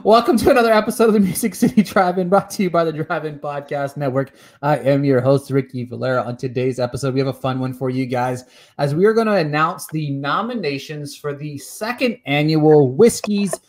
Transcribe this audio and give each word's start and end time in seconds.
Welcome 0.00 0.38
to 0.38 0.50
another 0.50 0.72
episode 0.72 1.08
of 1.08 1.12
the 1.12 1.20
Music 1.20 1.54
City 1.54 1.82
Drive-In, 1.82 2.30
brought 2.30 2.50
to 2.52 2.62
you 2.62 2.70
by 2.70 2.82
the 2.82 2.92
Drive-In 2.92 3.38
Podcast 3.38 3.98
Network. 3.98 4.32
I 4.62 4.78
am 4.78 5.04
your 5.04 5.20
host, 5.20 5.50
Ricky 5.50 5.84
Valera. 5.84 6.22
On 6.22 6.34
today's 6.34 6.80
episode, 6.80 7.12
we 7.12 7.20
have 7.20 7.28
a 7.28 7.32
fun 7.32 7.60
one 7.60 7.74
for 7.74 7.90
you 7.90 8.06
guys, 8.06 8.44
as 8.78 8.94
we 8.94 9.04
are 9.04 9.12
going 9.12 9.26
to 9.26 9.34
announce 9.34 9.86
the 9.88 10.10
nominations 10.10 11.14
for 11.14 11.34
the 11.34 11.58
second 11.58 12.18
annual 12.24 12.90
Whiskies 12.90 13.60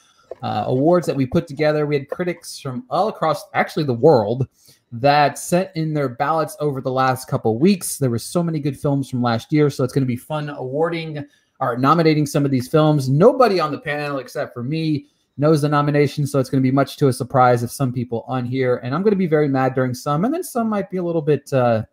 uh, 0.42 0.64
awards 0.68 1.06
that 1.08 1.16
we 1.16 1.26
put 1.26 1.46
together. 1.46 1.86
We 1.86 1.96
had 1.96 2.10
critics 2.10 2.58
from 2.58 2.86
all 2.90 3.10
across, 3.10 3.44
actually, 3.54 3.84
the 3.84 3.94
world 3.94 4.48
that 4.94 5.38
sent 5.38 5.72
in 5.76 5.94
their 5.94 6.10
ballots 6.10 6.56
over 6.62 6.80
the 6.80 6.92
last 6.92 7.28
couple 7.28 7.60
weeks. 7.60 7.98
There 7.98 8.10
were 8.10 8.18
so 8.18 8.42
many 8.42 8.60
good 8.60 8.80
films 8.80 9.10
from 9.10 9.22
last 9.22 9.52
year, 9.52 9.70
so 9.70 9.84
it's 9.84 9.94
going 9.94 10.04
to 10.04 10.08
be 10.08 10.16
fun 10.16 10.50
awarding 10.50 11.26
or 11.60 11.78
nominating 11.78 12.26
some 12.26 12.46
of 12.46 12.52
these 12.52 12.70
films. 12.70 13.10
Nobody 13.10 13.60
on 13.60 13.72
the 13.72 13.80
panel 13.80 14.20
except 14.20 14.54
for 14.54 14.64
me 14.64 15.08
knows 15.38 15.62
the 15.62 15.70
nomination, 15.70 16.28
so 16.28 16.40
it's 16.40 16.50
going 16.50 16.62
to 16.62 16.68
be 16.68 16.74
much 16.74 16.98
to 16.98 17.08
a 17.08 17.14
surprise 17.14 17.64
if 17.64 17.72
some 17.72 17.92
people 17.92 18.24
on 18.28 18.46
here, 18.46 18.78
and 18.78 18.94
I'm 18.94 19.02
going 19.02 19.12
to 19.14 19.18
be 19.18 19.28
very 19.28 19.48
mad 19.48 19.74
during 19.74 19.94
some, 19.94 20.26
and 20.26 20.34
then 20.34 20.44
some 20.44 20.70
might 20.70 20.90
be 20.90 20.98
a 20.98 21.04
little 21.04 21.22
bit, 21.22 21.52
uh, 21.54 21.84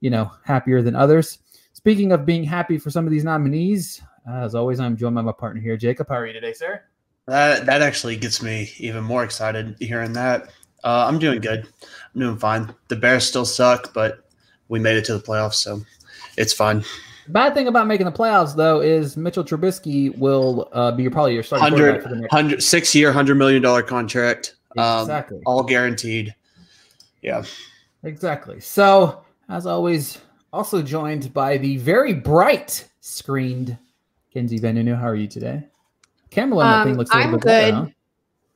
you 0.00 0.10
know, 0.10 0.30
happier 0.44 0.80
than 0.82 0.96
others. 0.96 1.38
Speaking 1.74 2.12
of 2.12 2.26
being 2.26 2.44
happy 2.44 2.78
for 2.78 2.90
some 2.90 3.04
of 3.04 3.10
these 3.10 3.24
nominees, 3.24 4.02
as 4.30 4.54
always, 4.54 4.80
I'm 4.80 4.96
joined 4.96 5.14
by 5.14 5.22
my 5.22 5.32
partner 5.32 5.60
here, 5.60 5.76
Jacob. 5.76 6.08
How 6.08 6.16
are 6.16 6.26
you 6.26 6.32
today, 6.32 6.52
sir? 6.52 6.82
That 7.26 7.66
that 7.66 7.82
actually 7.82 8.16
gets 8.16 8.42
me 8.42 8.70
even 8.78 9.04
more 9.04 9.22
excited 9.22 9.76
hearing 9.78 10.14
that. 10.14 10.50
Uh, 10.82 11.06
I'm 11.06 11.18
doing 11.18 11.40
good. 11.40 11.66
I'm 12.14 12.20
doing 12.20 12.38
fine. 12.38 12.74
The 12.88 12.96
Bears 12.96 13.24
still 13.24 13.44
suck, 13.44 13.92
but 13.92 14.28
we 14.68 14.78
made 14.78 14.96
it 14.96 15.04
to 15.06 15.14
the 15.14 15.22
playoffs, 15.22 15.54
so 15.54 15.82
it's 16.36 16.52
fine. 16.52 16.84
Bad 17.28 17.54
thing 17.54 17.68
about 17.68 17.86
making 17.86 18.06
the 18.06 18.12
playoffs, 18.12 18.56
though, 18.56 18.80
is 18.80 19.16
Mitchell 19.16 19.44
Trubisky 19.44 20.16
will 20.18 20.68
uh, 20.72 20.92
be 20.92 21.08
probably 21.10 21.34
your 21.34 21.42
starting 21.42 21.72
100, 21.72 22.02
for 22.02 22.08
the 22.08 22.16
next 22.16 22.32
100 22.32 22.62
six 22.62 22.94
year, 22.94 23.12
hundred 23.12 23.36
million 23.36 23.62
dollar 23.62 23.82
contract. 23.82 24.54
Exactly. 24.76 25.38
Um, 25.38 25.42
all 25.46 25.62
guaranteed. 25.62 26.34
Yeah. 27.22 27.44
Exactly. 28.04 28.60
So, 28.60 29.22
as 29.48 29.66
always, 29.66 30.18
also 30.52 30.82
joined 30.82 31.32
by 31.34 31.58
the 31.58 31.76
very 31.78 32.14
bright 32.14 32.88
screened 33.00 33.76
Kenzie 34.32 34.60
Vanunu. 34.60 34.98
How 34.98 35.08
are 35.08 35.14
you 35.16 35.26
today? 35.26 35.64
Camera 36.30 36.58
on 36.58 36.70
that 36.70 36.82
thing 36.84 36.92
Um, 36.92 36.98
looks 36.98 37.10
a 37.10 37.16
little 37.16 37.28
I'm 37.32 37.38
bit 37.38 37.44
better, 37.44 37.66
good. 37.66 37.74
huh? 37.74 37.86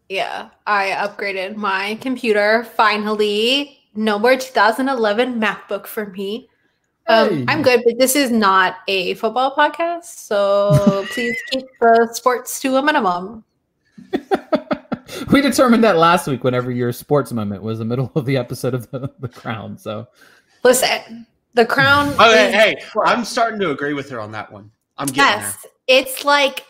Yeah, 0.09 0.49
I 0.67 0.91
upgraded 0.91 1.57
my 1.57 1.97
computer 2.01 2.65
finally. 2.77 3.79
No 3.95 4.19
more 4.19 4.37
2011 4.37 5.41
MacBook 5.41 5.87
for 5.87 6.07
me. 6.07 6.49
Um, 7.09 7.29
Hey. 7.31 7.45
I'm 7.49 7.63
good, 7.63 7.83
but 7.85 7.99
this 7.99 8.15
is 8.17 8.31
not 8.31 8.77
a 8.89 9.15
football 9.15 9.55
podcast, 9.55 10.05
so 10.05 11.05
please 11.11 11.37
keep 11.51 11.65
the 11.81 12.09
sports 12.13 12.61
to 12.61 12.77
a 12.77 12.83
minimum. 12.83 13.45
we 15.33 15.41
determined 15.41 15.83
that 15.85 15.97
last 15.97 16.27
week 16.27 16.45
whenever 16.45 16.71
your 16.71 16.93
sports 16.93 17.33
moment 17.33 17.63
was 17.63 17.79
the 17.79 17.85
middle 17.85 18.11
of 18.15 18.25
the 18.25 18.37
episode 18.37 18.75
of 18.75 18.91
the, 18.91 19.13
the 19.21 19.29
crown. 19.29 19.77
So 19.79 20.07
Listen, 20.65 21.27
the 21.55 21.67
crown. 21.67 22.09
Okay, 22.15 22.49
is- 22.49 22.55
hey, 22.55 22.83
I'm 23.05 23.25
starting 23.25 23.59
to 23.61 23.71
agree 23.71 23.95
with 23.95 24.09
her 24.11 24.21
on 24.21 24.33
that 24.33 24.51
one. 24.53 24.71
I'm 24.99 25.07
getting 25.07 25.41
yes, 25.43 25.67
it's 25.89 26.25
like 26.25 26.65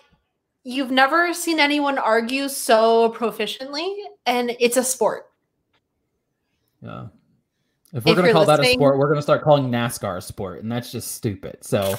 you've 0.65 0.91
never 0.91 1.35
seen 1.35 1.61
anyone 1.61 1.99
argue 1.99 2.49
so 2.49 3.11
proficiently, 3.13 3.93
and 4.27 4.57
it's 4.61 4.77
a 4.79 4.85
sport. 4.85 5.27
yeah. 6.83 7.07
If 7.93 8.05
we're 8.05 8.13
If 8.13 8.17
gonna 8.17 8.29
you're 8.29 8.35
call 8.35 8.47
that 8.47 8.61
a 8.61 8.65
sport, 8.65 8.99
we're 8.99 9.09
gonna 9.09 9.23
start 9.23 9.43
calling 9.43 9.71
NASCAR 9.71 10.17
a 10.17 10.21
sport, 10.23 10.63
and 10.63 10.73
that's 10.73 10.91
just 10.91 11.13
stupid. 11.13 11.59
So 11.63 11.95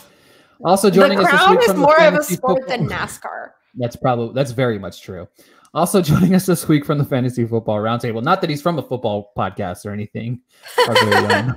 also 0.66 0.90
joining 0.90 1.20
the 1.20 1.26
us 1.26 1.32
this 1.32 1.50
week 1.50 1.60
is 1.60 1.66
from 1.68 1.76
the 1.76 1.82
more 1.82 2.02
of 2.02 2.14
a 2.16 2.24
sport 2.24 2.60
football- 2.62 2.78
than 2.78 2.88
NASCAR. 2.98 3.52
That's 3.76 3.96
probably 3.96 4.34
that's 4.34 4.52
very 4.52 4.80
much 4.80 5.02
true. 5.02 5.28
Also 5.76 6.02
joining 6.02 6.36
us 6.36 6.46
this 6.46 6.68
week 6.68 6.86
from 6.86 7.00
the 7.00 7.06
Fantasy 7.06 7.46
Football 7.46 7.78
Roundtable. 7.80 8.24
Not 8.24 8.42
that 8.42 8.50
he's 8.50 8.62
from 8.62 8.78
a 8.78 8.84
football 8.84 9.32
podcast 9.36 9.86
or 9.88 9.92
anything. 9.92 10.42
Our 10.88 10.94
very 10.94 11.56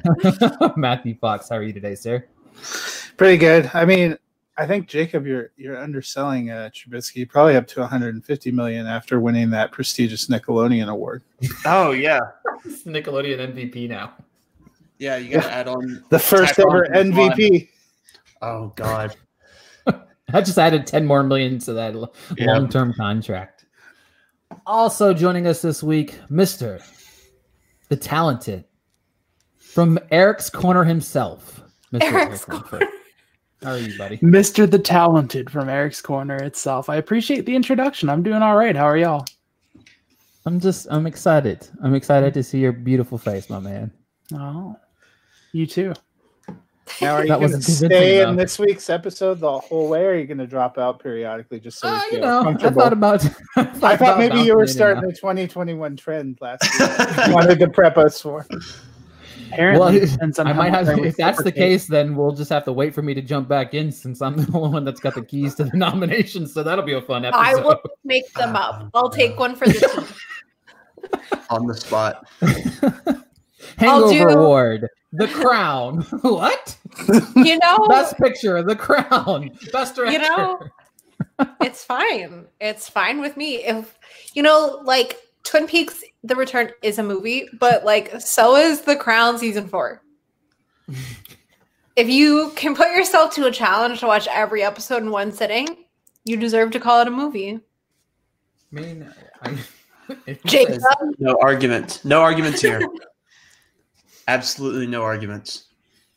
own 0.61 0.73
Matthew 0.77 1.17
Fox. 1.19 1.49
How 1.51 1.57
are 1.57 1.63
you 1.63 1.75
today, 1.75 1.95
sir? 1.95 2.25
Pretty 3.19 3.37
good. 3.37 3.71
I 3.75 3.85
mean, 3.85 4.17
I 4.59 4.67
think 4.67 4.89
Jacob, 4.89 5.27
you're 5.27 5.51
you're 5.57 5.77
underselling 5.79 6.51
uh, 6.51 6.71
Trubisky. 6.73 7.29
Probably 7.29 7.57
up 7.57 7.67
to 7.69 7.81
150 7.81 8.51
million 8.53 8.87
after 8.87 9.21
winning 9.21 9.51
that 9.51 9.71
prestigious 9.73 10.27
Nickelodeon 10.29 10.89
award. 10.89 11.23
Oh 11.67 11.91
yeah, 11.93 12.21
Nickelodeon 12.65 13.53
MVP 13.55 13.89
now. 13.89 14.15
yeah. 14.99 15.17
You 15.19 15.35
got 15.35 15.43
to 15.43 15.53
add 15.53 15.69
on 15.69 16.03
The 16.11 16.19
first 16.19 16.55
Tack 16.55 16.67
on 16.67 16.73
ever 16.75 16.85
to 16.87 17.05
the 17.05 17.13
fun. 17.13 17.31
MVP. 17.33 17.69
Oh 18.43 18.73
God. 18.77 19.15
I 20.33 20.41
just 20.41 20.59
added 20.59 20.87
10 20.87 21.05
more 21.07 21.23
million 21.23 21.59
to 21.61 21.73
that 21.75 21.95
Yeah. 22.37 22.47
long-term 22.55 22.95
contract. 22.95 23.67
Also 24.67 25.13
joining 25.13 25.47
us 25.47 25.61
this 25.63 25.83
week, 25.83 26.19
Mr. 26.31 26.81
The 27.89 27.97
Talented 27.97 28.65
from 29.59 29.99
Eric's 30.11 30.49
Corner 30.51 30.83
himself. 30.85 31.61
Mr. 31.93 32.03
Eric's 32.03 32.49
Eric 32.49 32.49
Langford. 32.49 32.85
How 33.63 33.73
are 33.73 33.79
you, 33.79 33.97
buddy? 33.97 34.19
Mr. 34.19 34.71
the 34.71 34.79
Talented 34.79 35.51
from 35.51 35.69
Eric's 35.69 36.01
Corner 36.03 36.37
itself. 36.37 36.89
I 36.89 36.97
appreciate 36.97 37.47
the 37.47 37.57
introduction. 37.57 38.09
I'm 38.11 38.23
doing 38.23 38.43
all 38.43 38.57
right. 38.57 38.77
How 38.77 38.85
are 38.85 38.97
y'all? 38.99 39.25
I'm 40.45 40.61
just 40.61 40.87
I'm 40.91 41.07
excited. 41.07 41.67
I'm 41.83 41.95
excited 41.95 42.35
to 42.35 42.43
see 42.43 42.59
your 42.59 42.73
beautiful 42.73 43.19
face, 43.19 43.51
my 43.51 43.59
man. 43.59 43.91
Oh, 44.35 44.77
you 45.53 45.67
too. 45.67 45.93
Now, 47.03 47.15
are 47.17 47.23
you 47.23 47.29
That 47.29 47.41
going 47.41 47.51
to 47.51 47.61
stay 47.63 48.19
in 48.23 48.29
enough. 48.29 48.37
this 48.37 48.59
week's 48.61 48.89
episode 48.89 49.41
the 49.41 49.59
whole 49.59 49.89
way, 49.89 50.05
or 50.05 50.11
are 50.11 50.15
you 50.17 50.25
going 50.25 50.39
to 50.39 50.47
drop 50.47 50.79
out 50.79 51.03
periodically 51.03 51.59
just 51.59 51.81
so 51.81 51.89
Uh, 51.89 51.97
you 51.97 51.99
you 52.05 52.11
feel 52.11 52.21
know, 52.21 52.57
I 52.61 52.71
thought 52.71 52.93
about 52.93 53.25
I 53.25 53.29
thought, 53.29 53.37
I 53.57 53.65
thought 53.65 53.95
about 53.97 54.19
maybe 54.21 54.41
you 54.43 54.55
were 54.55 54.69
starting 54.69 55.03
out. 55.03 55.11
a 55.11 55.13
2021 55.13 55.97
trend 55.97 56.39
last 56.41 56.63
week. 56.81 57.27
You 57.27 57.35
wanted 57.35 57.59
to 57.59 57.69
prep 57.71 57.97
us 57.99 58.21
for. 58.21 58.47
Apparently, 59.53 59.81
Well, 59.81 59.95
it 59.95 60.11
depends 60.11 60.39
on 60.39 60.47
I 60.47 60.53
might 60.53 60.71
have. 60.73 60.89
If 60.89 61.17
that's 61.17 61.43
the 61.43 61.53
case, 61.53 61.87
then 61.87 62.17
we'll 62.17 62.33
just 62.33 62.51
have 62.51 62.65
to 62.65 62.73
wait 62.73 62.95
for 62.95 63.03
me 63.03 63.15
to 63.15 63.23
jump 63.23 63.49
back 63.49 63.75
in 63.75 63.91
since 63.93 64.21
I'm 64.23 64.37
the 64.45 64.59
one 64.59 64.85
that's 64.85 65.01
got 65.01 65.15
the 65.15 65.25
keys 65.25 65.55
to 65.57 65.65
the 65.65 65.77
nomination. 65.77 66.47
So 66.47 66.63
that'll 66.63 66.85
be 66.85 66.95
a 66.95 67.01
fun 67.03 67.25
episode. 67.25 67.41
I 67.41 67.55
will 67.57 67.81
make 68.05 68.31
them 68.35 68.57
up. 68.57 68.91
I'll 68.95 69.11
take 69.11 69.39
one 69.39 69.55
for 69.57 69.67
the 69.67 69.75
team. 69.75 71.21
on 71.51 71.67
the 71.67 71.75
spot. 71.75 72.27
Hangover 73.79 74.13
do- 74.31 74.39
Award, 74.39 74.89
The 75.13 75.29
Crown. 75.29 76.03
what? 76.23 76.77
You 77.37 77.59
know, 77.59 77.87
Best 77.89 78.17
Picture, 78.19 78.63
The 78.63 78.77
Crown. 78.77 79.51
Best 79.73 79.97
Director. 79.97 80.13
you 80.13 80.19
know, 80.21 80.59
it's 81.61 81.85
fine. 81.85 82.47
It's 82.61 82.89
fine 82.89 83.21
with 83.21 83.37
me. 83.37 83.57
If 83.65 83.99
you 84.35 84.43
know, 84.43 84.81
like 84.85 85.19
Twin 85.45 85.67
Peaks: 85.67 86.03
The 86.27 86.37
Return 86.37 86.71
is 86.83 86.99
a 86.99 87.03
movie, 87.03 87.49
but 87.59 87.85
like 87.85 88.21
so 88.21 88.57
is 88.57 88.83
The 88.83 88.97
Crown 88.97 89.39
season 89.39 89.69
four. 89.69 90.03
if 91.97 92.09
you 92.09 92.53
can 92.57 92.75
put 92.75 92.89
yourself 92.89 93.35
to 93.35 93.47
a 93.47 93.51
challenge 93.51 94.01
to 94.01 94.07
watch 94.07 94.27
every 94.29 94.63
episode 94.63 95.03
in 95.03 95.11
one 95.11 95.33
sitting, 95.33 95.85
you 96.25 96.37
deserve 96.37 96.73
to 96.73 96.81
call 96.81 97.01
it 97.01 97.09
a 97.09 97.11
movie. 97.11 97.61
I 98.73 98.81
mean, 98.81 99.09
I, 99.43 99.57
Jacob, 100.45 100.83
um, 101.01 101.15
No 101.19 101.39
argument. 101.41 102.01
No 102.05 102.21
arguments 102.23 102.61
here. 102.61 102.81
Absolutely 104.29 104.89
no 104.89 105.03
arguments. 105.03 105.67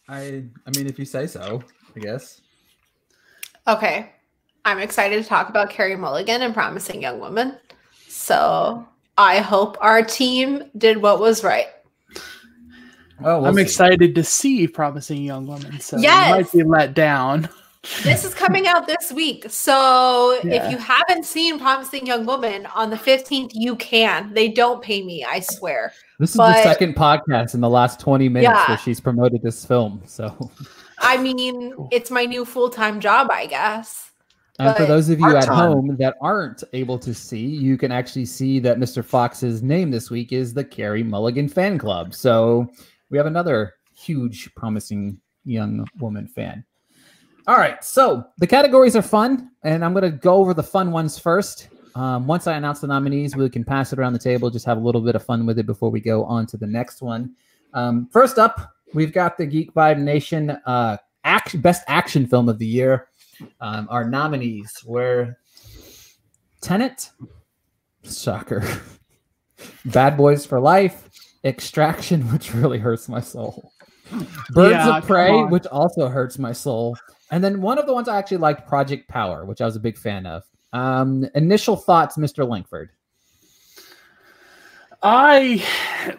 I, 0.08 0.44
I 0.66 0.72
mean, 0.76 0.88
if 0.88 0.98
you 0.98 1.06
say 1.06 1.28
so, 1.28 1.64
I 1.96 2.00
guess. 2.00 2.42
okay, 3.68 4.12
I'm 4.66 4.80
excited 4.80 5.22
to 5.22 5.30
talk 5.30 5.50
about 5.50 5.70
Carey 5.70 5.96
Mulligan 5.96 6.42
and 6.42 6.54
Promising 6.54 7.04
Young 7.04 7.20
Woman. 7.20 7.58
So 8.08 8.88
I 9.20 9.40
hope 9.40 9.78
our 9.82 10.02
team 10.02 10.64
did 10.78 10.98
what 11.02 11.20
was 11.20 11.44
right. 11.44 11.68
Oh, 13.22 13.40
we'll 13.42 13.48
I'm 13.48 13.56
see. 13.56 13.62
excited 13.62 14.16
to 14.16 14.24
see 14.24 14.66
Promising 14.66 15.22
Young 15.22 15.46
Woman. 15.46 15.78
So 15.82 15.98
Yes. 15.98 16.30
you 16.30 16.36
might 16.36 16.52
be 16.54 16.64
let 16.64 16.94
down. 16.94 17.50
This 18.04 18.24
is 18.24 18.34
coming 18.34 18.66
out 18.66 18.88
this 18.88 19.12
week. 19.12 19.46
So 19.50 20.40
Yeah. 20.46 20.64
if 20.66 20.72
you 20.72 20.78
haven't 20.78 21.26
seen 21.26 21.60
Promising 21.60 22.06
Young 22.06 22.26
Woman 22.26 22.66
on 22.68 22.90
the 22.92 22.96
15th, 22.96 23.52
you 23.54 23.76
can. 23.76 24.34
They 24.34 24.48
don't 24.48 24.82
pay 24.82 25.02
me, 25.04 25.26
I 25.26 25.42
swear. 25.42 25.92
This 26.18 26.30
is 26.30 26.36
the 26.38 26.64
second 26.64 26.96
podcast 26.96 27.54
in 27.56 27.60
the 27.60 27.70
last 27.70 28.00
20 28.00 28.30
minutes 28.30 28.50
Yeah. 28.54 28.68
where 28.70 28.78
she's 28.78 29.02
promoted 29.02 29.42
this 29.44 29.66
film. 29.66 30.02
So, 30.06 30.50
I 31.00 31.18
mean, 31.18 31.74
it's 31.92 32.10
my 32.10 32.24
new 32.24 32.46
full 32.46 32.70
time 32.70 33.02
job, 33.02 33.30
I 33.32 33.48
guess. 33.48 34.09
And 34.60 34.76
for 34.76 34.86
those 34.86 35.10
of 35.10 35.20
you 35.20 35.28
at 35.28 35.46
Part-time. 35.48 35.72
home 35.72 35.96
that 35.98 36.18
aren't 36.22 36.64
able 36.74 37.00
to 37.00 37.14
see, 37.14 37.46
you 37.46 37.78
can 37.78 37.92
actually 37.92 38.26
see 38.26 38.60
that 38.60 38.78
Mr. 38.78 39.04
Fox's 39.04 39.64
name 39.64 39.90
this 39.90 40.10
week 40.12 40.34
is 40.34 40.54
the 40.54 40.64
Carey 40.64 41.02
Mulligan 41.02 41.48
Fan 41.48 41.78
Club. 41.78 42.14
So, 42.14 42.70
we 43.10 43.18
have 43.18 43.26
another 43.26 43.76
huge, 43.96 44.54
promising 44.56 45.20
young 45.46 45.88
woman 46.00 46.28
fan. 46.28 46.64
All 47.48 47.58
right, 47.58 47.84
so 47.84 48.26
the 48.38 48.48
categories 48.48 48.96
are 48.96 49.02
fun, 49.02 49.50
and 49.64 49.84
I'm 49.84 49.94
going 49.94 50.04
to 50.04 50.12
go 50.12 50.36
over 50.36 50.54
the 50.54 50.64
fun 50.64 50.92
ones 50.92 51.18
first. 51.18 51.70
Um, 51.96 52.28
once 52.28 52.46
I 52.46 52.54
announce 52.54 52.82
the 52.82 52.88
nominees, 52.88 53.36
we 53.36 53.50
can 53.50 53.64
pass 53.64 53.92
it 53.92 54.00
around 54.00 54.14
the 54.14 54.20
table, 54.20 54.50
just 54.50 54.66
have 54.66 54.78
a 54.78 54.82
little 54.82 55.02
bit 55.02 55.16
of 55.16 55.24
fun 55.24 55.46
with 55.46 55.58
it 55.58 55.66
before 55.66 55.90
we 55.90 56.00
go 56.00 56.24
on 56.26 56.46
to 56.48 56.58
the 56.58 56.68
next 56.68 57.02
one. 57.02 57.34
Um, 57.74 58.08
first 58.12 58.38
up, 58.38 58.74
we've 58.94 59.12
got 59.12 59.38
the 59.38 59.46
Geek 59.46 59.74
Vibe 59.74 59.98
Nation 60.00 60.52
uh, 60.66 60.98
act- 61.24 61.60
Best 61.62 61.84
Action 61.88 62.28
Film 62.28 62.50
of 62.50 62.60
the 62.60 62.68
Year. 62.68 63.08
Um, 63.62 63.88
our 63.90 64.08
nominees 64.10 64.72
were 64.86 65.38
Tenet, 66.62 67.10
Shocker. 68.04 68.64
Bad 69.86 70.18
Boys 70.18 70.46
for 70.46 70.60
Life, 70.60 71.10
Extraction, 71.44 72.22
which 72.32 72.54
really 72.54 72.80
hurts 72.80 73.10
my 73.10 73.22
soul. 73.22 73.72
Birds 74.52 74.72
Yeah, 74.72 74.98
of 74.98 75.06
Prey, 75.06 75.44
which 75.44 75.66
also 75.68 76.08
hurts 76.08 76.40
my 76.40 76.52
soul. 76.52 76.98
And 77.32 77.44
then 77.44 77.62
one 77.62 77.78
of 77.78 77.86
the 77.86 77.94
ones 77.94 78.08
I 78.08 78.18
actually 78.18 78.38
liked, 78.38 78.68
Project 78.68 79.08
Power, 79.08 79.46
which 79.46 79.62
I 79.62 79.66
was 79.66 79.76
a 79.76 79.80
big 79.80 79.98
fan 79.98 80.26
of. 80.26 80.44
Um, 80.74 81.26
initial 81.36 81.76
thoughts, 81.76 82.18
Mr. 82.18 82.48
Langford. 82.48 82.90
I 85.02 85.66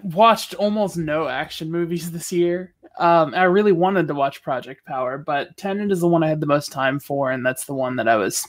watched 0.02 0.54
almost 0.54 0.96
no 0.96 1.28
action 1.28 1.70
movies 1.70 2.10
this 2.10 2.32
year. 2.32 2.74
Um, 2.98 3.34
I 3.34 3.44
really 3.44 3.72
wanted 3.72 4.08
to 4.08 4.14
watch 4.14 4.42
Project 4.42 4.84
Power, 4.84 5.16
but 5.18 5.56
Tenet 5.56 5.90
is 5.92 6.00
the 6.00 6.08
one 6.08 6.22
I 6.22 6.28
had 6.28 6.40
the 6.40 6.46
most 6.46 6.72
time 6.72 7.00
for, 7.00 7.30
and 7.30 7.44
that's 7.44 7.64
the 7.64 7.74
one 7.74 7.96
that 7.96 8.08
I 8.08 8.16
was, 8.16 8.46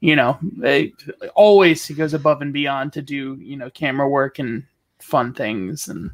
you 0.00 0.16
know, 0.16 0.38
they, 0.58 0.92
always 1.34 1.86
he 1.86 1.94
goes 1.94 2.12
above 2.12 2.42
and 2.42 2.52
beyond 2.52 2.92
to 2.94 3.02
do, 3.02 3.36
you 3.40 3.56
know, 3.56 3.70
camera 3.70 4.08
work 4.08 4.38
and 4.38 4.64
fun 4.98 5.32
things, 5.32 5.88
and 5.88 6.10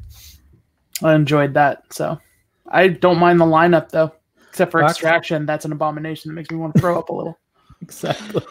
I 1.03 1.13
enjoyed 1.15 1.53
that. 1.55 1.91
So 1.91 2.19
I 2.69 2.87
don't 2.89 3.19
mind 3.19 3.39
the 3.41 3.45
lineup 3.45 3.89
though, 3.89 4.13
except 4.49 4.71
for 4.71 4.81
Extraction. 4.83 5.45
That's 5.45 5.65
an 5.65 5.71
abomination 5.71 6.29
that 6.29 6.35
makes 6.35 6.51
me 6.51 6.57
want 6.57 6.73
to 6.75 6.79
throw 6.79 6.97
up 6.97 7.09
a 7.09 7.13
little. 7.13 7.37
Exactly. 7.79 8.41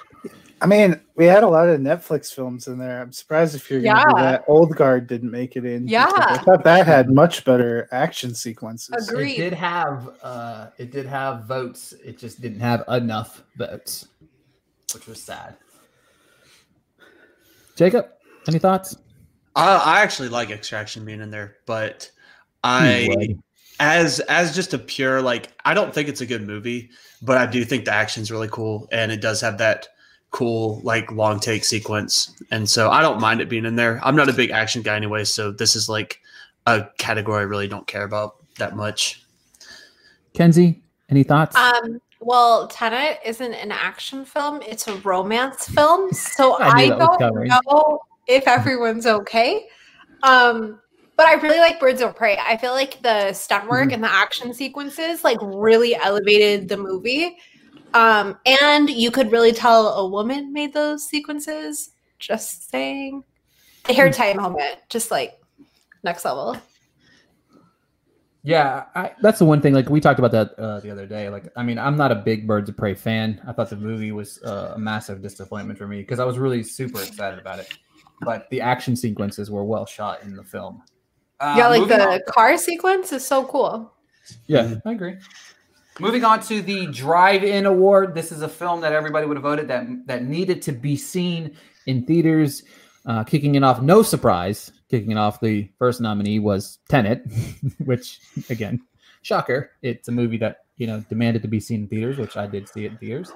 I 0.61 0.67
mean, 0.67 0.99
we 1.17 1.27
had 1.27 1.43
a 1.43 1.49
lot 1.49 1.69
of 1.69 1.81
Netflix 1.81 2.33
films 2.33 2.67
in 2.67 2.79
there. 2.79 3.03
I'm 3.03 3.13
surprised 3.13 3.55
if 3.55 3.71
you're 3.71 3.83
going 3.83 3.95
to 3.95 4.05
do 4.09 4.23
that. 4.23 4.45
Old 4.47 4.75
Guard 4.75 5.07
didn't 5.07 5.31
make 5.31 5.55
it 5.55 5.67
in. 5.67 5.87
Yeah. 5.87 6.11
I 6.11 6.39
thought 6.39 6.65
that 6.65 6.87
had 6.87 7.11
much 7.11 7.45
better 7.45 7.89
action 7.93 8.35
sequences. 8.35 9.09
Agreed. 9.09 9.33
It 9.33 9.51
did 9.51 9.53
have 9.53 10.15
uh 10.23 10.69
it 10.79 10.91
did 10.91 11.05
have 11.05 11.45
votes. 11.45 11.93
It 12.03 12.19
just 12.19 12.41
didn't 12.41 12.61
have 12.61 12.85
enough 12.89 13.43
votes, 13.57 14.09
which 14.95 15.07
was 15.07 15.23
sad. 15.23 15.57
Jacob, 17.77 18.09
any 18.49 18.59
thoughts? 18.59 18.97
I, 19.55 19.77
I 19.77 20.01
actually 20.01 20.31
like 20.31 20.51
Extraction 20.51 21.05
being 21.05 21.21
in 21.21 21.31
there, 21.31 21.57
but 21.67 22.11
I 22.65 23.09
would. 23.11 23.43
as 23.79 24.21
as 24.21 24.55
just 24.55 24.73
a 24.73 24.79
pure 24.79 25.21
like 25.21 25.53
I 25.67 25.75
don't 25.75 25.93
think 25.93 26.09
it's 26.09 26.23
a 26.23 26.27
good 26.27 26.47
movie, 26.47 26.89
but 27.21 27.37
I 27.37 27.45
do 27.45 27.63
think 27.63 27.85
the 27.85 27.93
action's 27.93 28.31
really 28.31 28.49
cool 28.51 28.89
and 28.91 29.13
it 29.13 29.21
does 29.21 29.43
have 29.43 29.59
that 29.59 29.89
cool 30.31 30.81
like 30.83 31.11
long 31.13 31.41
take 31.41 31.65
sequence. 31.65 32.35
And 32.51 32.69
so 32.69 32.91
I 32.91 33.01
don't 33.01 33.21
mind 33.21 33.41
it 33.41 33.49
being 33.49 33.65
in 33.65 33.77
there. 33.77 34.01
I'm 34.03 34.17
not 34.17 34.29
a 34.29 34.33
big 34.33 34.51
action 34.51 34.83
guy 34.83 34.97
anyway, 34.97 35.25
so 35.25 35.51
this 35.51 35.75
is 35.77 35.89
like 35.89 36.21
a 36.67 36.87
category 36.99 37.41
I 37.41 37.45
really 37.45 37.69
don't 37.69 37.87
care 37.87 38.05
about 38.05 38.37
that 38.59 38.77
much. 38.77 39.23
Kenzie, 40.35 40.83
any 41.09 41.23
thoughts? 41.23 41.57
Um, 41.57 42.01
well, 42.21 42.67
Tenet 42.69 43.21
isn't 43.25 43.55
an 43.55 43.71
action 43.73 44.25
film; 44.25 44.61
it's 44.63 44.89
a 44.89 44.97
romance 44.97 45.69
film. 45.69 46.13
So 46.13 46.55
I 46.61 46.69
I, 46.69 46.89
don't 46.89 47.21
know 47.47 48.01
if 48.27 48.47
everyone's 48.47 49.07
okay. 49.07 49.67
Um, 50.23 50.81
but 51.17 51.27
I 51.27 51.35
really 51.35 51.59
like 51.59 51.81
Birds 51.81 52.03
of 52.03 52.15
Prey. 52.15 52.37
I 52.39 52.57
feel 52.57 52.73
like 52.73 53.01
the 53.03 53.33
stunt 53.33 53.69
work 53.69 53.89
Mhm. 53.89 53.95
and 53.95 54.05
the 54.05 54.13
action 54.13 54.53
sequences 54.53 55.25
like 55.25 55.39
really 55.41 55.95
elevated 55.95 56.69
the 56.69 56.77
movie. 56.77 57.39
Um, 57.97 58.39
and 58.45 58.91
you 58.91 59.11
could 59.11 59.33
really 59.33 59.53
tell 59.53 59.95
a 59.95 60.07
woman 60.07 60.53
made 60.53 60.75
those 60.75 61.09
sequences. 61.09 61.93
Just 62.19 62.71
saying, 62.71 63.25
the 63.87 63.95
hair 63.95 64.11
tie 64.13 64.35
moment, 64.35 64.81
just 64.91 65.11
like 65.11 65.41
next 66.05 66.27
level. 66.27 66.59
Yeah, 68.43 68.85
I, 68.95 69.13
that's 69.23 69.39
the 69.39 69.47
one 69.47 69.63
thing. 69.63 69.73
Like 69.73 69.89
we 69.89 69.99
talked 69.99 70.19
about 70.19 70.31
that 70.33 70.53
uh, 70.59 70.81
the 70.81 70.91
other 70.91 71.07
day. 71.07 71.31
Like, 71.31 71.49
I 71.57 71.63
mean, 71.63 71.79
I'm 71.79 71.97
not 71.97 72.13
a 72.13 72.17
big 72.17 72.47
Birds 72.47 72.69
of 72.69 72.77
Prey 72.77 72.95
fan. 72.95 73.41
I 73.47 73.53
thought 73.53 73.71
the 73.71 73.77
movie 73.77 74.13
was 74.13 74.43
uh, 74.43 74.75
a 74.77 74.79
massive 74.79 75.23
disappointment 75.23 75.79
for 75.79 75.89
me 75.89 76.01
because 76.01 76.21
I 76.21 76.25
was 76.25 76.39
really 76.39 76.63
super 76.63 77.01
excited 77.01 77.39
about 77.39 77.61
it. 77.61 77.79
But 78.21 78.49
the 78.51 78.61
action 78.61 78.95
sequences 78.95 79.51
were 79.51 79.65
well 79.65 79.87
shot 79.87 80.23
in 80.23 80.37
the 80.37 80.45
film. 80.45 80.83
Uh, 81.41 81.55
yeah, 81.57 81.69
like 81.69 81.89
the 81.89 82.09
on- 82.09 82.21
car 82.29 82.59
sequence 82.59 83.11
is 83.13 83.27
so 83.27 83.47
cool. 83.47 83.93
Yeah, 84.47 84.75
I 84.85 84.93
agree. 84.93 85.17
Moving 85.99 86.25
on 86.25 86.41
to 86.41 86.61
the 86.61 86.87
Drive-In 86.89 87.65
Award. 87.65 88.15
This 88.15 88.31
is 88.31 88.43
a 88.43 88.49
film 88.49 88.83
that 88.83 88.93
everybody 88.93 89.27
would 89.27 89.39
have 89.39 89.45
voted 89.45 89.67
that 89.69 89.87
that 90.07 90.25
needed 90.25 90.61
to 90.63 90.73
be 90.73 90.95
seen 90.95 91.57
in 91.87 92.05
theaters. 92.05 92.65
Uh, 93.07 93.25
kicking 93.25 93.55
it 93.55 93.63
off, 93.63 93.81
no 93.81 94.03
surprise. 94.03 94.73
Kicking 94.91 95.13
it 95.13 95.17
off, 95.17 95.41
the 95.41 95.71
first 95.79 96.03
nominee 96.03 96.39
was 96.39 96.81
Tenet, 96.91 97.25
which 97.85 98.21
again, 98.51 98.83
shocker. 99.23 99.71
It's 99.81 100.09
a 100.09 100.13
movie 100.13 100.37
that 100.39 100.67
you 100.77 100.87
know 100.87 101.03
demanded 101.09 101.41
to 101.43 101.49
be 101.49 101.61
seen 101.61 101.83
in 101.83 101.89
theaters, 101.89 102.19
which 102.19 102.37
I 102.37 102.47
did 102.47 102.69
see 102.69 102.85
it 102.85 102.93
in 102.93 102.99
theaters. 102.99 103.33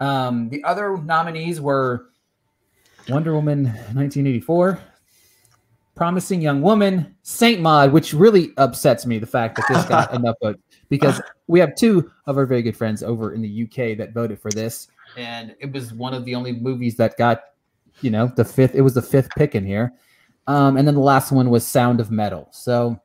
Um, 0.00 0.48
the 0.48 0.64
other 0.64 0.96
nominees 0.96 1.60
were 1.60 2.06
Wonder 3.08 3.32
Woman 3.32 3.64
1984, 3.64 4.80
Promising 5.94 6.40
Young 6.40 6.62
Woman, 6.62 7.14
Saint 7.22 7.60
Maud, 7.60 7.92
which 7.92 8.14
really 8.14 8.52
upsets 8.56 9.04
me 9.04 9.18
the 9.18 9.26
fact 9.26 9.56
that 9.56 9.66
this 9.68 9.84
got 9.84 10.14
enough 10.14 10.36
votes 10.42 10.62
because 10.88 11.20
we 11.48 11.60
have 11.60 11.74
two 11.74 12.10
of 12.26 12.38
our 12.38 12.46
very 12.46 12.62
good 12.62 12.76
friends 12.76 13.02
over 13.02 13.34
in 13.34 13.42
the 13.42 13.64
UK 13.64 13.96
that 13.98 14.12
voted 14.12 14.40
for 14.40 14.50
this, 14.50 14.88
and 15.16 15.54
it 15.60 15.70
was 15.72 15.92
one 15.92 16.14
of 16.14 16.24
the 16.24 16.34
only 16.34 16.52
movies 16.52 16.96
that 16.96 17.16
got, 17.18 17.42
you 18.00 18.10
know, 18.10 18.26
the 18.36 18.44
fifth. 18.44 18.74
It 18.74 18.80
was 18.80 18.94
the 18.94 19.02
fifth 19.02 19.30
pick 19.36 19.54
in 19.54 19.66
here, 19.66 19.92
um, 20.46 20.76
and 20.76 20.88
then 20.88 20.94
the 20.94 21.00
last 21.00 21.30
one 21.30 21.50
was 21.50 21.66
Sound 21.66 22.00
of 22.00 22.10
Metal. 22.10 22.48
So, 22.52 22.98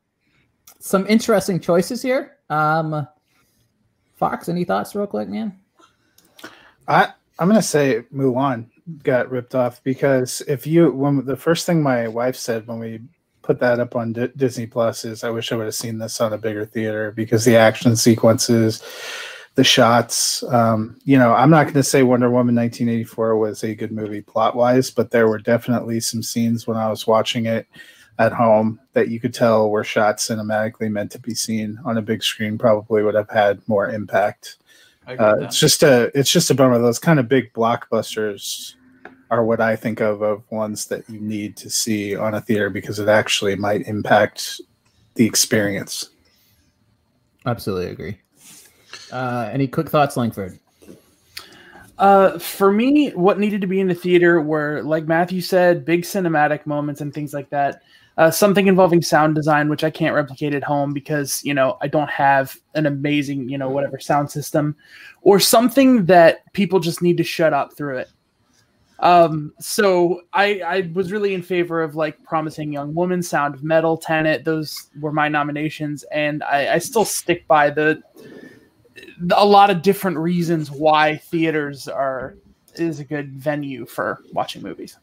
some 0.80 1.06
interesting 1.08 1.60
choices 1.60 2.02
here. 2.02 2.38
Um, 2.50 3.06
Fox, 4.16 4.50
any 4.50 4.64
thoughts, 4.64 4.96
real 4.96 5.08
quick, 5.08 5.28
man? 5.28 5.60
I 6.88 7.12
I'm 7.40 7.48
gonna 7.48 7.62
say 7.62 8.04
Mulan 8.14 8.70
got 9.04 9.30
ripped 9.30 9.56
off 9.56 9.84
because 9.84 10.42
if 10.48 10.66
you 10.66 10.92
when 10.92 11.26
the 11.26 11.36
first 11.36 11.66
thing 11.66 11.82
my 11.82 12.08
wife 12.08 12.36
said 12.36 12.68
when 12.68 12.80
we 12.80 13.02
put 13.48 13.60
that 13.60 13.80
up 13.80 13.96
on 13.96 14.14
D- 14.14 14.30
Disney 14.36 14.68
Plus 14.68 15.06
is 15.06 15.24
I 15.24 15.30
wish 15.30 15.52
I 15.52 15.56
would 15.56 15.66
have 15.66 15.76
seen 15.76 15.98
this 15.98 16.20
on 16.20 16.34
a 16.34 16.38
bigger 16.38 16.66
theater 16.66 17.14
because 17.16 17.46
the 17.46 17.56
action 17.56 17.96
sequences, 17.96 18.84
the 19.56 19.64
shots. 19.64 20.44
Um, 20.44 21.00
you 21.06 21.18
know, 21.18 21.34
I'm 21.34 21.50
not 21.50 21.64
going 21.64 21.76
to 21.76 21.84
say 21.84 22.04
Wonder 22.04 22.30
Woman 22.30 22.56
1984 22.56 23.38
was 23.38 23.64
a 23.64 23.74
good 23.74 23.94
movie 23.94 24.22
plot 24.22 24.56
wise, 24.56 24.92
but 24.92 25.12
there 25.12 25.30
were 25.30 25.40
definitely 25.40 26.02
some 26.02 26.22
scenes 26.22 26.68
when 26.68 26.76
I 26.76 26.90
was 26.90 27.08
watching 27.08 27.46
it 27.46 27.68
at 28.20 28.34
home 28.34 28.80
that 28.94 29.10
you 29.10 29.20
could 29.20 29.34
tell 29.34 29.70
were 29.70 29.84
shot 29.84 30.18
cinematically 30.18 30.92
meant 30.92 31.12
to 31.12 31.20
be 31.20 31.34
seen 31.34 31.80
on 31.86 31.98
a 31.98 32.02
big 32.02 32.24
screen. 32.24 32.58
Probably 32.58 33.02
would 33.02 33.16
have 33.16 33.30
had 33.30 33.66
more 33.68 33.90
impact. 33.90 34.58
Uh, 35.08 35.38
it's 35.40 35.58
just 35.58 35.84
a 35.84 36.12
it's 36.14 36.30
just 36.30 36.50
a 36.50 36.54
bummer. 36.54 36.80
Those 36.80 37.00
kind 37.00 37.18
of 37.18 37.30
big 37.30 37.54
blockbusters 37.54 38.74
are 39.30 39.44
what 39.44 39.60
I 39.60 39.76
think 39.76 40.02
of 40.02 40.22
of 40.22 40.44
ones 40.52 40.86
that 40.88 41.10
you 41.10 41.20
need 41.20 41.58
to 41.58 41.70
see 41.70 42.16
on 42.16 42.34
a 42.34 42.42
theater 42.42 42.70
because 42.70 43.00
it 43.00 43.10
actually 43.10 43.56
might 43.56 43.88
impact 43.88 44.62
the 45.16 45.26
experience. 45.26 46.10
Absolutely 47.46 47.92
agree. 47.92 48.18
Uh, 49.12 49.50
any 49.52 49.68
quick 49.68 49.90
thoughts, 49.90 50.18
Langford? 50.18 50.60
Uh, 51.98 52.38
for 52.38 52.72
me, 52.72 53.10
what 53.12 53.40
needed 53.40 53.62
to 53.62 53.68
be 53.68 53.80
in 53.80 53.88
the 53.88 53.96
theater 53.96 54.42
were, 54.42 54.82
like 54.84 55.08
Matthew 55.08 55.42
said, 55.42 55.84
big 55.84 56.04
cinematic 56.04 56.66
moments 56.66 57.02
and 57.02 57.14
things 57.14 57.34
like 57.34 57.50
that. 57.50 57.82
Uh, 58.18 58.32
something 58.32 58.68
involving 58.68 59.02
sound 59.02 59.36
design, 59.36 59.70
which 59.70 59.84
I 59.84 59.90
can't 59.92 60.16
replicate 60.16 60.54
at 60.54 60.64
home 60.64 60.92
because 60.92 61.42
you 61.44 61.54
know 61.54 61.78
I 61.82 61.88
don't 61.88 62.10
have 62.10 62.58
an 62.74 62.88
amazing 62.88 63.48
you 63.48 63.60
know 63.60 63.70
whatever 63.70 64.00
sound 64.00 64.32
system, 64.32 64.76
or 65.22 65.40
something 65.40 66.06
that 66.08 66.52
people 66.54 66.80
just 66.80 67.04
need 67.04 67.18
to 67.18 67.24
shut 67.24 67.54
up 67.54 67.78
through 67.78 67.98
it. 67.98 68.10
Um, 69.00 69.54
so 69.60 70.22
I 70.34 70.62
I 70.62 70.92
was 70.94 71.12
really 71.12 71.34
in 71.34 71.44
favor 71.44 71.82
of 71.82 71.96
like 71.96 72.24
Promising 72.24 72.74
Young 72.74 72.96
Woman, 72.96 73.22
Sound 73.22 73.54
of 73.54 73.64
Metal, 73.64 73.98
Tenet. 73.98 74.44
Those 74.44 74.90
were 75.00 75.12
my 75.12 75.28
nominations, 75.28 76.04
and 76.12 76.44
I, 76.44 76.76
I 76.76 76.78
still 76.80 77.06
stick 77.06 77.48
by 77.48 77.70
the 77.70 78.02
a 79.32 79.46
lot 79.46 79.70
of 79.70 79.82
different 79.82 80.18
reasons 80.18 80.72
why 80.72 81.18
theaters 81.18 81.88
are 81.88 82.36
is 82.76 83.00
a 83.00 83.04
good 83.04 83.34
venue 83.34 83.86
for 83.86 84.20
watching 84.34 84.62
movies. 84.62 84.98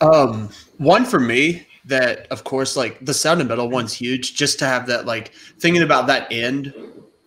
Um, 0.00 0.50
one 0.78 1.04
for 1.04 1.20
me 1.20 1.66
that, 1.86 2.26
of 2.28 2.44
course, 2.44 2.76
like 2.76 3.02
the 3.04 3.14
Sound 3.14 3.40
of 3.40 3.48
Metal 3.48 3.68
one's 3.68 3.94
huge. 3.94 4.34
Just 4.34 4.58
to 4.58 4.66
have 4.66 4.86
that, 4.88 5.06
like 5.06 5.32
thinking 5.58 5.82
about 5.82 6.06
that 6.08 6.30
end 6.30 6.74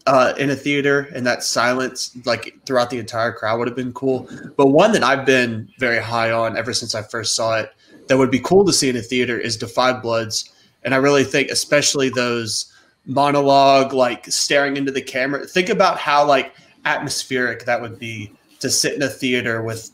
uh, 0.10 0.34
in 0.40 0.50
a 0.50 0.56
theater 0.56 1.08
and 1.14 1.24
that 1.24 1.44
silence, 1.44 2.18
like 2.26 2.58
throughout 2.66 2.90
the 2.90 2.98
entire 2.98 3.32
crowd, 3.32 3.60
would 3.60 3.68
have 3.68 3.78
been 3.78 3.94
cool. 3.94 4.28
But 4.58 4.70
one 4.70 4.92
that 4.94 5.04
I've 5.04 5.24
been 5.24 5.70
very 5.78 6.00
high 6.00 6.32
on 6.32 6.58
ever 6.58 6.74
since 6.74 6.96
I 6.96 7.04
first 7.04 7.36
saw 7.36 7.60
it, 7.60 7.72
that 8.08 8.18
would 8.18 8.32
be 8.32 8.40
cool 8.40 8.66
to 8.66 8.74
see 8.74 8.90
in 8.90 8.96
a 8.96 9.04
theater, 9.04 9.38
is 9.38 9.56
Da 9.56 9.68
5 9.68 10.02
Bloods. 10.02 10.52
And 10.82 10.96
I 10.96 10.98
really 10.98 11.24
think, 11.24 11.52
especially 11.52 12.10
those 12.10 12.74
monologue, 13.06 13.94
like 13.94 14.26
staring 14.32 14.78
into 14.78 14.92
the 14.92 15.02
camera. 15.02 15.46
Think 15.46 15.70
about 15.70 16.00
how 16.00 16.26
like 16.26 16.56
atmospheric 16.86 17.66
that 17.66 17.80
would 17.80 18.00
be 18.00 18.32
to 18.62 18.72
sit 18.72 18.96
in 18.96 19.04
a 19.04 19.10
theater 19.10 19.62
with 19.62 19.92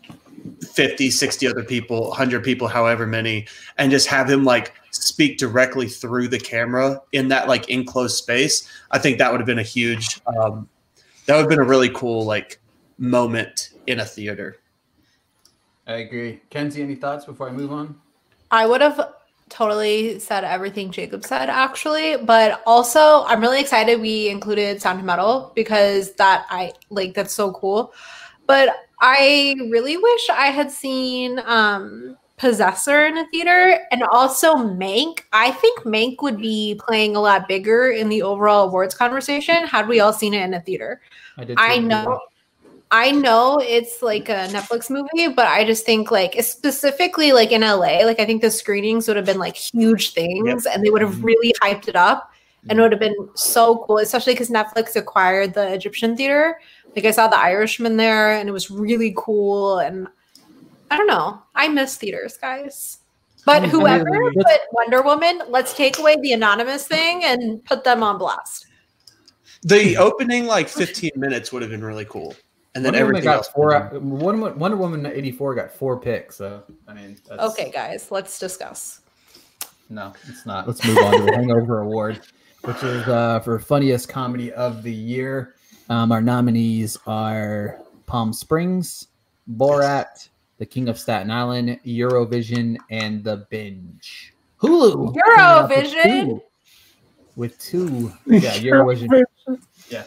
50 0.61 1.09
60 1.09 1.47
other 1.47 1.63
people 1.63 2.09
100 2.09 2.43
people 2.43 2.67
however 2.67 3.07
many 3.07 3.47
and 3.77 3.91
just 3.91 4.07
have 4.07 4.29
him 4.29 4.43
like 4.43 4.73
speak 4.91 5.37
directly 5.37 5.87
through 5.87 6.27
the 6.27 6.39
camera 6.39 7.01
in 7.11 7.27
that 7.27 7.47
like 7.47 7.69
enclosed 7.69 8.17
space 8.17 8.69
i 8.91 8.99
think 8.99 9.17
that 9.17 9.31
would 9.31 9.39
have 9.39 9.47
been 9.47 9.59
a 9.59 9.63
huge 9.63 10.21
um, 10.27 10.67
that 11.25 11.35
would 11.35 11.41
have 11.41 11.49
been 11.49 11.59
a 11.59 11.63
really 11.63 11.89
cool 11.89 12.25
like 12.25 12.59
moment 12.97 13.71
in 13.87 13.99
a 13.99 14.05
theater 14.05 14.57
I 15.87 15.97
agree. 15.97 16.41
Kenzie, 16.49 16.81
any 16.81 16.95
thoughts 16.95 17.25
before 17.25 17.47
I 17.47 17.51
move 17.51 17.71
on? 17.71 17.95
I 18.51 18.65
would 18.65 18.81
have 18.81 19.13
totally 19.49 20.17
said 20.17 20.43
everything 20.43 20.91
Jacob 20.91 21.23
said 21.23 21.49
actually, 21.49 22.17
but 22.17 22.63
also 22.65 23.23
I'm 23.25 23.41
really 23.41 23.61
excited 23.61 24.01
we 24.01 24.29
included 24.29 24.81
Sound 24.81 25.03
Metal 25.03 25.51
because 25.55 26.13
that 26.15 26.45
I 26.49 26.73
like 26.89 27.13
that's 27.13 27.33
so 27.33 27.51
cool. 27.51 27.93
But 28.47 28.75
I 28.99 29.55
really 29.69 29.97
wish 29.97 30.29
I 30.29 30.47
had 30.47 30.71
seen 30.71 31.39
um 31.45 32.17
Possessor 32.37 33.05
in 33.05 33.17
a 33.17 33.25
theater 33.27 33.79
and 33.91 34.03
also 34.03 34.55
Mank. 34.55 35.21
I 35.31 35.51
think 35.51 35.83
Mank 35.83 36.21
would 36.21 36.37
be 36.37 36.79
playing 36.85 37.15
a 37.15 37.21
lot 37.21 37.47
bigger 37.47 37.91
in 37.91 38.09
the 38.09 38.23
overall 38.23 38.67
awards 38.67 38.93
conversation 38.93 39.65
had 39.65 39.87
we 39.87 40.01
all 40.01 40.11
seen 40.11 40.33
it 40.33 40.41
in 40.41 40.53
a 40.53 40.59
theater. 40.59 41.01
I 41.37 41.45
did. 41.45 41.57
I 41.57 41.77
know 41.77 42.19
I 42.91 43.11
know 43.11 43.57
it's 43.59 44.01
like 44.01 44.29
a 44.29 44.47
Netflix 44.49 44.89
movie, 44.89 45.33
but 45.33 45.47
I 45.47 45.65
just 45.65 45.85
think 45.85 46.11
like 46.11 46.41
specifically 46.43 47.31
like 47.31 47.51
in 47.51 47.61
LA, 47.61 48.05
like 48.05 48.19
I 48.19 48.25
think 48.25 48.41
the 48.41 48.51
screenings 48.51 49.07
would 49.07 49.17
have 49.17 49.25
been 49.25 49.39
like 49.39 49.55
huge 49.55 50.13
things 50.13 50.65
and 50.65 50.83
they 50.83 50.89
would 50.89 51.01
have 51.01 51.23
really 51.23 51.53
hyped 51.61 51.87
it 51.87 51.95
up 51.95 52.31
and 52.69 52.79
it 52.79 52.81
would 52.81 52.91
have 52.91 52.99
been 52.99 53.29
so 53.35 53.83
cool, 53.85 53.97
especially 53.99 54.33
because 54.33 54.49
Netflix 54.49 54.95
acquired 54.95 55.53
the 55.53 55.73
Egyptian 55.73 56.15
theater. 56.17 56.59
Like 56.95 57.05
I 57.05 57.11
saw 57.11 57.27
the 57.27 57.37
Irishman 57.37 57.97
there 57.97 58.33
and 58.33 58.47
it 58.49 58.51
was 58.51 58.71
really 58.71 59.13
cool. 59.17 59.79
And 59.79 60.07
I 60.89 60.97
don't 60.97 61.07
know. 61.07 61.41
I 61.53 61.67
miss 61.67 61.97
theaters, 61.97 62.37
guys. 62.37 62.99
But 63.45 63.57
I 63.57 63.59
mean, 63.61 63.69
whoever 63.69 64.05
put 64.33 64.59
Wonder 64.71 65.03
Woman, 65.03 65.41
let's 65.49 65.73
take 65.75 65.99
away 65.99 66.15
the 66.21 66.33
anonymous 66.33 66.87
thing 66.87 67.23
and 67.23 67.63
put 67.65 67.83
them 67.83 68.01
on 68.01 68.17
blast. 68.17 68.65
The 69.63 69.97
opening 69.97 70.45
like 70.45 70.67
15 70.67 71.11
minutes 71.15 71.51
would 71.51 71.61
have 71.61 71.71
been 71.71 71.83
really 71.83 72.05
cool, 72.05 72.35
and 72.73 72.83
then 72.83 72.93
Wonder 72.93 72.99
everything 72.99 73.23
got 73.25 73.37
else. 73.37 73.47
four. 73.49 73.89
Wonder, 73.93 74.51
Wonder 74.53 74.77
Woman 74.77 75.05
eighty 75.05 75.31
four 75.31 75.53
got 75.53 75.71
four 75.71 75.99
picks. 75.99 76.37
So 76.37 76.63
I 76.87 76.93
mean, 76.93 77.17
that's, 77.27 77.41
Okay, 77.41 77.69
guys, 77.71 78.09
let's 78.11 78.39
discuss. 78.39 79.01
No, 79.89 80.13
it's 80.27 80.45
not. 80.45 80.67
Let's 80.67 80.85
move 80.85 80.97
on 80.97 81.13
to 81.13 81.23
the 81.25 81.35
Hangover 81.35 81.81
Award, 81.81 82.21
which 82.65 82.83
is 82.83 83.07
uh, 83.07 83.39
for 83.41 83.59
funniest 83.59 84.09
comedy 84.09 84.51
of 84.53 84.83
the 84.83 84.91
year. 84.93 85.55
Um, 85.89 86.11
our 86.11 86.21
nominees 86.21 86.97
are 87.05 87.79
Palm 88.07 88.33
Springs, 88.33 89.07
Borat, 89.55 90.29
The 90.57 90.65
King 90.65 90.89
of 90.89 90.97
Staten 90.99 91.29
Island, 91.31 91.79
Eurovision, 91.85 92.77
and 92.89 93.23
The 93.23 93.45
Binge. 93.49 94.33
Hulu. 94.61 95.13
came 95.13 95.21
out 95.37 95.69
with 95.69 95.77
Eurovision? 95.93 96.25
two- 96.25 96.41
With 97.35 97.59
two, 97.59 98.11
yeah, 98.25 98.53
Eurovision. 98.53 99.23
Yeah, 99.89 100.05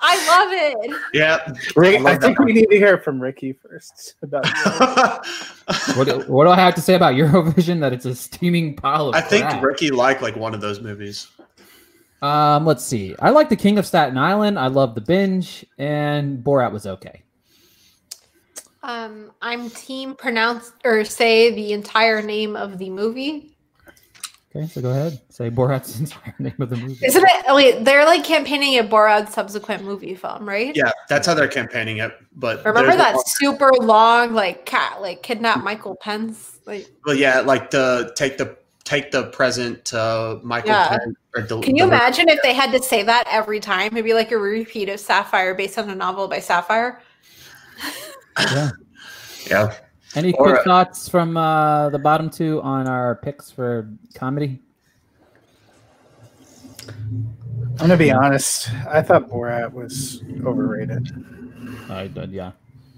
I 0.00 0.16
love 0.26 0.48
it. 0.52 0.96
Yeah. 1.12 1.52
Rick, 1.76 2.00
I 2.04 2.12
I 2.12 2.16
think 2.16 2.38
we 2.40 2.52
need 2.54 2.66
to 2.70 2.76
hear 2.76 2.98
from 2.98 3.20
Ricky 3.20 3.52
first 3.52 4.14
about 4.22 4.46
what, 5.94 6.08
do- 6.08 6.24
what 6.26 6.44
do 6.46 6.50
I 6.50 6.56
have 6.58 6.74
to 6.76 6.80
say 6.80 6.94
about 6.94 7.14
Eurovision? 7.14 7.78
That 7.80 7.92
it's 7.92 8.06
a 8.06 8.14
steaming 8.14 8.74
pile 8.74 9.10
of 9.10 9.14
I 9.14 9.20
think. 9.20 9.62
Ricky 9.62 9.90
liked 9.90 10.22
like 10.22 10.34
one 10.36 10.54
of 10.54 10.60
those 10.60 10.80
movies. 10.80 11.28
Um, 12.22 12.66
let's 12.66 12.84
see. 12.84 13.14
I 13.18 13.30
like 13.30 13.48
The 13.48 13.56
King 13.56 13.78
of 13.78 13.86
Staten 13.86 14.18
Island. 14.18 14.58
I 14.58 14.66
love 14.66 14.94
The 14.94 15.00
Binge, 15.00 15.64
and 15.78 16.44
Borat 16.44 16.70
was 16.72 16.86
okay. 16.86 17.22
Um, 18.82 19.30
I'm 19.42 19.68
team 19.70 20.14
pronounce 20.14 20.72
or 20.84 21.04
say 21.04 21.54
the 21.54 21.72
entire 21.72 22.22
name 22.22 22.56
of 22.56 22.78
the 22.78 22.90
movie. 22.90 23.56
Okay, 24.54 24.66
so 24.66 24.80
go 24.80 24.90
ahead. 24.90 25.20
Say 25.28 25.48
Borat's 25.50 26.00
entire 26.00 26.34
name 26.38 26.54
of 26.58 26.70
the 26.70 26.76
movie. 26.76 27.04
Isn't 27.06 27.22
it? 27.24 27.54
Wait, 27.54 27.84
they're 27.84 28.04
like 28.04 28.24
campaigning 28.24 28.78
a 28.78 28.82
Borat 28.84 29.28
subsequent 29.30 29.84
movie 29.84 30.14
film, 30.14 30.48
right? 30.48 30.74
Yeah, 30.74 30.90
that's 31.08 31.26
how 31.26 31.34
they're 31.34 31.46
campaigning 31.46 31.98
it. 31.98 32.12
But 32.34 32.64
Remember 32.64 32.96
that 32.96 33.14
a- 33.14 33.22
super 33.26 33.70
long 33.80 34.32
like 34.34 34.66
cat 34.66 35.00
like 35.00 35.22
kidnap 35.22 35.62
Michael 35.62 35.96
Pence? 35.96 36.58
Like, 36.66 36.88
Well, 37.06 37.14
yeah, 37.16 37.40
like 37.40 37.70
the 37.70 38.12
take 38.16 38.38
the 38.38 38.56
take 38.84 39.10
the 39.12 39.24
present 39.26 39.84
to 39.86 40.40
Michael. 40.42 40.70
Yeah. 40.70 40.88
Penn, 40.88 41.00
or 41.10 41.14
del- 41.46 41.60
can 41.62 41.76
you 41.76 41.84
deliver- 41.84 41.94
imagine 41.96 42.28
if 42.28 42.40
they 42.42 42.52
had 42.54 42.72
to 42.72 42.82
say 42.82 43.02
that 43.04 43.24
every 43.30 43.60
time? 43.60 43.92
It'd 43.92 44.04
be 44.04 44.14
like 44.14 44.32
a 44.32 44.38
repeat 44.38 44.88
of 44.88 44.98
Sapphire 45.00 45.54
based 45.54 45.78
on 45.78 45.88
a 45.90 45.94
novel 45.94 46.28
by 46.28 46.40
Sapphire. 46.40 47.00
Yeah. 48.38 48.70
Yeah. 49.50 49.74
Any 50.14 50.32
Or, 50.34 50.44
quick 50.44 50.58
uh, 50.58 50.64
thoughts 50.64 51.08
from 51.08 51.36
uh, 51.36 51.88
the 51.88 51.98
bottom 51.98 52.28
two 52.28 52.60
on 52.62 52.86
our 52.86 53.14
picks 53.16 53.50
for 53.50 53.88
comedy? 54.14 54.60
I'm 56.88 57.76
gonna 57.78 57.96
be 57.96 58.10
honest. 58.12 58.70
I 58.86 59.00
thought 59.02 59.28
Borat 59.30 59.72
was 59.72 60.22
overrated. 60.44 61.08
I 61.88 62.06
did, 62.08 62.32
yeah. 62.32 62.52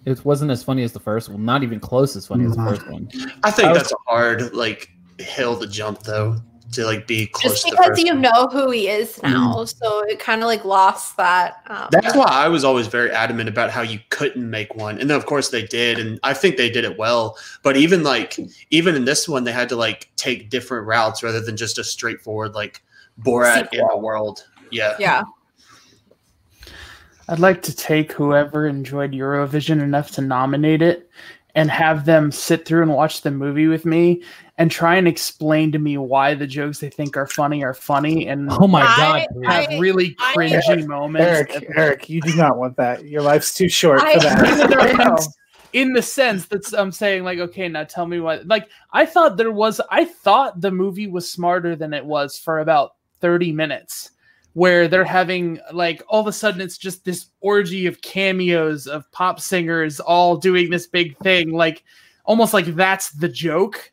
It 0.04 0.24
wasn't 0.24 0.50
as 0.50 0.62
funny 0.64 0.82
as 0.82 0.92
the 0.92 1.00
first 1.00 1.28
one. 1.28 1.44
Not 1.44 1.62
even 1.62 1.78
close 1.78 2.16
as 2.16 2.26
funny 2.26 2.44
as 2.44 2.52
the 2.56 2.58
Mhm. 2.62 2.68
first 2.68 2.90
one. 2.90 3.08
I 3.44 3.50
think 3.52 3.68
I 3.68 3.72
was- 3.72 3.82
that's 3.82 3.92
a 3.92 3.96
hard 4.08 4.52
like 4.52 4.90
hill 5.18 5.56
to 5.60 5.66
jump 5.68 6.02
though 6.02 6.36
to 6.72 6.84
like 6.84 7.06
be 7.06 7.26
close 7.26 7.52
Just 7.54 7.68
to 7.68 7.70
the 7.70 7.82
because 7.82 7.98
you 8.02 8.14
know 8.14 8.48
who 8.50 8.70
he 8.70 8.88
is 8.88 9.22
now, 9.22 9.64
so 9.64 10.00
it 10.06 10.18
kind 10.18 10.42
of 10.42 10.46
like 10.46 10.64
lost 10.64 11.16
that. 11.16 11.62
Um, 11.66 11.88
That's 11.90 12.14
why 12.16 12.24
I 12.24 12.48
was 12.48 12.64
always 12.64 12.86
very 12.86 13.10
adamant 13.10 13.48
about 13.48 13.70
how 13.70 13.82
you 13.82 14.00
couldn't 14.10 14.48
make 14.48 14.74
one. 14.74 14.98
And 14.98 15.08
then 15.08 15.16
of 15.16 15.26
course 15.26 15.50
they 15.50 15.64
did 15.66 15.98
and 15.98 16.18
I 16.22 16.34
think 16.34 16.56
they 16.56 16.70
did 16.70 16.84
it 16.84 16.98
well. 16.98 17.36
But 17.62 17.76
even 17.76 18.02
like 18.02 18.38
even 18.70 18.94
in 18.94 19.04
this 19.04 19.28
one 19.28 19.44
they 19.44 19.52
had 19.52 19.68
to 19.68 19.76
like 19.76 20.10
take 20.16 20.50
different 20.50 20.86
routes 20.86 21.22
rather 21.22 21.40
than 21.40 21.56
just 21.56 21.78
a 21.78 21.84
straightforward 21.84 22.54
like 22.54 22.82
Borat 23.20 23.72
in 23.72 23.86
the 23.90 23.98
world. 23.98 24.46
Yeah. 24.70 24.96
yeah. 24.98 25.22
I'd 27.28 27.38
like 27.38 27.62
to 27.62 27.76
take 27.76 28.12
whoever 28.12 28.66
enjoyed 28.66 29.12
Eurovision 29.12 29.80
enough 29.80 30.10
to 30.12 30.20
nominate 30.20 30.82
it 30.82 31.10
and 31.54 31.70
have 31.70 32.04
them 32.04 32.32
sit 32.32 32.66
through 32.66 32.82
and 32.82 32.94
watch 32.94 33.22
the 33.22 33.30
movie 33.30 33.66
with 33.66 33.84
me 33.84 34.22
and 34.62 34.70
try 34.70 34.94
and 34.94 35.08
explain 35.08 35.72
to 35.72 35.78
me 35.80 35.98
why 35.98 36.34
the 36.34 36.46
jokes 36.46 36.78
they 36.78 36.88
think 36.88 37.16
are 37.16 37.26
funny 37.26 37.64
are 37.64 37.74
funny 37.74 38.28
and 38.28 38.48
Oh 38.52 38.68
my 38.68 38.82
I- 38.82 38.96
god! 38.96 39.26
I- 39.44 39.62
have 39.62 39.80
really 39.80 40.14
I- 40.20 40.34
cringy 40.36 40.86
moments. 40.86 41.26
Eric, 41.26 41.66
Eric, 41.74 42.08
you 42.08 42.20
do 42.20 42.34
not 42.36 42.56
want 42.58 42.76
that. 42.76 43.04
Your 43.04 43.22
life's 43.22 43.54
too 43.54 43.68
short 43.68 44.00
I- 44.00 44.14
for 44.14 44.20
that. 44.20 45.26
In 45.72 45.94
the 45.94 46.02
sense 46.02 46.46
that 46.46 46.72
I'm 46.78 46.92
saying, 46.92 47.24
like, 47.24 47.38
okay, 47.40 47.66
now 47.66 47.82
tell 47.84 48.06
me 48.06 48.20
what. 48.20 48.46
Like, 48.46 48.68
I 48.92 49.04
thought 49.06 49.36
there 49.36 49.50
was, 49.50 49.80
I 49.90 50.04
thought 50.04 50.60
the 50.60 50.70
movie 50.70 51.08
was 51.08 51.28
smarter 51.28 51.74
than 51.74 51.92
it 51.94 52.04
was 52.04 52.38
for 52.38 52.60
about 52.60 52.92
30 53.20 53.52
minutes, 53.52 54.10
where 54.52 54.86
they're 54.86 55.02
having, 55.02 55.58
like, 55.72 56.02
all 56.08 56.20
of 56.20 56.26
a 56.26 56.32
sudden 56.32 56.60
it's 56.60 56.76
just 56.78 57.04
this 57.06 57.26
orgy 57.40 57.86
of 57.86 58.02
cameos 58.02 58.86
of 58.86 59.10
pop 59.12 59.40
singers 59.40 59.98
all 59.98 60.36
doing 60.36 60.68
this 60.70 60.86
big 60.86 61.16
thing. 61.18 61.50
Like, 61.52 61.82
almost 62.26 62.52
like 62.54 62.66
that's 62.76 63.10
the 63.12 63.28
joke. 63.28 63.90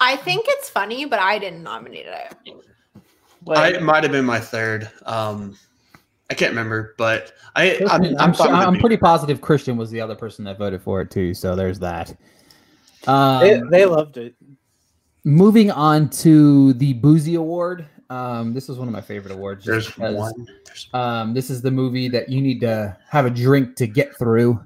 I 0.00 0.16
think 0.16 0.44
it's 0.48 0.68
funny, 0.68 1.04
but 1.04 1.18
I 1.18 1.38
didn't 1.38 1.62
nominate 1.62 2.06
it. 2.06 2.34
I, 3.48 3.68
it 3.72 3.82
might 3.82 4.02
have 4.02 4.12
been 4.12 4.24
my 4.24 4.40
third. 4.40 4.90
Um 5.06 5.56
I 6.30 6.34
can't 6.34 6.50
remember, 6.50 6.94
but 6.96 7.32
I 7.54 7.76
I'm, 7.90 8.02
I'm, 8.02 8.16
I'm, 8.18 8.34
fine 8.34 8.46
sure- 8.48 8.54
I'm 8.54 8.78
pretty 8.78 8.96
positive 8.96 9.40
Christian 9.40 9.76
was 9.76 9.90
the 9.90 10.00
other 10.00 10.14
person 10.14 10.44
that 10.46 10.58
voted 10.58 10.82
for 10.82 11.00
it 11.02 11.10
too. 11.10 11.34
So 11.34 11.54
there's 11.54 11.78
that. 11.80 12.16
Um, 13.06 13.40
They, 13.40 13.60
they 13.70 13.84
loved 13.84 14.16
it. 14.16 14.34
moving 15.24 15.70
on 15.70 16.08
to 16.10 16.72
the 16.74 16.94
Boozy 16.94 17.34
Award. 17.34 17.86
Um, 18.08 18.54
this 18.54 18.68
is 18.70 18.78
one 18.78 18.88
of 18.88 18.92
my 18.92 19.02
favorite 19.02 19.32
awards. 19.32 19.64
just 19.64 19.96
There's 19.96 20.12
because, 20.12 20.14
one. 20.16 20.48
There's 20.64 20.88
Um, 20.94 21.34
this 21.34 21.50
is 21.50 21.60
the 21.60 21.70
movie 21.70 22.08
that 22.08 22.30
you 22.30 22.40
need 22.40 22.60
to 22.60 22.96
have 23.10 23.26
a 23.26 23.30
drink 23.30 23.76
to 23.76 23.86
get 23.86 24.16
through. 24.16 24.64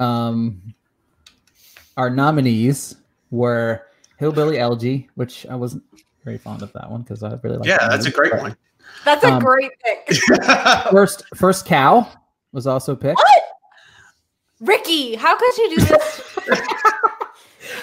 Um, 0.00 0.62
our 1.98 2.08
nominees 2.08 2.96
were 3.30 3.82
Hillbilly 4.18 4.58
Elegy, 4.58 5.08
which 5.14 5.46
I 5.46 5.54
wasn't 5.54 5.82
very 6.24 6.38
fond 6.38 6.62
of 6.62 6.72
that 6.72 6.90
one 6.90 7.02
because 7.02 7.22
I 7.22 7.34
really 7.42 7.58
like. 7.58 7.66
yeah, 7.68 7.78
that 7.78 7.90
that's 7.90 8.06
a 8.06 8.08
movie. 8.08 8.30
great 8.30 8.42
one. 8.42 8.56
That's 9.04 9.24
a 9.24 9.32
Um, 9.34 9.38
great 9.40 9.70
pick. 9.84 10.16
First, 10.90 11.24
first 11.34 11.66
cow 11.66 12.08
was 12.52 12.66
also 12.66 12.94
picked. 12.96 13.18
What? 13.18 13.42
Ricky, 14.60 15.14
how 15.16 15.36
could 15.36 15.56
you 15.58 15.76
do 15.76 15.84
this? 15.84 16.22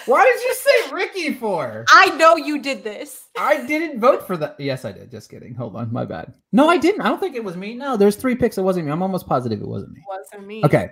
Why 0.05 0.23
did 0.25 0.41
you 0.43 0.53
say 0.55 0.93
Ricky 0.95 1.33
for? 1.33 1.85
I 1.89 2.09
know 2.17 2.35
you 2.35 2.59
did 2.61 2.83
this. 2.83 3.27
I 3.37 3.65
didn't 3.65 3.99
vote 3.99 4.25
for 4.27 4.35
that. 4.37 4.59
Yes, 4.59 4.83
I 4.85 4.91
did. 4.91 5.11
Just 5.11 5.29
kidding. 5.29 5.53
Hold 5.55 5.75
on, 5.75 5.91
my 5.93 6.03
bad. 6.03 6.33
No, 6.51 6.67
I 6.69 6.77
didn't. 6.77 7.01
I 7.01 7.09
don't 7.09 7.19
think 7.19 7.35
it 7.35 7.43
was 7.43 7.55
me. 7.55 7.73
No, 7.75 7.95
there's 7.95 8.15
three 8.15 8.35
picks. 8.35 8.57
It 8.57 8.63
wasn't 8.63 8.85
me. 8.87 8.91
I'm 8.91 9.01
almost 9.03 9.27
positive 9.27 9.61
it 9.61 9.67
wasn't 9.67 9.93
me. 9.93 10.03
Wasn't 10.07 10.47
me. 10.47 10.61
Okay. 10.65 10.89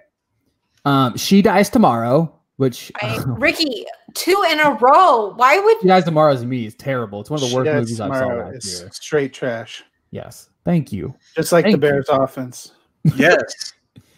Um, 0.85 1.17
she 1.17 1.41
dies 1.41 1.69
tomorrow, 1.69 2.39
which 2.61 2.91
I, 3.01 3.21
Ricky, 3.27 3.85
two 4.13 4.45
in 4.51 4.59
a 4.59 4.71
row. 4.79 5.33
Why 5.35 5.57
would 5.57 5.77
she 5.81 5.87
dies 5.87 6.03
tomorrow 6.05 6.31
is 6.31 6.45
me. 6.45 6.67
It's 6.67 6.75
terrible. 6.75 7.19
It's 7.21 7.29
one 7.31 7.37
of 7.37 7.41
the 7.41 7.47
She 7.49 7.55
worst 7.55 7.65
Does 7.65 7.75
movies 7.81 7.99
I 7.99 8.07
saw 8.07 8.13
Tomorrow 8.19 8.51
last 8.53 8.65
is 8.65 8.79
year. 8.81 8.89
Straight 8.93 9.33
trash. 9.33 9.83
Yes. 10.11 10.49
Thank 10.63 10.91
you. 10.91 11.15
Just 11.35 11.51
like 11.51 11.65
Thank 11.65 11.73
the 11.73 11.79
Bears 11.79 12.05
offense. 12.09 12.73
yes. 13.15 13.73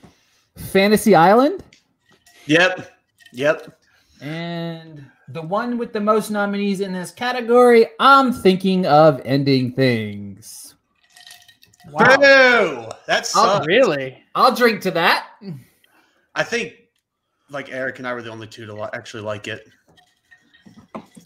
Fantasy 0.58 1.16
Island 1.16 1.64
Yep. 2.48 2.92
Yep. 3.32 3.80
and 4.22 5.06
the 5.30 5.42
one 5.42 5.78
with 5.78 5.94
the 5.94 6.02
most 6.02 6.30
nominees 6.30 6.82
in 6.82 6.92
this 6.92 7.12
category. 7.12 7.88
I'm 8.02 8.34
thinking 8.34 8.86
of 8.86 9.22
ending 9.24 9.72
things. 9.72 10.76
wow. 11.90 12.18
Boo! 12.18 12.90
That 13.08 13.26
sucks. 13.26 13.66
Really? 13.66 14.22
I'll 14.36 14.54
drink 14.54 14.82
to 14.82 14.92
that. 14.92 15.28
I 16.36 16.44
think 16.44 16.74
like 17.54 17.72
Eric 17.72 18.00
and 18.00 18.08
I 18.08 18.14
were 18.14 18.22
the 18.22 18.32
only 18.32 18.48
two 18.48 18.66
to 18.66 18.74
li- 18.74 18.90
actually 18.94 19.24
like 19.24 19.48
it. 19.48 19.68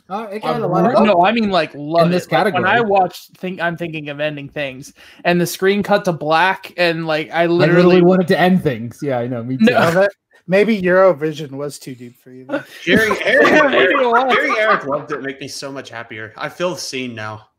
Oh, 0.09 0.23
it 0.23 0.43
Um, 0.43 0.63
a 0.63 0.67
lot 0.67 0.95
of 0.95 1.05
no, 1.05 1.25
I 1.25 1.31
mean 1.33 1.49
like 1.49 1.71
love 1.75 2.05
In 2.05 2.11
this 2.11 2.25
it. 2.25 2.31
Like, 2.31 2.45
when 2.53 2.63
category. 2.63 2.77
I 2.77 2.81
watched, 2.81 3.35
think 3.37 3.59
I'm 3.59 3.75
thinking 3.75 4.07
of 4.09 4.19
ending 4.21 4.47
things, 4.47 4.93
and 5.25 5.39
the 5.41 5.45
screen 5.45 5.83
cut 5.83 6.05
to 6.05 6.13
black, 6.13 6.71
and 6.77 7.05
like 7.05 7.29
I 7.31 7.43
I 7.43 7.45
literally, 7.47 7.83
literally 7.83 8.01
wanted 8.03 8.27
to 8.29 8.39
end 8.39 8.63
things. 8.63 8.99
Yeah, 9.01 9.19
I 9.19 9.27
know. 9.27 9.43
Me 9.43 9.57
too. 9.57 9.65
No. 9.65 9.73
Well, 9.79 9.91
that- 9.93 10.11
maybe 10.47 10.81
Eurovision 10.81 11.51
was 11.51 11.77
too 11.77 11.93
deep 11.93 12.15
for 12.21 12.31
you. 12.31 12.45
Then. 12.45 12.63
Hearing 12.85 13.17
Eric, 13.25 13.47
Yeah, 13.47 13.67
maybe 13.67 13.93
it 13.95 13.97
was. 14.09 14.33
hearing 14.33 14.55
Eric 14.57 14.85
loved 14.85 15.11
it 15.11 15.21
make 15.21 15.41
me 15.41 15.49
so 15.49 15.73
much 15.73 15.89
happier. 15.89 16.33
I 16.37 16.47
feel 16.47 16.77
seen 16.77 17.13
now. 17.13 17.49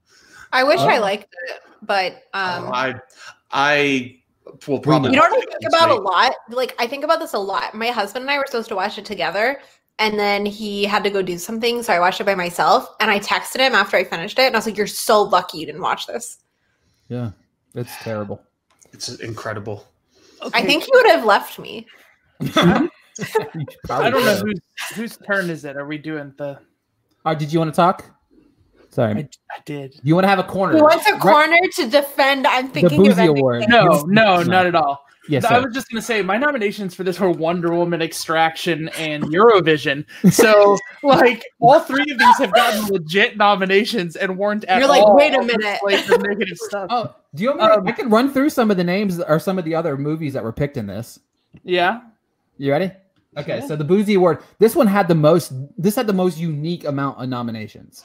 I 0.50 0.64
wish 0.64 0.80
I 0.80 0.96
Oh. 0.96 1.00
liked 1.02 1.24
it, 1.48 1.60
but 1.82 2.12
um, 2.32 2.70
I 2.72 2.94
I 3.52 4.20
will 4.66 4.80
probably. 4.80 5.10
you 5.10 5.16
know 5.16 5.22
what 5.22 5.32
I 5.32 5.36
watch 5.36 5.48
think 5.48 5.60
this 5.62 5.74
about 5.74 5.90
a 5.90 6.00
lot? 6.00 6.34
Like 6.50 6.74
I 6.78 6.86
think 6.86 7.04
about 7.04 7.20
this 7.20 7.34
a 7.34 7.38
lot. 7.38 7.74
My 7.74 7.88
husband 7.88 8.22
and 8.22 8.30
I 8.30 8.38
were 8.38 8.46
supposed 8.46 8.68
to 8.68 8.76
watch 8.76 8.98
it 8.98 9.04
together, 9.04 9.60
and 9.98 10.18
then 10.18 10.46
he 10.46 10.84
had 10.84 11.04
to 11.04 11.10
go 11.10 11.22
do 11.22 11.38
something, 11.38 11.82
so 11.82 11.92
I 11.92 12.00
watched 12.00 12.20
it 12.20 12.24
by 12.24 12.34
myself. 12.34 12.88
And 13.00 13.10
I 13.10 13.18
texted 13.18 13.58
him 13.58 13.74
after 13.74 13.96
I 13.96 14.04
finished 14.04 14.38
it, 14.38 14.46
and 14.46 14.54
I 14.54 14.58
was 14.58 14.66
like, 14.66 14.76
"You're 14.76 14.86
so 14.86 15.22
lucky 15.22 15.58
you 15.58 15.66
didn't 15.66 15.82
watch 15.82 16.06
this." 16.06 16.38
Yeah, 17.08 17.30
it's 17.74 17.96
terrible. 18.02 18.42
It's 18.92 19.08
incredible. 19.20 19.86
I 20.54 20.62
think 20.62 20.84
he 20.84 20.90
would 20.92 21.06
have 21.06 21.24
left 21.24 21.58
me. 21.58 21.86
I 22.54 22.90
don't 23.88 24.24
know 24.24 24.36
whose 24.36 24.60
whose 24.94 25.16
turn 25.26 25.50
is 25.50 25.64
it. 25.64 25.76
Are 25.76 25.86
we 25.86 25.98
doing 25.98 26.32
the? 26.36 26.58
Oh, 27.24 27.34
did 27.34 27.52
you 27.52 27.58
want 27.58 27.72
to 27.72 27.76
talk? 27.76 28.17
Sorry. 28.90 29.12
I, 29.14 29.18
I 29.18 29.60
did. 29.64 29.94
you 30.02 30.14
want 30.14 30.24
to 30.24 30.28
have 30.28 30.38
a 30.38 30.44
corner? 30.44 30.74
He 30.76 30.82
wants 30.82 31.08
a 31.08 31.12
Right- 31.12 31.20
corner 31.20 31.58
to 31.76 31.88
defend. 31.88 32.46
I'm 32.46 32.68
thinking 32.68 32.98
of 33.00 33.04
Boozy 33.06 33.20
ending 33.20 33.38
Award. 33.38 33.64
No, 33.68 33.84
no, 34.06 34.38
No. 34.38 34.42
not 34.42 34.66
at 34.66 34.74
all. 34.74 35.04
Yes, 35.30 35.44
I 35.44 35.58
was 35.58 35.74
just 35.74 35.90
gonna 35.90 36.00
say 36.00 36.22
my 36.22 36.38
nominations 36.38 36.94
for 36.94 37.04
this 37.04 37.20
were 37.20 37.30
Wonder 37.30 37.74
Woman, 37.74 38.00
Extraction, 38.00 38.88
and 38.98 39.22
Eurovision. 39.24 40.06
So, 40.32 40.78
like, 41.02 41.44
all 41.60 41.80
three 41.80 42.00
of 42.10 42.18
these 42.18 42.38
have 42.38 42.50
gotten 42.54 42.86
legit 42.86 43.36
nominations 43.36 44.16
and 44.16 44.38
weren't 44.38 44.64
at 44.64 44.78
You're 44.78 44.88
like, 44.88 45.02
all 45.02 45.14
wait 45.14 45.34
a 45.34 45.42
minute. 45.42 45.80
slate 45.80 46.08
of 46.08 46.22
negative 46.22 46.56
stuff. 46.56 46.86
Oh, 46.88 47.14
do 47.34 47.42
you 47.42 47.50
want 47.50 47.60
me? 47.60 47.66
Um, 47.66 47.86
I 47.88 47.92
can 47.92 48.08
run 48.08 48.32
through 48.32 48.48
some 48.48 48.70
of 48.70 48.78
the 48.78 48.84
names 48.84 49.20
or 49.20 49.38
some 49.38 49.58
of 49.58 49.66
the 49.66 49.74
other 49.74 49.98
movies 49.98 50.32
that 50.32 50.42
were 50.42 50.52
picked 50.52 50.78
in 50.78 50.86
this. 50.86 51.20
Yeah, 51.62 52.00
You 52.56 52.70
ready? 52.72 52.90
Okay, 53.36 53.58
Yeah. 53.58 53.66
so 53.66 53.76
the 53.76 53.84
Boozy 53.84 54.14
Award. 54.14 54.38
This 54.58 54.74
one 54.74 54.86
had 54.86 55.08
the 55.08 55.14
most. 55.14 55.52
This 55.76 55.94
had 55.94 56.06
the 56.06 56.14
most 56.14 56.38
unique 56.38 56.84
amount 56.86 57.22
of 57.22 57.28
nominations. 57.28 58.02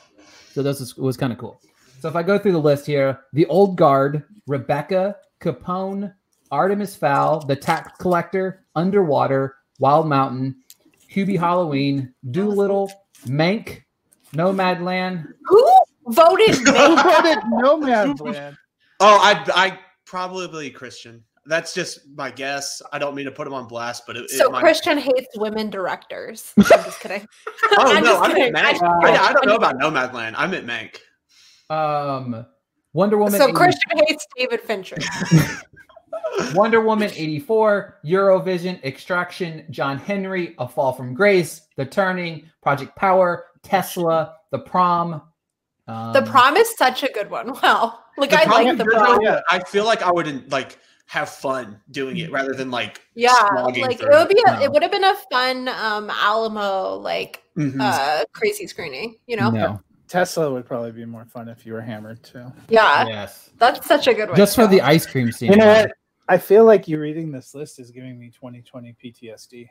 So 0.54 0.62
this 0.62 0.80
was, 0.80 0.96
was 0.98 1.18
kind 1.18 1.34
of 1.34 1.40
cool. 1.40 1.60
So 2.00 2.08
if 2.08 2.16
I 2.16 2.22
go 2.22 2.38
through 2.38 2.52
the 2.52 2.60
list 2.60 2.86
here, 2.86 3.22
The 3.34 3.48
Old 3.48 3.76
Guard, 3.76 4.24
Rebecca, 4.46 5.16
Capone, 5.42 6.14
Artemis 6.52 6.96
Fowl, 6.96 7.40
The 7.46 7.56
Tax 7.56 7.92
Collector, 7.98 8.66
Underwater, 8.76 9.56
Wild 9.80 10.08
Mountain, 10.08 10.56
Hubie 11.12 11.40
Halloween, 11.40 12.14
Dolittle, 12.30 12.92
Mank, 13.26 13.82
Nomadland. 14.34 15.26
Who 15.46 15.76
voted 16.08 16.56
Who 16.56 16.72
me? 16.72 17.02
voted 17.02 17.38
Nomadland? 17.54 18.56
Oh, 19.00 19.20
I 19.22 19.44
I 19.56 19.80
probably 20.06 20.70
Christian. 20.70 21.24
That's 21.46 21.74
just 21.74 22.00
my 22.16 22.32
guess. 22.32 22.82
I 22.94 23.00
don't 23.00 23.16
mean 23.16 23.26
to 23.26 23.32
put 23.32 23.46
him 23.48 23.54
on 23.54 23.68
blast, 23.68 24.04
but 24.08 24.16
it, 24.16 24.30
So 24.30 24.46
it 24.46 24.52
might- 24.54 24.62
Christian 24.62 24.98
hates 24.98 25.28
women 25.36 25.70
directors. 25.70 26.54
I'm 26.58 26.66
just 26.84 27.00
kidding. 27.00 27.28
Oh 27.78 27.96
I'm 27.96 28.04
no, 28.04 28.12
just 28.12 28.24
I 28.24 28.34
kidding. 28.34 28.54
Mank. 28.54 28.82
I'm 28.82 29.06
I. 29.06 29.18
I 29.18 29.34
don't 29.34 29.48
know 29.48 29.56
about 29.56 29.76
Nomadland. 29.78 30.36
I 30.38 30.46
meant 30.48 30.66
Mank. 30.68 30.98
Um, 31.70 32.46
Wonder 32.94 33.18
Woman. 33.18 33.40
So 33.40 33.46
80 33.46 33.54
Christian 33.54 33.98
hates 34.08 34.28
David 34.38 34.62
Fincher. 34.62 34.98
Wonder 36.54 36.82
Woman 36.82 37.10
84, 37.14 38.00
Eurovision, 38.06 38.84
Extraction, 38.84 39.66
John 39.72 39.98
Henry, 39.98 40.56
A 40.60 40.68
Fall 40.68 40.94
from 40.94 41.14
Grace, 41.14 41.62
The 41.78 41.86
Turning, 41.86 42.50
Project 42.62 42.96
Power, 42.96 43.46
Tesla, 43.64 44.36
The 44.52 44.60
Prom. 44.60 45.22
Um, 45.88 46.14
The 46.14 46.22
prom 46.24 46.56
is 46.58 46.76
such 46.78 47.04
a 47.04 47.12
good 47.12 47.30
one. 47.30 47.54
Wow. 47.62 48.00
Like 48.18 48.34
I 48.34 48.46
problem 48.46 48.68
like 48.68 48.78
the 48.78 48.84
is, 48.86 48.94
prom. 48.94 49.24
though, 49.24 49.42
I 49.50 49.60
feel 49.64 49.86
like 49.86 50.02
I 50.04 50.12
wouldn't 50.12 50.50
like 50.52 50.78
have 51.06 51.30
fun 51.30 51.80
doing 51.92 52.18
it 52.18 52.32
rather 52.32 52.54
than 52.54 52.72
like 52.72 53.02
Yeah, 53.14 53.34
slogging 53.50 53.84
like 53.84 54.02
it 54.02 54.10
would 54.10 54.30
be. 54.30 54.42
A, 54.48 54.52
No. 54.52 54.62
It 54.62 54.72
would 54.72 54.82
have 54.82 54.92
been 54.92 55.04
a 55.04 55.16
fun 55.32 55.68
um 55.68 56.10
Alamo 56.10 56.96
like 56.96 57.44
Mhm. 57.58 57.80
uh 57.80 58.26
crazy 58.34 58.66
screening. 58.68 59.18
You 59.28 59.38
know. 59.38 59.50
No. 59.52 59.82
Tesla 60.08 60.52
would 60.52 60.66
probably 60.66 60.92
be 60.92 61.06
more 61.06 61.26
fun 61.26 61.48
if 61.50 61.66
you 61.66 61.74
were 61.74 61.82
hammered 61.82 62.24
too. 62.24 62.52
Yeah, 62.70 63.08
Yes. 63.08 63.50
that's 63.58 63.88
such 63.88 64.08
a 64.08 64.14
good 64.14 64.30
one. 64.30 64.38
Just 64.38 64.56
for 64.56 64.64
too. 64.64 64.68
the 64.70 64.82
ice 64.82 65.06
cream 65.06 65.32
scene. 65.32 65.52
You 65.52 65.58
know 65.58 65.68
what? 65.68 65.92
I 66.30 66.38
feel 66.38 66.64
like 66.64 66.88
you 66.88 67.00
reading 67.00 67.32
this 67.32 67.54
list 67.54 67.80
is 67.80 67.92
giving 67.92 68.18
me 68.18 68.30
2020 68.30 68.96
PTSD. 69.04 69.68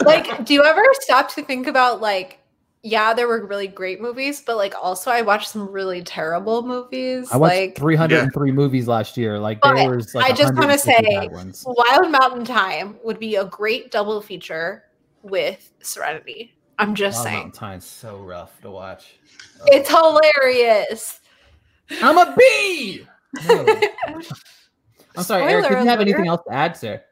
like, 0.04 0.44
do 0.44 0.52
you 0.54 0.64
ever 0.64 0.82
stop 1.00 1.32
to 1.34 1.42
think 1.44 1.68
about 1.68 2.00
like? 2.00 2.39
Yeah, 2.82 3.12
there 3.12 3.28
were 3.28 3.44
really 3.46 3.68
great 3.68 4.00
movies, 4.00 4.40
but 4.40 4.56
like 4.56 4.74
also 4.80 5.10
I 5.10 5.20
watched 5.20 5.50
some 5.50 5.68
really 5.68 6.02
terrible 6.02 6.62
movies. 6.62 7.28
I 7.30 7.36
watched 7.36 7.54
like 7.54 7.76
303 7.76 8.52
movies 8.52 8.88
last 8.88 9.18
year. 9.18 9.38
Like 9.38 9.60
But 9.60 9.74
there 9.74 9.96
was 9.96 10.14
like 10.14 10.30
I 10.30 10.34
just 10.34 10.54
wanna 10.54 10.78
say- 10.78 11.28
Wild 11.66 12.10
Mountain 12.10 12.46
Thyme 12.46 12.98
would 13.04 13.18
be 13.18 13.36
a 13.36 13.44
great 13.44 13.90
double 13.90 14.22
feature 14.22 14.84
with 15.22 15.70
Serenity. 15.82 16.54
I'm 16.78 16.94
just 16.94 17.16
Wild 17.16 17.24
saying. 17.26 17.36
Mountain 17.36 17.52
Thyme's 17.60 17.84
so 17.84 18.16
rough 18.18 18.58
to 18.62 18.70
watch. 18.70 19.18
It's 19.66 19.90
hilarious. 19.90 21.20
I'm 22.00 22.16
a 22.16 22.34
bee. 22.34 23.06
No. 23.46 23.66
I'm 25.16 25.22
sorry, 25.24 25.42
Eric. 25.52 25.68
Did 25.68 25.80
you 25.80 25.84
have 25.86 26.00
anything 26.00 26.28
else 26.28 26.40
to 26.48 26.54
add, 26.54 26.76
sir? 26.76 27.02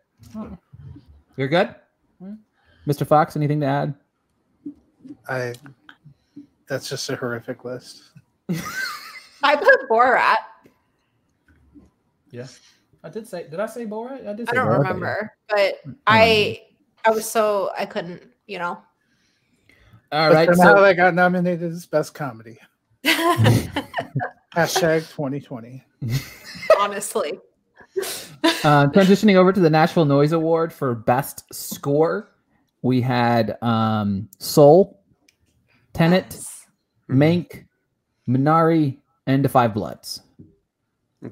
You're 1.37 1.49
good, 1.49 1.75
hmm? 2.21 2.35
Mr. 2.87 3.07
Fox. 3.07 3.37
Anything 3.37 3.61
to 3.61 3.67
add? 3.67 3.95
I. 5.29 5.55
That's 6.69 6.89
just 6.89 7.09
a 7.09 7.17
horrific 7.17 7.65
list. 7.65 8.03
I 9.43 9.57
put 9.57 9.89
Borat. 9.91 10.37
Yeah, 12.31 12.47
I 13.03 13.09
did 13.09 13.27
say. 13.27 13.49
Did 13.49 13.61
I 13.61 13.67
say 13.67 13.87
Borat? 13.87 14.27
I 14.27 14.33
did. 14.35 14.49
I 14.51 14.55
don't 14.55 14.67
Borat, 14.67 14.79
remember, 14.79 15.33
but 15.49 15.75
I 16.07 16.63
I 17.05 17.11
was 17.11 17.31
so 17.31 17.71
I 17.79 17.87
couldn't, 17.87 18.23
you 18.47 18.59
know. 18.59 18.83
All 20.11 20.31
But 20.31 20.35
right. 20.35 20.49
somehow 20.55 20.77
So 20.77 20.85
I 20.85 20.95
got 20.95 21.15
nominated 21.15 21.71
as 21.73 21.87
best 21.87 22.15
comedy. 22.15 22.59
Hashtag 23.05 25.09
2020. 25.11 25.85
Honestly. 26.81 27.39
uh, 28.65 28.87
transitioning 28.89 29.37
over 29.37 29.53
to 29.53 29.61
the 29.61 29.71
Nashville 29.71 30.05
Noise 30.05 30.33
Award 30.33 30.73
for 30.73 30.95
Best 30.95 31.45
Score, 31.53 32.31
we 32.83 33.01
had 33.01 33.57
um, 33.62 34.29
Soul, 34.38 35.01
Tenet, 35.93 36.38
Mank, 37.11 37.64
Minari, 38.29 38.99
and 39.27 39.45
The 39.45 39.49
Five 39.49 39.75
Bloods. 39.75 40.23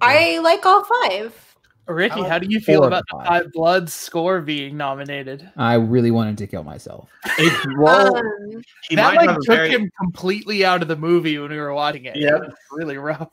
I 0.01 0.39
like 0.39 0.65
all 0.67 0.85
five. 0.85 1.43
Ricky, 1.89 2.21
I 2.21 2.29
how 2.29 2.39
do 2.41 2.49
you 2.51 2.59
feel 2.59 2.83
about 2.83 3.03
of 3.03 3.07
the 3.11 3.17
five. 3.19 3.27
Five 3.27 3.53
Bloods 3.53 3.93
score 3.93 4.41
being 4.41 4.77
nominated? 4.77 5.49
I 5.57 5.75
really 5.75 6.11
wanted 6.11 6.37
to 6.39 6.49
kill 6.49 6.65
myself. 6.65 7.09
It, 7.39 7.53
well, 7.79 8.17
Um, 8.17 8.63
that 8.91 9.15
like 9.15 9.31
took 9.37 9.47
very. 9.47 9.71
him 9.71 9.89
completely 10.01 10.65
out 10.65 10.83
of 10.83 10.89
the 10.89 10.97
movie 10.97 11.39
when 11.39 11.51
we 11.51 11.59
were 11.59 11.73
watching 11.73 12.07
it. 12.07 12.17
Yeah. 12.17 12.37
It 12.37 12.41
was 12.41 12.55
really 12.73 12.99
rough. 12.99 13.31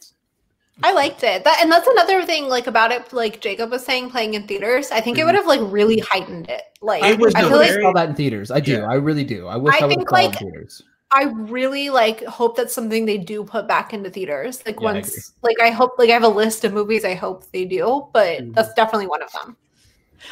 I 0.81 0.91
liked 0.93 1.23
it. 1.23 1.43
That 1.43 1.59
and 1.61 1.71
that's 1.71 1.87
another 1.87 2.25
thing 2.25 2.47
like 2.49 2.65
about 2.67 2.91
it, 2.91 3.13
like 3.13 3.41
Jacob 3.41 3.69
was 3.69 3.85
saying, 3.85 4.09
playing 4.09 4.33
in 4.33 4.47
theaters. 4.47 4.89
I 4.91 5.01
think 5.01 5.17
it 5.17 5.21
Mhm. 5.21 5.25
would 5.27 5.35
have 5.35 5.45
like 5.45 5.61
really 5.63 5.99
heightened 5.99 6.49
it. 6.49 6.63
Like 6.81 7.03
It 7.03 7.19
was 7.19 7.35
I 7.35 7.43
the 7.43 7.49
feel 7.49 7.57
like 7.57 7.69
very- 7.69 7.83
saw 7.83 7.91
that 7.93 8.09
in 8.09 8.15
theaters. 8.15 8.49
I 8.49 8.59
do. 8.59 8.71
Yeah. 8.73 8.89
I 8.89 8.95
really 8.95 9.23
do. 9.23 9.47
I 9.47 9.55
wish 9.57 9.75
I 9.75 9.77
I, 9.77 9.81
would 9.81 9.91
have 9.91 9.97
think, 9.99 10.09
it 10.09 10.11
like, 10.11 10.41
in 10.41 10.49
theaters. 10.51 10.81
I 11.11 11.23
really 11.25 11.91
like 11.91 12.23
hope 12.25 12.57
that's 12.57 12.73
something 12.73 13.05
they 13.05 13.19
do 13.19 13.43
put 13.43 13.67
back 13.67 13.93
into 13.93 14.09
theaters. 14.09 14.63
Like 14.65 14.79
Yeah, 14.81 14.87
I 14.89 14.93
once 14.93 15.33
like 15.43 15.57
I 15.61 15.69
hope 15.69 15.91
like 15.99 16.09
I 16.09 16.13
have 16.13 16.23
a 16.23 16.27
list 16.27 16.65
of 16.65 16.73
movies 16.73 17.05
I 17.05 17.13
hope 17.13 17.43
they 17.51 17.65
do, 17.65 18.07
but 18.11 18.39
Mhm. 18.39 18.55
that's 18.55 18.73
definitely 18.73 19.07
one 19.07 19.21
of 19.21 19.31
them. 19.31 19.55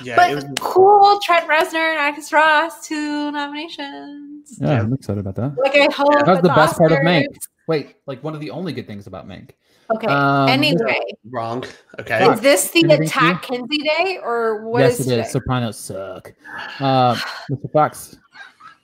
Yeah, 0.02 0.16
but 0.16 0.34
was. 0.36 0.46
cool, 0.60 1.20
Trent 1.24 1.48
Reznor 1.48 1.92
and 1.92 2.00
Atticus 2.00 2.32
Ross, 2.34 2.88
two 2.88 3.32
nominations. 3.32 4.58
Yeah, 4.60 4.70
Yeah. 4.72 4.80
I'm 4.80 4.94
excited 4.94 5.20
about 5.20 5.36
that. 5.36 5.56
Like 5.58 5.76
I 5.76 5.92
hope 5.94 6.14
That 6.14 6.28
was 6.28 6.38
at 6.38 6.44
the 6.44 6.50
best 6.50 6.78
part 6.78 6.92
of 6.94 7.00
Mank. 7.00 7.28
Wait, 7.68 7.96
like 8.08 8.24
one 8.24 8.34
of 8.34 8.40
the 8.40 8.50
only 8.52 8.74
good 8.74 8.88
things 8.88 9.06
about 9.06 9.28
Mank. 9.28 9.52
Okay. 9.96 10.08
Um, 10.08 10.50
anyway, 10.50 11.00
Wrong. 11.30 11.64
Okay. 12.00 12.32
Is 12.32 12.40
this 12.42 12.70
the 12.72 12.84
Anything 12.84 13.04
Attack 13.08 13.44
Kenzie 13.44 13.78
Day 13.78 14.20
or 14.24 14.66
what 14.68 14.80
yes, 14.80 15.00
is 15.00 15.08
it 15.08 15.20
is. 15.20 15.28
today? 15.28 15.30
Sopranos 15.30 15.78
suck. 15.78 16.34
Uh, 16.80 17.16
Mr. 17.50 17.72
Fox, 17.72 18.18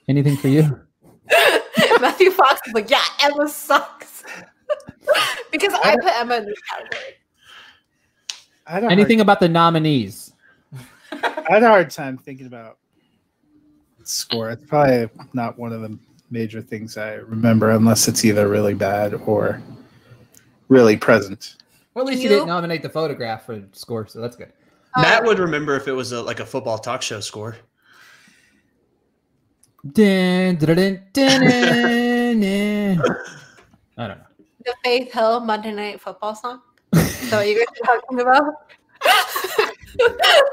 anything 0.08 0.36
for 0.36 0.48
you? 0.48 0.80
Matthew 2.00 2.30
Fox 2.30 2.60
is 2.66 2.74
like, 2.74 2.90
yeah, 2.90 3.02
Emma 3.22 3.48
sucks. 3.48 4.22
because 5.52 5.72
I 5.74 5.92
I- 5.92 5.96
put 5.96 6.20
Emma 6.20 6.36
in 6.36 6.46
this 6.46 6.58
category. 6.70 7.14
I 8.66 8.72
had 8.72 8.84
a 8.84 8.90
Anything 8.90 9.20
about 9.20 9.40
the 9.40 9.48
nominees? 9.48 10.32
I 11.12 11.44
had 11.48 11.62
a 11.62 11.68
hard 11.68 11.90
time 11.90 12.18
thinking 12.18 12.46
about 12.46 12.76
score. 14.04 14.50
It's 14.50 14.64
probably 14.64 15.08
not 15.32 15.58
one 15.58 15.72
of 15.72 15.80
the 15.80 15.98
major 16.30 16.60
things 16.60 16.98
I 16.98 17.14
remember, 17.14 17.70
unless 17.70 18.08
it's 18.08 18.24
either 18.26 18.46
really 18.48 18.74
bad 18.74 19.14
or 19.14 19.62
really 20.68 20.96
present. 20.96 21.56
Well, 21.94 22.04
at 22.06 22.10
least 22.10 22.22
you, 22.22 22.28
You- 22.28 22.36
didn't 22.36 22.48
nominate 22.48 22.82
the 22.82 22.88
photograph 22.88 23.46
for 23.46 23.62
score, 23.72 24.06
so 24.06 24.20
that's 24.20 24.36
good. 24.36 24.52
Matt 24.96 25.20
Um, 25.20 25.26
would 25.26 25.38
remember 25.38 25.76
if 25.76 25.86
it 25.88 25.92
was 25.92 26.12
a, 26.12 26.22
like 26.22 26.40
a 26.40 26.46
football 26.46 26.78
talk 26.78 27.02
show 27.02 27.20
score. 27.20 27.56
Dun, 29.92 30.56
dun, 30.56 30.76
dun, 30.76 31.02
dun, 31.12 31.40
dun, 31.40 32.40
dun. 32.40 33.00
I 33.96 34.06
don't 34.06 34.18
know. 34.18 34.24
The 34.64 34.74
Faith 34.84 35.12
Hill 35.12 35.40
Monday 35.40 35.72
Night 35.72 36.00
Football 36.00 36.34
song. 36.34 36.60
Is 36.94 37.30
that 37.30 37.36
what 37.38 37.48
you 37.48 37.64
guys 37.64 37.66
are 37.80 38.00
talking 38.00 38.20
about? 38.20 38.54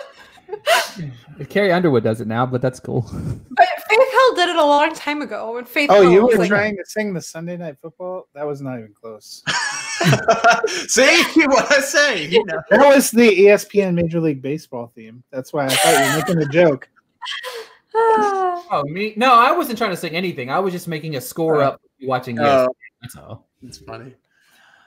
Carrie 1.49 1.71
Underwood 1.71 2.03
does 2.03 2.21
it 2.21 2.27
now, 2.27 2.45
but 2.45 2.61
that's 2.61 2.79
cool. 2.79 3.01
But 3.01 3.67
Faith 3.89 4.11
Hill 4.11 4.35
did 4.35 4.49
it 4.49 4.55
a 4.55 4.65
long 4.65 4.93
time 4.93 5.21
ago 5.21 5.53
when 5.53 5.65
Faith 5.65 5.89
Oh, 5.91 6.01
Hill 6.01 6.11
you 6.11 6.25
was 6.25 6.33
were 6.35 6.39
like, 6.41 6.49
trying 6.49 6.77
to 6.77 6.85
sing 6.85 7.13
the 7.13 7.21
Sunday 7.21 7.57
Night 7.57 7.77
Football? 7.81 8.27
That 8.33 8.45
was 8.45 8.61
not 8.61 8.79
even 8.79 8.93
close. 8.93 9.43
See 10.67 11.45
what 11.45 11.71
I 11.71 11.79
say? 11.81 12.27
You 12.27 12.45
know. 12.45 12.61
That 12.69 12.87
was 12.95 13.11
the 13.11 13.29
ESPN 13.29 13.93
Major 13.95 14.19
League 14.19 14.41
Baseball 14.41 14.91
theme. 14.95 15.23
That's 15.31 15.51
why 15.53 15.65
I 15.65 15.69
thought 15.69 15.93
you 15.93 16.11
were 16.11 16.17
making 16.35 16.49
a 16.49 16.51
joke. 16.51 16.89
Oh, 17.97 18.83
me? 18.87 19.13
No, 19.15 19.33
I 19.33 19.51
wasn't 19.53 19.77
trying 19.77 19.91
to 19.91 19.95
sing 19.95 20.15
anything. 20.15 20.49
I 20.49 20.59
was 20.59 20.73
just 20.73 20.87
making 20.87 21.15
a 21.15 21.21
score 21.21 21.61
up 21.61 21.79
watching 22.01 22.35
this. 22.35 22.45
Oh, 22.45 22.67
That's 23.01 23.15
all. 23.15 23.47
it's 23.61 23.77
funny. 23.77 24.15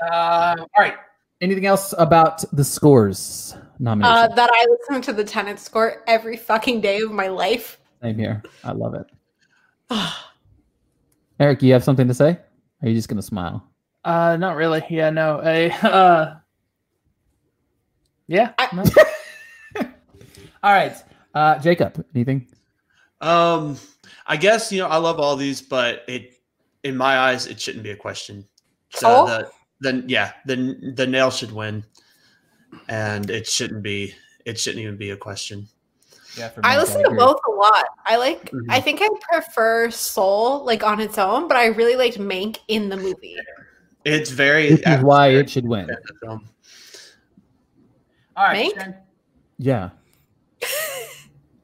Uh, 0.03 0.57
all 0.59 0.66
right. 0.79 0.94
Anything 1.40 1.64
else 1.64 1.94
about 1.97 2.44
the 2.53 2.64
scores 2.64 3.57
nomination? 3.79 4.17
Uh, 4.17 4.29
that 4.35 4.51
I 4.53 4.67
listen 4.71 5.03
to 5.03 5.12
the 5.12 5.25
Tenet 5.25 5.59
score 5.59 6.03
every 6.07 6.37
fucking 6.37 6.81
day 6.81 7.01
of 7.01 7.12
my 7.12 7.29
life. 7.29 7.79
Same 8.03 8.19
here. 8.19 8.43
I 8.64 8.73
love 8.73 8.95
it. 8.95 9.07
Eric, 11.41 11.62
you 11.62 11.73
have 11.73 11.85
something 11.85 12.09
to 12.09 12.14
say? 12.14 12.31
Or 12.31 12.41
are 12.83 12.88
you 12.88 12.95
just 12.95 13.09
gonna 13.09 13.23
smile? 13.23 13.64
Uh, 14.05 14.37
not 14.37 14.57
really. 14.57 14.85
Yeah, 14.91 15.11
no. 15.11 15.41
I, 15.43 15.69
uh, 15.87 16.37
yeah. 18.27 18.53
I- 18.59 18.69
no. 18.75 18.85
All 20.62 20.73
right. 20.73 20.95
Uh, 21.35 21.59
Jacob, 21.59 22.05
anything? 22.14 22.47
Um, 23.21 23.77
I 24.27 24.37
guess 24.37 24.71
you 24.73 24.81
know 24.81 24.87
I 24.88 24.97
love 24.97 25.19
all 25.19 25.37
these, 25.37 25.61
but 25.62 26.03
it, 26.09 26.35
in 26.85 26.97
my 26.97 27.19
eyes, 27.19 27.47
it 27.47 27.61
shouldn't 27.61 27.83
be 27.85 27.91
a 27.91 27.97
question. 27.97 28.45
So 28.91 29.09
Oh? 29.09 29.27
the 29.27 29.51
then 29.81 30.05
yeah, 30.09 30.33
the 30.47 30.93
the 30.97 31.07
nail 31.07 31.31
should 31.31 31.53
win, 31.53 31.85
and 32.88 33.31
it 33.31 33.46
shouldn't 33.46 33.83
be. 33.83 34.14
It 34.44 34.59
shouldn't 34.59 34.83
even 34.83 34.96
be 34.96 35.11
a 35.11 35.16
question. 35.16 35.68
Yeah, 36.37 36.48
for 36.50 36.61
I 36.64 36.78
listen 36.78 37.02
to 37.02 37.11
both 37.11 37.40
a 37.48 37.50
lot. 37.50 37.87
I 38.04 38.16
like. 38.16 38.50
Mhm. 38.50 38.66
I 38.68 38.81
think 38.81 39.00
I 39.02 39.09
prefer 39.33 39.90
Soul 39.90 40.64
like 40.64 40.83
on 40.85 41.00
its 41.00 41.18
own, 41.18 41.48
but 41.48 41.57
I 41.57 41.66
really 41.66 41.96
liked 41.96 42.18
Mank 42.18 42.59
in 42.68 42.88
the 42.88 42.96
movie. 42.96 43.37
It's 44.04 44.31
very. 44.31 44.70
Which 44.72 44.87
is 44.87 45.02
why 45.02 45.28
it 45.28 45.50
should 45.50 45.66
win. 45.66 45.90
at 45.90 46.02
the 46.04 46.14
film. 46.22 46.48
All 48.37 48.44
right. 48.44 48.72
Mank? 48.74 48.96
Yeah. 49.59 49.90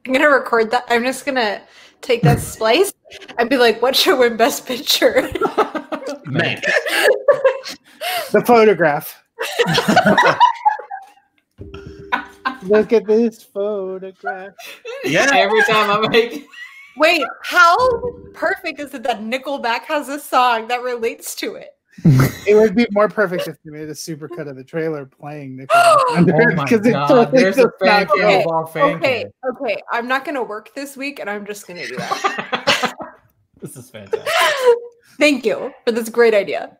I'm 0.06 0.12
gonna 0.12 0.28
record 0.28 0.70
that. 0.72 0.84
I'm 0.88 1.04
just 1.04 1.24
gonna 1.24 1.62
take 2.02 2.22
that 2.22 2.40
splice 2.52 2.92
and 3.38 3.48
be 3.48 3.56
like, 3.56 3.80
"What 3.80 3.94
should 3.96 4.18
win 4.18 4.36
Best 4.36 4.66
Picture?" 4.66 5.22
Mank. 6.26 6.62
The 8.32 8.42
photograph. 8.44 9.22
Look 12.64 12.92
at 12.92 13.06
this 13.06 13.42
photograph. 13.42 14.52
yeah, 15.04 15.26
Every 15.34 15.62
time 15.64 15.90
I 15.90 16.08
make 16.08 16.46
Wait, 16.96 17.24
how 17.42 17.76
perfect 18.34 18.78
is 18.78 18.94
it 18.94 19.02
that 19.02 19.20
Nickelback 19.20 19.80
has 19.82 20.08
a 20.08 20.18
song 20.20 20.68
that 20.68 20.82
relates 20.82 21.34
to 21.36 21.56
it? 21.56 21.70
It 22.46 22.54
would 22.56 22.74
be 22.76 22.86
more 22.90 23.08
perfect 23.08 23.48
if 23.48 23.56
you 23.64 23.72
made 23.72 23.88
a 23.88 23.92
supercut 23.94 24.48
of 24.50 24.56
the 24.56 24.64
trailer 24.64 25.06
playing 25.06 25.56
Nickelback 25.58 25.68
Oh 26.08 26.24
it, 26.50 26.54
my 26.56 26.64
'cause 26.66 26.84
it 26.86 26.92
god, 26.92 27.08
totally 27.08 27.42
there's 27.42 27.56
a 27.58 27.70
fan 27.80 28.06
cam 28.06 28.26
Okay, 28.26 28.40
of 28.42 28.46
all 28.46 28.66
fan 28.66 28.96
Okay, 28.96 29.22
cam. 29.22 29.52
okay. 29.62 29.82
I'm 29.90 30.06
not 30.06 30.24
gonna 30.26 30.42
work 30.42 30.74
this 30.74 30.94
week, 30.96 31.20
and 31.20 31.30
I'm 31.30 31.46
just 31.46 31.66
gonna 31.66 31.86
do 31.88 31.96
that. 31.96 32.94
this 33.62 33.76
is 33.76 33.88
fantastic. 33.90 34.30
Thank 35.18 35.46
you 35.46 35.72
for 35.86 35.92
this 35.92 36.08
great 36.10 36.34
idea. 36.34 36.76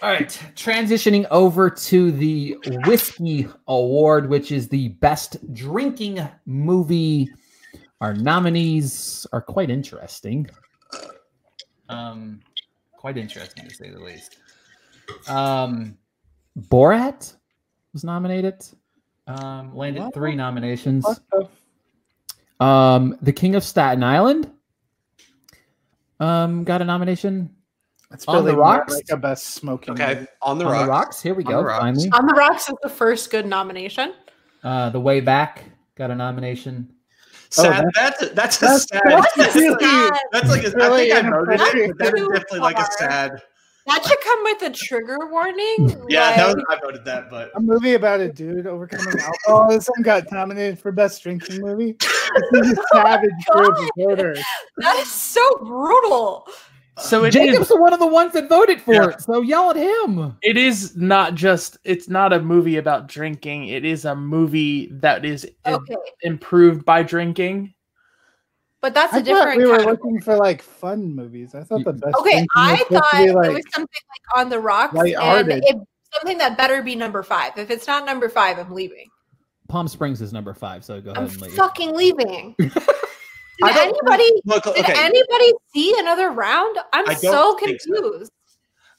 All 0.00 0.10
right, 0.10 0.28
transitioning 0.54 1.26
over 1.32 1.68
to 1.68 2.12
the 2.12 2.56
Whiskey 2.86 3.48
Award, 3.66 4.28
which 4.28 4.52
is 4.52 4.68
the 4.68 4.88
best 4.88 5.52
drinking 5.54 6.20
movie. 6.46 7.28
Our 8.00 8.14
nominees 8.14 9.26
are 9.32 9.40
quite 9.40 9.70
interesting. 9.70 10.48
Um, 11.88 12.38
quite 12.96 13.16
interesting 13.16 13.66
to 13.68 13.74
say 13.74 13.90
the 13.90 13.98
least. 13.98 14.36
Um, 15.26 15.98
Borat 16.56 17.34
was 17.92 18.04
nominated. 18.04 18.64
Um, 19.26 19.74
landed 19.74 20.04
What? 20.04 20.14
three 20.14 20.36
nominations. 20.36 21.04
The 21.32 22.64
Um, 22.64 23.18
The 23.20 23.32
King 23.32 23.56
of 23.56 23.64
Staten 23.64 24.04
Island. 24.04 24.52
Um, 26.20 26.62
got 26.62 26.82
a 26.82 26.84
nomination. 26.84 27.50
It's 28.10 28.24
On 28.26 28.36
the 28.36 28.42
really 28.42 28.56
more 28.56 28.64
rocks? 28.64 28.94
like 28.94 29.04
a 29.10 29.16
best 29.16 29.46
smoking. 29.48 29.92
okay. 29.94 30.14
movie. 30.14 30.26
On 30.42 30.58
the 30.58 30.64
On 30.64 30.72
rocks. 30.72 30.84
the 30.84 30.88
rocks. 30.90 31.22
Here 31.22 31.34
we 31.34 31.44
On 31.44 31.50
go. 31.52 31.58
the 31.58 31.64
rocks. 31.66 31.80
Finally. 31.82 32.10
On 32.12 32.26
the 32.26 32.34
Rocks 32.34 32.68
is 32.68 32.74
the 32.82 32.88
first 32.88 33.30
good 33.30 33.46
nomination. 33.46 34.14
Uh, 34.64 34.90
the 34.90 35.00
way 35.00 35.20
back 35.20 35.64
got 35.94 36.10
a 36.10 36.14
nomination. 36.14 36.88
Sad. 37.50 37.84
Oh, 37.84 37.90
that's 37.94 38.22
a, 38.22 38.26
that's 38.30 38.56
a 38.58 38.60
that's- 38.60 38.88
sad. 38.88 39.02
that's 39.06 39.34
That's, 39.36 39.54
really- 39.56 39.84
Sad. 39.84 40.48
like 40.48 40.64
a, 40.64 40.70
really 40.76 41.12
I 41.12 41.22
think 41.22 41.26
I 41.26 41.30
voted 41.30 41.60
it, 41.80 41.88
but 41.88 41.98
that's 41.98 42.10
Too 42.20 42.28
definitely 42.32 42.58
like 42.60 42.78
a 42.78 42.84
sad. 42.98 43.42
That 43.86 44.04
should 44.04 44.20
come 44.22 44.42
with 44.44 44.62
a 44.62 44.70
trigger 44.70 45.18
warning. 45.30 45.96
Yeah, 46.10 46.36
that 46.36 46.48
like- 46.48 46.56
was, 46.56 46.64
I 46.68 46.78
voted 46.84 47.04
that, 47.06 47.30
but 47.30 47.50
A 47.56 47.60
movie 47.60 47.94
about 47.94 48.20
a 48.20 48.30
dude 48.30 48.66
overcoming 48.66 49.18
alcoholism 49.18 50.02
got 50.02 50.30
nominated 50.30 50.78
for 50.78 50.92
best 50.92 51.22
drinking 51.22 51.62
movie. 51.62 51.96
This 52.52 52.66
is 52.72 52.78
a 52.78 52.82
savage 52.92 53.30
group 53.50 53.78
of 53.78 53.88
voters. 53.96 54.42
that 54.78 54.96
is 54.98 55.10
so 55.10 55.42
brutal. 55.64 56.46
So 57.00 57.24
it 57.24 57.30
Jacob's 57.30 57.70
is. 57.70 57.76
one 57.78 57.92
of 57.92 58.00
the 58.00 58.06
ones 58.06 58.32
that 58.32 58.48
voted 58.48 58.80
for 58.80 58.94
Yeah. 58.94 59.08
it, 59.10 59.20
so 59.20 59.40
yell 59.42 59.70
at 59.70 59.76
him. 59.76 60.36
It 60.42 60.56
is 60.56 60.96
not 60.96 61.34
just. 61.34 61.78
It's 61.84 62.08
not 62.08 62.32
a 62.32 62.40
movie 62.40 62.76
about 62.76 63.06
drinking. 63.08 63.68
It 63.68 63.84
is 63.84 64.04
a 64.04 64.14
movie 64.16 64.88
that 64.92 65.24
is 65.24 65.46
im- 65.64 65.86
improved 66.22 66.84
by 66.84 67.02
drinking. 67.02 67.74
but 68.80 68.94
that's 68.94 69.12
a 69.14 69.16
I 69.18 69.22
different 69.22 69.58
we 69.58 69.64
were 69.66 69.72
category. 69.78 69.92
looking 69.96 70.20
for 70.20 70.36
like 70.36 70.62
fun 70.62 71.14
movies. 71.14 71.54
I 71.54 71.62
thought 71.64 71.84
the 71.84 71.92
best. 71.92 72.16
Okay, 72.20 72.46
I 72.56 72.76
thought 72.90 73.04
it 73.14 73.34
like, 73.34 73.50
was 73.52 73.62
something 73.74 73.88
like 74.10 74.38
on 74.40 74.48
the 74.50 74.60
rocks, 74.60 74.94
and 74.96 75.12
it, 75.52 75.76
something 76.14 76.38
that 76.38 76.56
better 76.56 76.82
be 76.82 76.94
number 76.94 77.22
five. 77.22 77.52
If 77.56 77.70
it's 77.70 77.86
not 77.86 78.06
number 78.06 78.28
five, 78.28 78.58
I'm 78.58 78.72
leaving. 78.72 79.06
Palm 79.68 79.86
Springs 79.88 80.20
is 80.22 80.32
number 80.32 80.54
five, 80.54 80.84
so 80.84 81.00
go 81.00 81.10
ahead 81.10 81.24
I'm 81.24 81.28
and 81.28 81.40
leave. 81.42 81.52
fucking 81.54 81.94
leaving. 81.94 82.56
I 83.62 83.72
Did 83.72 83.94
anybody? 83.94 84.42
look. 84.44 84.64
Did 84.64 84.90
anybody 84.90 85.52
see 85.74 85.94
another 85.98 86.30
round? 86.30 86.76
I'm 86.92 87.08
I 87.08 87.14
so 87.14 87.30
don't 87.32 87.60
so. 87.60 87.66
confused. 87.66 88.32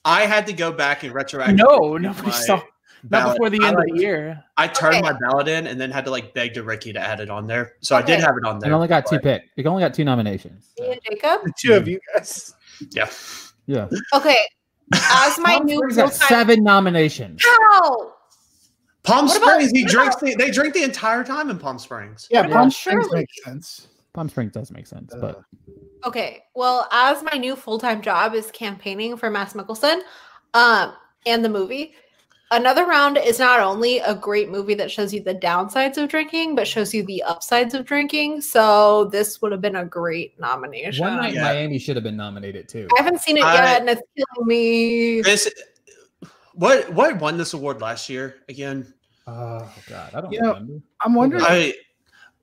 I 0.05 0.25
had 0.25 0.47
to 0.47 0.53
go 0.53 0.71
back 0.71 1.03
and 1.03 1.13
retroactively. 1.13 1.55
No, 1.57 1.91
change 1.97 2.01
nobody 2.03 2.27
my 2.27 2.31
saw. 2.33 2.61
Not 3.09 3.33
before 3.33 3.49
the 3.49 3.63
end 3.65 3.77
like, 3.77 3.89
of 3.89 3.95
the 3.95 4.01
year. 4.01 4.43
I 4.57 4.67
turned 4.67 4.95
Okay. 4.95 5.01
my 5.01 5.13
ballot 5.13 5.47
in 5.47 5.67
and 5.67 5.79
then 5.79 5.89
had 5.91 6.03
to 6.05 6.11
like 6.11 6.33
beg 6.33 6.53
to 6.55 6.63
Ricky 6.63 6.91
to 6.91 6.99
add 6.99 7.21
it 7.21 7.29
on 7.29 7.47
there. 7.47 7.73
So 7.81 7.95
I 7.95 8.01
did 8.01 8.19
have 8.19 8.35
it 8.37 8.45
on 8.45 8.59
there. 8.59 8.67
It 8.67 8.71
there. 8.71 8.73
only 8.75 8.87
got 8.89 9.05
two 9.05 9.15
but- 9.17 9.23
pick. 9.23 9.43
It 9.55 9.65
only 9.65 9.81
got 9.81 9.93
two 9.93 10.03
nominations. 10.03 10.71
Me 10.79 10.91
and 10.91 10.99
Jacob. 11.09 11.43
the 11.45 11.53
two 11.57 11.73
of 11.75 11.87
you 11.87 11.99
guys. 12.13 12.53
Yeah. 12.91 13.09
Yeah. 13.67 13.87
Okay, 14.13 14.35
as 14.93 15.37
my 15.39 15.55
Palm 15.57 15.65
new 15.67 15.77
Springs 15.77 15.95
got 15.95 16.13
seven 16.13 16.63
nominations. 16.63 17.41
How? 17.45 18.13
Palm 19.03 19.27
What 19.27 19.37
about- 19.37 19.49
Springs. 19.61 19.71
He 19.71 19.85
drinks. 19.85 20.15
about- 20.15 20.25
The, 20.31 20.35
they 20.35 20.51
drink 20.51 20.73
the 20.73 20.83
entire 20.83 21.23
time 21.23 21.49
in 21.49 21.57
Palm 21.59 21.77
Springs. 21.79 22.27
Yeah, 22.29 22.41
What 22.41 22.51
Palm 22.51 22.71
Springs 22.71 23.05
Shirley? 23.05 23.19
makes 23.19 23.43
sense. 23.45 23.87
Palm 24.19 24.27
Springs 24.27 24.51
does 24.51 24.69
make 24.69 24.85
sense, 24.85 25.13
but 25.21 25.37
Uh, 25.37 26.07
Okay, 26.07 26.43
well, 26.55 26.87
as 26.91 27.23
my 27.23 27.37
new 27.37 27.55
full 27.55 27.77
time 27.79 28.01
job 28.01 28.33
is 28.33 28.51
campaigning 28.51 29.15
for 29.15 29.29
Mads 29.29 29.53
Mikkelsen, 29.53 30.01
um, 30.53 30.91
and 31.25 31.43
the 31.43 31.47
movie, 31.47 31.93
another 32.51 32.85
round 32.85 33.17
is 33.17 33.39
not 33.39 33.61
only 33.61 33.99
a 33.99 34.13
great 34.13 34.49
movie 34.49 34.73
that 34.73 34.91
shows 34.91 35.13
you 35.13 35.21
the 35.23 35.35
downsides 35.35 35.97
of 35.97 36.09
drinking, 36.09 36.53
but 36.55 36.67
shows 36.67 36.93
you 36.93 37.03
the 37.03 37.23
upsides 37.23 37.73
of 37.73 37.85
drinking. 37.85 38.41
So 38.41 39.05
this 39.05 39.41
would 39.41 39.53
have 39.53 39.61
been 39.61 39.77
a 39.77 39.85
great 39.85 40.37
nomination. 40.37 41.01
One 41.05 41.15
Night 41.15 41.33
Yeah. 41.33 41.43
Miami 41.43 41.79
should 41.79 41.95
have 41.95 42.03
been 42.03 42.17
nominated 42.17 42.67
too. 42.67 42.87
I 42.99 43.01
haven't 43.03 43.21
seen 43.21 43.37
it 43.37 43.43
I- 43.45 43.53
yet, 43.53 43.79
and 43.81 43.89
it's 43.89 44.01
killing 44.17 44.47
me. 44.47 45.21
This. 45.21 45.49
What 46.55 46.91
what 46.91 47.17
won 47.19 47.37
this 47.37 47.53
award 47.53 47.79
last 47.79 48.09
year 48.09 48.35
again? 48.49 48.93
Oh 49.27 49.69
God, 49.87 50.13
I 50.13 50.19
don't 50.21 50.31
You 50.33 50.41
know, 50.41 50.53
remember. 50.55 50.73
I'm 51.05 51.13
wondering. 51.13 51.43
I 51.45 51.73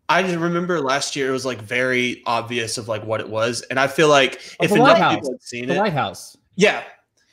I 0.09 0.23
just 0.23 0.37
remember 0.38 0.81
last 0.81 1.16
year 1.16 1.29
it 1.29 1.33
was 1.33 1.45
like 1.45 1.61
very 1.61 2.23
obvious 2.27 2.79
of 2.79 2.87
like 2.88 3.05
what 3.05 3.21
it 3.21 3.29
was, 3.29 3.62
and 3.62 3.79
I 3.81 3.87
feel 3.88 4.09
like 4.09 4.40
Oh, 4.61 4.64
if 4.64 4.71
enough 4.73 4.88
Lighthouse. 4.88 5.14
people 5.16 5.31
had 5.33 5.42
seen 5.42 5.66
The 5.69 5.75
it, 5.75 5.79
Lighthouse. 5.79 6.37
yeah, 6.55 6.85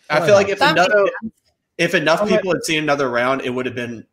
I 0.10 0.20
The 0.20 0.26
feel 0.26 0.36
like 0.36 0.50
if 0.50 0.60
That 0.60 0.72
enough 0.72 0.90
makes 0.94 1.36
if 1.78 1.94
enough 1.96 2.22
Okay. 2.22 2.36
people 2.38 2.52
had 2.54 2.64
seen 2.64 2.82
another 2.84 3.10
round, 3.10 3.42
it 3.42 3.50
would 3.50 3.66
have 3.66 3.76
been 3.76 4.06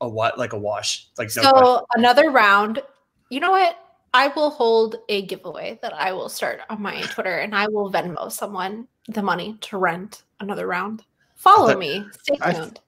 a 0.00 0.08
what 0.08 0.38
like 0.38 0.52
a 0.52 0.58
wash. 0.58 1.08
Like 1.18 1.28
no 1.36 1.42
So 1.42 1.50
question. 1.50 1.84
another 1.96 2.30
round. 2.30 2.82
You 3.30 3.40
know 3.40 3.50
what? 3.50 3.78
I 4.12 4.28
will 4.28 4.50
hold 4.50 4.96
a 5.08 5.22
giveaway 5.22 5.78
that 5.82 5.92
I 5.92 6.12
will 6.12 6.28
start 6.28 6.60
on 6.70 6.80
my 6.82 7.00
Twitter, 7.12 7.38
and 7.38 7.54
I 7.54 7.68
will 7.68 7.90
Venmo 7.90 8.30
someone 8.30 8.86
the 9.08 9.22
money 9.22 9.56
to 9.62 9.76
rent 9.78 10.22
another 10.40 10.66
round. 10.66 11.04
Follow 11.36 11.68
thought- 11.68 11.78
me. 11.78 12.06
Stay 12.22 12.36
I- 12.42 12.52
tuned. 12.52 12.80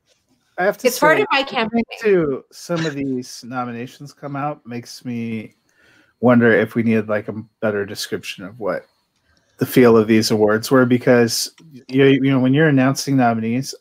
I 0.58 0.64
have 0.64 0.78
to 0.78 0.86
It's 0.88 0.98
part 0.98 1.20
of 1.20 1.26
my 1.32 1.42
campaign. 1.42 1.82
to 2.00 2.44
some 2.50 2.86
of 2.86 2.94
these 2.94 3.44
nominations 3.44 4.12
come 4.12 4.36
out 4.36 4.64
makes 4.66 5.04
me 5.04 5.54
wonder 6.20 6.50
if 6.52 6.74
we 6.74 6.82
needed 6.82 7.08
like 7.08 7.28
a 7.28 7.34
better 7.60 7.84
description 7.84 8.44
of 8.44 8.58
what 8.58 8.86
the 9.58 9.66
feel 9.66 9.96
of 9.96 10.06
these 10.08 10.30
awards 10.30 10.70
were 10.70 10.86
because 10.86 11.52
you, 11.88 12.04
you 12.06 12.20
know 12.30 12.38
when 12.40 12.54
you're 12.54 12.68
announcing 12.68 13.16
nominees 13.16 13.74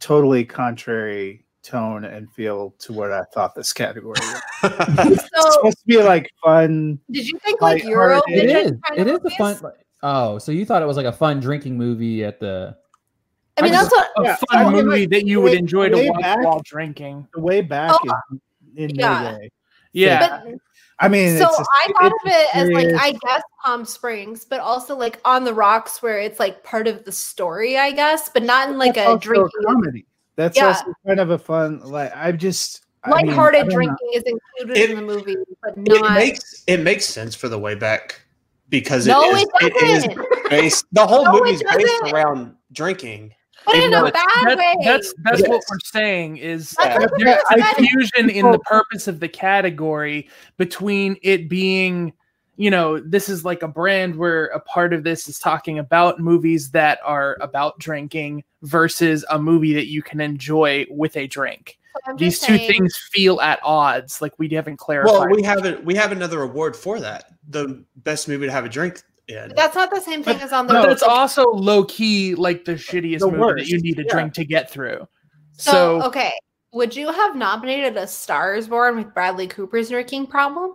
totally 0.00 0.44
contrary 0.44 1.44
tone 1.62 2.04
and 2.04 2.32
feel 2.32 2.74
to 2.78 2.92
what 2.92 3.12
I 3.12 3.22
thought 3.34 3.54
this 3.54 3.72
category 3.72 4.14
was. 4.18 4.40
it's 4.62 5.54
supposed 5.54 5.78
to 5.80 5.84
be 5.86 6.02
like 6.02 6.30
fun. 6.42 6.98
did 7.10 7.26
you 7.28 7.38
think 7.40 7.60
like 7.60 7.84
lighthearted. 7.84 8.22
Eurovision? 8.32 8.42
It 8.44 8.50
is. 8.50 8.72
kind 8.88 9.00
It 9.00 9.08
of 9.08 9.26
is 9.26 9.32
a 9.32 9.36
fun. 9.36 9.54
movies? 9.62 9.78
Oh, 10.02 10.38
so 10.38 10.52
you 10.52 10.64
thought 10.64 10.82
it 10.82 10.86
was 10.86 10.96
like 10.96 11.06
a 11.06 11.12
fun 11.12 11.40
drinking 11.40 11.76
movie 11.76 12.24
at 12.24 12.38
the? 12.40 12.76
I 13.58 13.62
mean, 13.62 13.72
that's 13.72 13.90
what. 13.90 14.08
A 14.16 14.22
Yeah, 14.22 14.36
fun 14.36 14.46
I 14.52 14.64
mean, 14.70 14.84
movie 14.86 15.00
like, 15.00 15.10
that 15.10 15.26
you 15.26 15.40
would 15.40 15.52
way- 15.52 15.58
enjoy 15.58 15.88
to 15.88 16.08
watch 16.10 16.20
back- 16.22 16.44
while 16.44 16.60
drinking. 16.64 17.26
The 17.34 17.40
way 17.40 17.60
back 17.60 17.92
Oh, 17.92 17.98
is 18.76 18.90
in 18.90 18.94
yeah. 18.94 19.20
no 19.22 19.38
way. 19.38 19.50
Yeah. 19.92 20.40
But 20.44 20.54
I 21.00 21.08
mean, 21.08 21.38
so 21.38 21.48
it's 21.48 21.58
a- 21.60 21.62
I 21.62 21.92
thought 21.92 22.12
it's 22.12 22.24
of 22.24 22.30
a 22.30 22.34
it 22.34 22.56
as 22.56 22.68
like 22.70 23.02
I 23.02 23.12
guess 23.26 23.42
Palm 23.64 23.84
Springs, 23.84 24.44
but 24.44 24.60
also 24.60 24.96
like 24.96 25.20
on 25.24 25.44
the 25.44 25.54
rocks 25.54 26.02
where 26.02 26.18
it's 26.18 26.38
like 26.40 26.62
part 26.64 26.86
of 26.88 27.04
the 27.04 27.12
story, 27.12 27.76
I 27.78 27.92
guess, 27.92 28.28
but 28.28 28.42
not 28.42 28.68
in 28.68 28.78
like 28.78 28.94
that's 28.94 29.06
a 29.06 29.10
also 29.10 29.18
drinking. 29.20 29.50
comedy. 29.66 30.06
That's 30.36 30.56
Yeah. 30.56 30.68
also 30.68 30.92
kind 31.06 31.20
of 31.20 31.30
a 31.30 31.38
fun. 31.38 31.80
Like 31.80 32.12
I'm 32.14 32.36
just 32.38 32.84
I 33.04 33.10
mean, 33.10 33.16
I 33.16 33.22
Lighthearted 33.28 33.60
don't 33.60 33.68
know. 33.68 33.74
drinking 33.74 34.08
is 34.14 34.22
included 34.24 34.76
It- 34.76 34.90
in 34.90 34.96
the 34.96 35.02
movie, 35.02 35.36
but 35.62 35.76
not... 35.76 36.10
it 36.10 36.14
makes 36.14 36.64
it 36.66 36.80
makes 36.80 37.04
sense 37.06 37.34
for 37.34 37.48
the 37.48 37.58
way 37.58 37.74
back 37.76 38.20
because 38.68 39.06
no, 39.06 39.22
it 39.22 39.36
is, 39.36 39.42
it 39.42 39.48
it 39.62 39.82
is 39.82 40.04
doesn't. 40.04 40.50
based 40.50 40.84
the 40.92 41.06
whole 41.06 41.24
No, 41.24 41.32
movie 41.32 41.50
is 41.52 41.62
based 41.62 42.12
around 42.12 42.54
drinking. 42.72 43.32
But 43.66 43.76
even 43.76 43.92
in 43.92 43.94
a 43.94 44.10
bad 44.10 44.14
That- 44.44 44.56
way. 44.58 44.74
that's 44.84 45.14
that's 45.24 45.42
what 45.42 45.62
we're 45.70 45.78
saying 45.84 46.36
is 46.38 46.70
That's 46.78 47.00
Yeah. 47.00 47.06
there's 47.18 47.38
it 47.38 47.62
I 47.64 47.74
confusion 47.74 48.30
in 48.30 48.50
the 48.50 48.58
purpose 48.60 49.08
of 49.08 49.20
the 49.20 49.28
category 49.28 50.28
between 50.56 51.16
it 51.22 51.48
being 51.48 52.12
you 52.56 52.70
know 52.70 52.98
this 52.98 53.28
is 53.28 53.44
like 53.44 53.62
a 53.62 53.68
brand 53.68 54.16
where 54.16 54.46
a 54.46 54.60
part 54.60 54.92
of 54.92 55.04
this 55.04 55.28
is 55.28 55.38
talking 55.38 55.78
about 55.78 56.18
movies 56.18 56.70
that 56.72 56.98
are 57.04 57.36
about 57.40 57.78
drinking 57.78 58.42
versus 58.62 59.24
a 59.30 59.38
movie 59.38 59.74
that 59.74 59.86
you 59.86 60.02
can 60.02 60.20
enjoy 60.20 60.84
with 60.90 61.16
a 61.16 61.26
drink 61.26 61.78
I'm 62.06 62.16
these 62.16 62.38
two 62.40 62.56
saying- 62.56 62.68
things 62.70 62.96
feel 63.12 63.40
at 63.40 63.58
odds 63.62 64.20
like 64.22 64.32
we 64.38 64.48
haven't 64.50 64.76
clarified 64.78 65.12
Well, 65.12 65.28
we 65.30 65.42
haven't. 65.42 65.84
We 65.84 65.94
have 65.96 66.12
another 66.12 66.42
award 66.42 66.76
for 66.76 67.00
that. 67.00 67.24
The 67.48 67.84
best 67.96 68.28
movie 68.28 68.46
to 68.46 68.52
have 68.52 68.64
a 68.64 68.68
drink 68.68 69.02
in. 69.28 69.48
But 69.48 69.56
that's 69.56 69.74
not 69.74 69.90
the 69.90 70.00
same 70.00 70.22
thing 70.22 70.36
But- 70.36 70.42
as 70.44 70.52
on 70.52 70.66
the. 70.66 70.74
but 70.74 70.86
road. 70.86 70.92
it's 70.92 71.02
also 71.02 71.50
low 71.50 71.84
key 71.84 72.34
like 72.34 72.64
the 72.64 72.72
shittiest 72.72 73.20
The 73.20 73.30
movie 73.30 73.62
that 73.62 73.68
you 73.68 73.80
need 73.80 73.96
to 73.96 74.04
yeah. 74.04 74.12
drink 74.12 74.34
to 74.34 74.44
get 74.44 74.70
through 74.70 75.06
so, 75.58 75.72
so 76.00 76.02
okay. 76.06 76.32
Would 76.72 76.94
you 76.94 77.10
have 77.10 77.34
nominated 77.34 77.96
a 77.96 78.06
Stars 78.06 78.68
Born 78.68 78.96
with 78.96 79.12
Bradley 79.14 79.46
Cooper's 79.46 79.88
drinking 79.88 80.26
problem? 80.26 80.74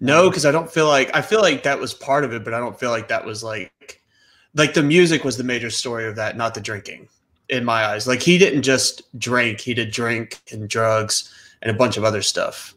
No, 0.00 0.28
because 0.28 0.44
I 0.44 0.50
don't 0.50 0.70
feel 0.70 0.88
like 0.88 1.14
I 1.14 1.22
feel 1.22 1.40
like 1.40 1.62
that 1.62 1.78
was 1.78 1.94
part 1.94 2.24
of 2.24 2.32
it, 2.32 2.44
but 2.44 2.54
I 2.54 2.58
don't 2.58 2.78
feel 2.78 2.90
like 2.90 3.08
that 3.08 3.24
was 3.24 3.42
like 3.42 4.02
like 4.54 4.74
the 4.74 4.82
music 4.82 5.24
was 5.24 5.36
the 5.36 5.44
major 5.44 5.70
story 5.70 6.06
of 6.06 6.16
that, 6.16 6.36
not 6.36 6.54
the 6.54 6.60
drinking. 6.60 7.08
In 7.48 7.64
my 7.64 7.84
eyes, 7.84 8.06
like 8.06 8.20
he 8.20 8.38
didn't 8.38 8.62
just 8.62 9.02
drink; 9.18 9.60
he 9.60 9.74
did 9.74 9.90
drink 9.90 10.40
and 10.52 10.68
drugs 10.68 11.32
and 11.62 11.70
a 11.70 11.74
bunch 11.74 11.96
of 11.96 12.04
other 12.04 12.22
stuff. 12.22 12.74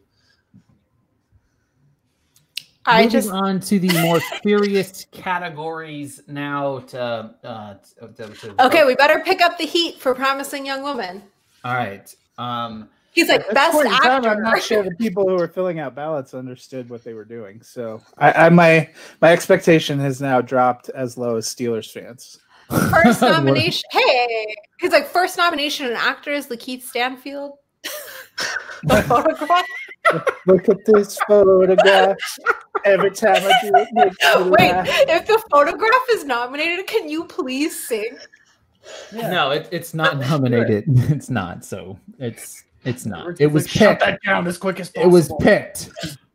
I 2.86 3.04
Moving 3.04 3.10
just 3.10 3.30
on 3.30 3.60
to 3.60 3.78
the 3.78 3.98
more 4.02 4.20
serious 4.42 5.06
categories 5.10 6.20
now. 6.26 6.80
To, 6.80 7.34
uh, 7.42 7.74
to, 8.00 8.08
to- 8.08 8.34
to- 8.34 8.66
okay. 8.66 8.84
We 8.84 8.94
better 8.94 9.20
pick 9.20 9.40
up 9.40 9.56
the 9.58 9.64
heat 9.64 9.98
for 10.00 10.14
Promising 10.14 10.66
Young 10.66 10.82
Woman. 10.82 11.22
All 11.64 11.74
right. 11.74 12.14
Um, 12.36 12.88
He's 13.12 13.28
like 13.28 13.48
best 13.54 13.72
point 13.72 13.86
in 13.86 13.92
time, 13.92 14.24
actor. 14.24 14.28
I'm 14.30 14.42
not 14.42 14.60
sure 14.60 14.82
the 14.82 14.90
people 14.96 15.28
who 15.28 15.36
were 15.36 15.46
filling 15.46 15.78
out 15.78 15.94
ballots 15.94 16.34
understood 16.34 16.90
what 16.90 17.04
they 17.04 17.14
were 17.14 17.24
doing. 17.24 17.62
So 17.62 18.02
I, 18.18 18.46
I 18.46 18.48
my 18.48 18.90
my 19.20 19.30
expectation 19.32 20.00
has 20.00 20.20
now 20.20 20.40
dropped 20.40 20.88
as 20.90 21.16
low 21.16 21.36
as 21.36 21.46
Steelers 21.46 21.90
fans. 21.92 22.40
First 22.90 23.20
nomination. 23.22 23.84
Hey, 23.92 24.56
he's 24.80 24.90
like 24.90 25.06
first 25.06 25.38
nomination 25.38 25.86
in 25.86 25.92
actors. 25.92 26.48
LaKeith 26.48 26.82
Stanfield. 26.82 27.52
the 28.82 29.02
photograph. 29.02 29.64
Look 30.46 30.68
at 30.68 30.84
this 30.84 31.18
photograph. 31.28 32.16
Every 32.84 33.10
time 33.10 33.36
I 33.42 33.60
do 33.62 33.70
it, 33.74 34.50
Wait, 34.50 34.70
laugh. 34.72 34.86
if 34.88 35.26
the 35.26 35.42
photograph 35.50 35.92
is 36.10 36.24
nominated, 36.24 36.86
can 36.86 37.08
you 37.08 37.24
please 37.24 37.86
sing? 37.88 38.16
No, 39.12 39.50
it, 39.50 39.68
it's 39.70 39.94
not 39.94 40.18
nominated. 40.30 40.84
It's 41.10 41.30
not. 41.30 41.64
So 41.64 41.98
it's 42.18 42.64
it's 42.84 43.06
not. 43.06 43.40
It 43.40 43.46
was 43.46 43.66
shut 43.68 43.98
picked. 43.98 44.00
that 44.02 44.20
down 44.26 44.46
as 44.46 44.58
quick 44.58 44.78
as 44.80 44.90
possible. 44.90 45.08
It 45.10 45.12
was 45.12 45.32
picked 45.40 45.88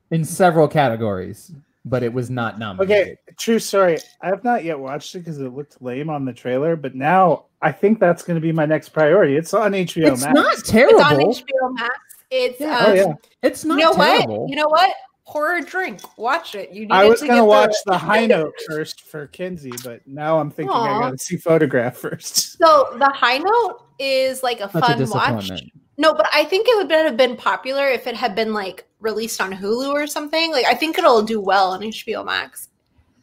in 0.09 0.25
several 0.25 0.67
categories, 0.67 1.51
but 1.85 2.01
it 2.01 2.11
was 2.11 2.31
not 2.31 2.57
nominated. 2.57 3.07
Okay, 3.09 3.15
true 3.37 3.59
story. 3.59 3.99
I 4.21 4.27
have 4.29 4.43
not 4.43 4.63
yet 4.63 4.79
watched 4.79 5.13
it 5.13 5.19
because 5.19 5.39
it 5.39 5.53
looked 5.53 5.79
lame 5.81 6.09
on 6.09 6.25
the 6.25 6.33
trailer, 6.33 6.75
but 6.75 6.95
now 6.95 7.45
I 7.61 7.71
think 7.71 7.99
that's 7.99 8.23
going 8.23 8.35
to 8.35 8.41
be 8.41 8.51
my 8.51 8.65
next 8.65 8.89
priority. 8.89 9.35
It's 9.35 9.53
on 9.53 9.73
HBO 9.73 10.13
It's 10.13 10.23
Max. 10.23 10.33
not 10.33 10.53
It's 10.55 10.67
terrible. 10.71 11.03
on 11.03 11.15
HBO 11.17 11.73
Max. 11.75 11.99
It's 12.31 12.59
Yeah. 12.59 12.77
um, 12.77 12.85
oh 12.87 12.93
yeah, 12.93 13.13
It's 13.43 13.63
you 13.63 13.69
not 13.69 13.77
know 13.79 13.93
terrible. 13.93 14.41
what? 14.41 14.49
You 14.49 14.55
know 14.55 14.67
what? 14.67 14.93
Horror 15.23 15.61
drink. 15.61 16.01
Watch 16.17 16.55
it. 16.55 16.71
You 16.71 16.81
need 16.81 16.91
I 16.91 17.05
was 17.07 17.19
to 17.19 17.27
going 17.27 17.37
to 17.37 17.43
get 17.43 17.47
watch 17.47 17.75
the 17.85 17.97
high 17.97 18.25
note 18.25 18.53
first 18.69 19.01
for 19.01 19.27
Kenzie, 19.27 19.71
but 19.83 20.05
now 20.07 20.39
I'm 20.39 20.49
thinking 20.49 20.75
I 20.75 20.89
Aw. 20.89 20.99
got 21.01 21.11
to 21.11 21.17
see 21.19 21.37
photograph 21.37 21.97
first. 21.97 22.57
So 22.57 22.95
the 22.97 23.11
high 23.13 23.37
note 23.37 23.83
is 23.99 24.41
like 24.43 24.59
a 24.59 24.69
Such 24.71 24.75
a 24.75 24.79
fun 24.79 24.89
watch. 24.91 24.97
disappointment. 24.99 25.71
No, 25.97 26.13
but 26.13 26.27
I 26.33 26.45
think 26.45 26.67
it 26.67 26.77
would 26.77 26.89
have 26.91 27.17
been 27.17 27.35
popular 27.35 27.89
if 27.89 28.07
it 28.07 28.15
had 28.15 28.33
been 28.33 28.53
like 28.53 28.85
released 29.01 29.39
on 29.41 29.51
Hulu 29.53 29.89
or 29.91 30.07
something. 30.07 30.51
Like 30.51 30.65
I 30.65 30.73
think 30.73 30.97
it'll 30.97 31.21
do 31.21 31.39
well 31.41 31.71
on 31.71 31.81
HBO 31.81 32.25
Max. 32.25 32.69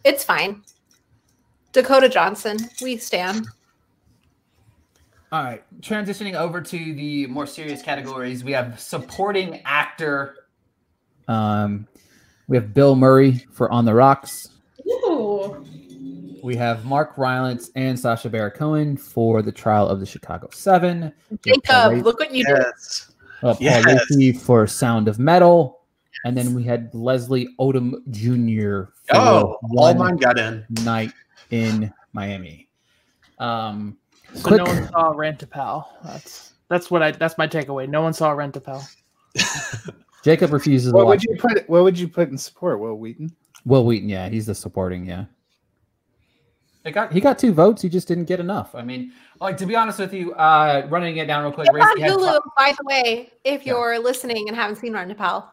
It's 0.05 0.23
fine. 0.23 0.63
Dakota 1.73 2.09
Johnson, 2.09 2.59
we 2.83 2.97
stand. 2.99 3.47
All 5.37 5.43
right, 5.45 5.63
transitioning 5.83 6.33
over 6.35 6.63
to 6.63 6.95
the 6.95 7.27
more 7.27 7.47
serious 7.47 7.83
categories, 7.83 8.43
we 8.43 8.53
have 8.53 8.81
supporting 8.81 9.61
actor. 9.67 10.35
Um, 11.29 11.87
we 12.49 12.57
have 12.57 12.73
Bill 12.73 12.97
Murray 12.97 13.45
for 13.53 13.71
On 13.71 13.85
the 13.85 13.93
Rocks. 13.93 14.49
Ooh. 14.89 15.63
We 16.43 16.57
have 16.57 16.87
Mark 16.87 17.19
Rylance 17.19 17.71
and 17.77 18.01
Sacha 18.01 18.31
Baron 18.31 18.53
Cohen 18.53 18.97
for 18.97 19.43
The 19.43 19.53
Trial 19.53 19.87
of 19.87 20.01
the 20.01 20.07
Chicago 20.07 20.49
Seven. 20.55 21.13
We 21.45 21.53
have 21.67 21.93
Jacob, 21.93 22.03
look 22.07 22.19
what 22.19 22.33
you 22.33 22.43
did. 22.43 22.57
Yes. 22.57 23.13
uh, 23.43 23.53
Paul 23.53 23.57
Yes. 23.61 23.85
Raci 24.11 24.41
for 24.41 24.67
Sound 24.67 25.07
of 25.07 25.19
Metal, 25.19 25.81
and 26.25 26.35
then 26.35 26.55
we 26.55 26.63
had 26.63 26.89
Leslie 26.95 27.47
Odom 27.61 27.93
Jr. 28.11 28.91
for 29.05 29.17
Oh, 29.17 29.59
all 29.77 29.95
One 29.95 29.99
mine 29.99 30.17
got 30.17 30.39
in. 30.39 30.65
Night 30.83 31.13
in 31.51 31.93
Miami. 32.15 32.69
Um, 33.39 33.99
So 34.35 34.43
quick, 34.43 34.59
no 34.59 34.65
one 34.65 34.89
saw 34.89 35.13
Rent 35.15 35.43
a 35.43 35.47
Pal. 35.47 35.97
That's 36.05 36.53
that's 36.69 36.91
what 36.91 37.03
I 37.03 37.13
that's 37.13 37.39
my 37.39 37.47
takeaway. 37.47 37.89
No 37.89 38.03
one 38.03 38.13
saw 38.13 38.31
Rent 38.33 38.57
a 38.57 38.61
Pal. 38.61 38.87
Jacob 40.25 40.53
refuses 40.53 40.93
to 40.93 40.97
What 40.97 41.07
would 41.07 41.23
you 41.23 41.37
put? 41.39 41.69
What 41.69 41.85
would 41.85 41.99
you 41.99 42.09
put 42.09 42.29
in 42.29 42.39
support? 42.39 42.81
Wil 42.81 42.95
Wheaton? 42.97 43.31
Wil 43.65 43.85
Wheaton, 43.85 44.09
yeah, 44.09 44.29
he's 44.29 44.47
the 44.47 44.55
supporting, 44.55 45.07
yeah. 45.07 45.27
It 46.85 46.93
got 46.93 47.13
he 47.13 47.21
got 47.21 47.39
two 47.39 47.53
votes. 47.53 47.83
He 47.83 47.89
just 47.89 48.07
didn't 48.07 48.27
get 48.27 48.39
enough. 48.39 48.77
I 48.77 48.83
mean, 48.83 49.13
like 49.41 49.57
to 49.57 49.67
be 49.67 49.75
honest 49.75 49.99
with 49.99 50.15
you, 50.15 50.33
uh, 50.35 50.87
running 50.89 51.17
it 51.17 51.27
down 51.27 51.43
real 51.43 51.53
quick. 51.53 51.69
It's 51.69 51.85
on 51.85 51.97
Raci, 51.97 52.01
had 52.01 52.13
Hulu, 52.13 52.41
by 52.57 52.75
the 52.79 52.85
way, 52.85 53.31
if 53.43 53.67
you're 53.67 53.99
listening 53.99 54.49
and 54.49 54.57
haven't 54.57 54.77
seen 54.77 54.93
Rent 54.93 55.11
a 55.11 55.15
Pal. 55.17 55.53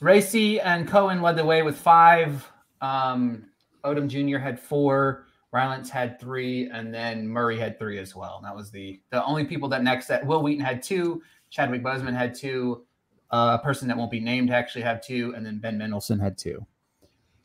Raci 0.00 0.60
and 0.64 0.86
Cohen 0.86 1.20
led 1.20 1.36
the 1.36 1.44
way 1.44 1.62
with 1.62 1.76
five. 1.76 2.48
Um, 2.80 3.46
Odom 3.84 4.06
Jr. 4.08 4.38
had 4.38 4.58
four. 4.58 5.26
Rylance 5.52 5.88
had 5.88 6.20
three, 6.20 6.68
and 6.70 6.92
then 6.92 7.26
Murray 7.26 7.58
had 7.58 7.78
three 7.78 7.98
as 7.98 8.14
well. 8.14 8.36
And 8.36 8.44
that 8.44 8.54
was 8.54 8.70
the 8.70 9.00
the 9.10 9.24
only 9.24 9.44
people 9.44 9.68
that 9.70 9.82
next 9.82 10.06
that 10.08 10.26
Wil 10.26 10.42
Wheaton 10.42 10.64
had 10.64 10.82
two. 10.82 11.22
Chadwick 11.50 11.82
Boseman 11.82 12.14
had 12.14 12.34
two. 12.34 12.84
Uh, 13.30 13.58
a 13.60 13.62
person 13.62 13.88
that 13.88 13.96
won't 13.96 14.10
be 14.10 14.20
named 14.20 14.50
actually 14.50 14.82
had 14.82 15.02
two, 15.02 15.34
and 15.36 15.44
then 15.44 15.58
Ben 15.58 15.76
Mendelsohn 15.76 16.18
had 16.18 16.38
two. 16.38 16.66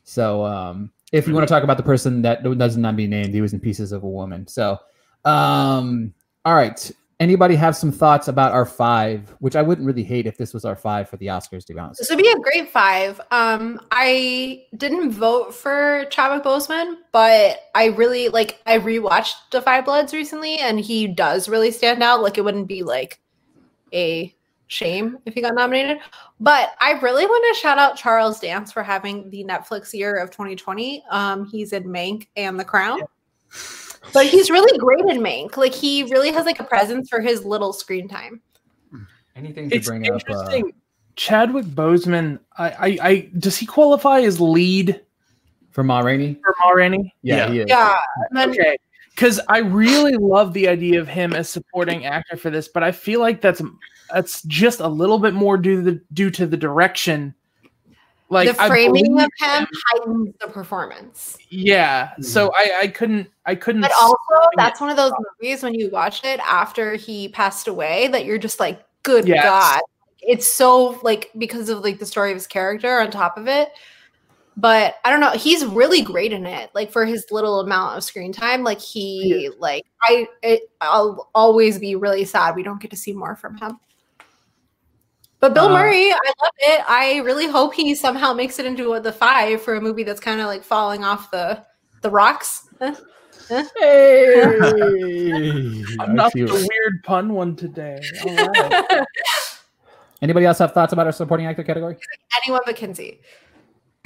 So, 0.05 0.45
um, 0.45 0.91
if 1.11 1.27
you 1.27 1.33
want 1.33 1.47
to 1.47 1.53
talk 1.53 1.63
about 1.63 1.77
the 1.77 1.83
person 1.83 2.21
that 2.21 2.43
does 2.57 2.77
not 2.77 2.95
be 2.95 3.07
named, 3.07 3.33
he 3.33 3.41
was 3.41 3.53
in 3.53 3.59
Pieces 3.59 3.91
of 3.91 4.03
a 4.03 4.09
Woman. 4.09 4.47
So, 4.47 4.79
um, 5.25 6.13
all 6.45 6.55
right. 6.55 6.91
Anybody 7.19 7.55
have 7.55 7.75
some 7.75 7.91
thoughts 7.91 8.27
about 8.27 8.51
our 8.51 8.65
five? 8.65 9.35
Which 9.39 9.55
I 9.55 9.61
wouldn't 9.61 9.85
really 9.85 10.03
hate 10.03 10.25
if 10.25 10.37
this 10.37 10.53
was 10.53 10.65
our 10.65 10.75
five 10.75 11.09
for 11.09 11.17
the 11.17 11.27
Oscars, 11.27 11.65
to 11.65 11.73
be 11.73 11.79
honest. 11.79 11.99
This 11.99 12.09
would 12.09 12.17
be 12.17 12.29
a 12.29 12.39
great 12.39 12.69
five. 12.69 13.21
Um, 13.31 13.79
I 13.91 14.65
didn't 14.75 15.11
vote 15.11 15.53
for 15.53 16.05
Chadwick 16.09 16.43
Boseman, 16.43 16.95
but 17.11 17.59
I 17.75 17.87
really 17.87 18.29
like. 18.29 18.61
I 18.65 18.79
rewatched 18.79 19.35
The 19.51 19.61
Five 19.61 19.85
Bloods 19.85 20.13
recently, 20.13 20.57
and 20.57 20.79
he 20.79 21.07
does 21.07 21.47
really 21.47 21.71
stand 21.71 22.01
out. 22.03 22.21
Like 22.21 22.37
it 22.37 22.41
wouldn't 22.43 22.67
be 22.67 22.83
like 22.83 23.19
a 23.93 24.35
shame 24.67 25.19
if 25.25 25.33
he 25.33 25.41
got 25.41 25.55
nominated. 25.55 25.99
But 26.39 26.71
I 26.81 26.93
really 26.93 27.25
want 27.25 27.55
to 27.55 27.61
shout 27.61 27.77
out 27.77 27.95
Charles 27.95 28.39
Dance 28.39 28.71
for 28.71 28.83
having 28.83 29.29
the 29.29 29.45
Netflix 29.45 29.93
year 29.93 30.15
of 30.15 30.31
2020. 30.31 31.03
Um, 31.09 31.45
he's 31.45 31.73
in 31.73 31.83
Mank 31.83 32.27
and 32.35 32.59
The 32.59 32.65
Crown. 32.65 32.99
But 34.11 34.25
he's 34.27 34.49
really 34.49 34.77
great 34.77 35.05
in 35.05 35.21
Mank. 35.21 35.55
Like 35.57 35.73
he 35.73 36.03
really 36.03 36.31
has 36.31 36.45
like 36.45 36.59
a 36.59 36.63
presence 36.63 37.09
for 37.09 37.21
his 37.21 37.45
little 37.45 37.71
screen 37.73 38.07
time. 38.07 38.41
Anything 39.35 39.69
to 39.69 39.75
It's 39.75 39.87
bring 39.87 40.09
up? 40.11 40.21
Uh. 40.29 40.61
Chadwick 41.15 41.65
Boseman, 41.65 42.39
I, 42.57 42.69
I, 42.71 42.97
I 43.01 43.29
does 43.37 43.55
he 43.57 43.65
qualify 43.65 44.19
as 44.21 44.41
lead 44.41 44.99
For 45.71 45.83
Ma 45.83 45.99
Rainey? 45.99 46.39
for 46.43 46.55
Ma 46.65 46.71
Rainey? 46.71 47.13
Yeah, 47.21 47.37
Yeah. 47.37 47.51
he 47.51 47.59
is. 47.59 47.65
Yeah. 47.69 47.97
then- 48.31 48.49
Okay. 48.49 48.77
Because 49.15 49.39
I 49.47 49.59
really 49.59 50.15
love 50.15 50.53
the 50.53 50.67
idea 50.67 50.99
of 50.99 51.07
him 51.07 51.33
as 51.33 51.47
supporting 51.47 52.03
actor 52.05 52.35
for 52.35 52.49
this, 52.49 52.67
but 52.67 52.81
I 52.81 52.91
feel 52.91 53.19
like 53.19 53.41
that's 53.41 53.61
that's 54.11 54.41
just 54.43 54.79
a 54.79 54.87
little 54.87 55.19
bit 55.19 55.35
more 55.35 55.55
due 55.55 55.75
to 55.77 55.81
the 55.83 56.01
due 56.13 56.31
to 56.31 56.47
the 56.47 56.57
direction. 56.57 57.35
Like 58.29 58.47
the 58.47 58.55
framing 58.55 59.15
believe 59.15 59.25
of 59.25 59.31
him 59.37 59.67
heightens 59.87 60.35
the 60.39 60.47
performance. 60.47 61.37
Yeah. 61.49 62.11
So 62.21 62.47
hmm. 62.47 62.55
I, 62.55 62.79
I 62.83 62.87
couldn't 62.87 63.29
I 63.45 63.55
couldn't 63.55 63.81
But 63.81 63.91
also, 64.01 64.17
that's 64.55 64.81
one 64.81 64.89
of 64.89 64.97
those 64.97 65.11
uh 65.11 65.23
movies 65.41 65.61
when 65.61 65.73
you 65.75 65.89
watch 65.89 66.23
it 66.23 66.39
after 66.39 66.95
he 66.95 67.29
passed 67.29 67.67
away 67.67 68.07
that 68.07 68.25
you're 68.25 68.37
just 68.37 68.59
like, 68.59 68.83
good 69.03 69.27
Yes. 69.27 69.43
God. 69.43 69.81
It's 70.21 70.51
so 70.51 70.99
like 71.03 71.31
because 71.37 71.69
of 71.69 71.79
like 71.79 71.99
the 71.99 72.05
story 72.05 72.31
of 72.31 72.37
his 72.37 72.47
character 72.47 72.99
on 72.99 73.11
top 73.11 73.37
of 73.37 73.47
it. 73.47 73.69
But 74.55 74.95
I 75.03 75.09
don't 75.09 75.19
know, 75.19 75.31
he's 75.31 75.65
really 75.65 76.01
great 76.01 76.31
in 76.31 76.45
it. 76.45 76.69
Like 76.73 76.91
for 76.91 77.05
his 77.05 77.25
little 77.31 77.59
amount 77.59 77.97
of 77.97 78.03
screen 78.03 78.31
time, 78.31 78.63
like 78.63 78.79
he 78.79 79.49
like 79.59 79.83
I 80.01 80.27
it, 80.41 80.61
I'll 80.79 81.29
always 81.35 81.77
be 81.79 81.95
really 81.95 82.23
sad 82.23 82.55
we 82.55 82.63
don't 82.63 82.81
get 82.81 82.91
to 82.91 82.97
see 82.97 83.13
more 83.13 83.35
from 83.35 83.57
him. 83.57 83.79
But 85.43 85.53
Bill 85.53 85.65
Uh, 85.65 85.73
Murray, 85.73 86.09
I 86.09 86.33
love 86.41 86.53
it. 86.59 86.81
I 86.87 87.17
really 87.17 87.47
hope 87.47 87.73
he 87.73 87.95
somehow 87.95 88.31
makes 88.31 88.59
it 88.59 88.65
into 88.65 88.97
the 89.01 89.11
five 89.11 89.61
for 89.61 89.75
a 89.75 89.81
movie 89.81 90.03
that's 90.03 90.21
kind 90.21 90.39
of 90.39 90.47
like 90.47 90.63
falling 90.63 91.03
off 91.03 91.31
the 91.31 91.61
the 91.99 92.09
rocks. 92.09 92.69
Huh? 92.79 92.95
Hey! 93.49 94.35
I'm 95.99 96.15
not 96.15 96.31
the 96.31 96.45
weird 96.45 97.03
pun 97.03 97.33
one 97.33 97.57
today. 97.57 97.99
All 98.25 98.35
right. 98.37 99.05
Anybody 100.21 100.45
else 100.45 100.59
have 100.59 100.71
thoughts 100.73 100.93
about 100.93 101.07
our 101.07 101.11
supporting 101.11 101.45
actor 101.45 101.63
category? 101.65 101.97
Anyone 102.45 102.61
but 102.65 102.77
Kenzie. 102.77 103.19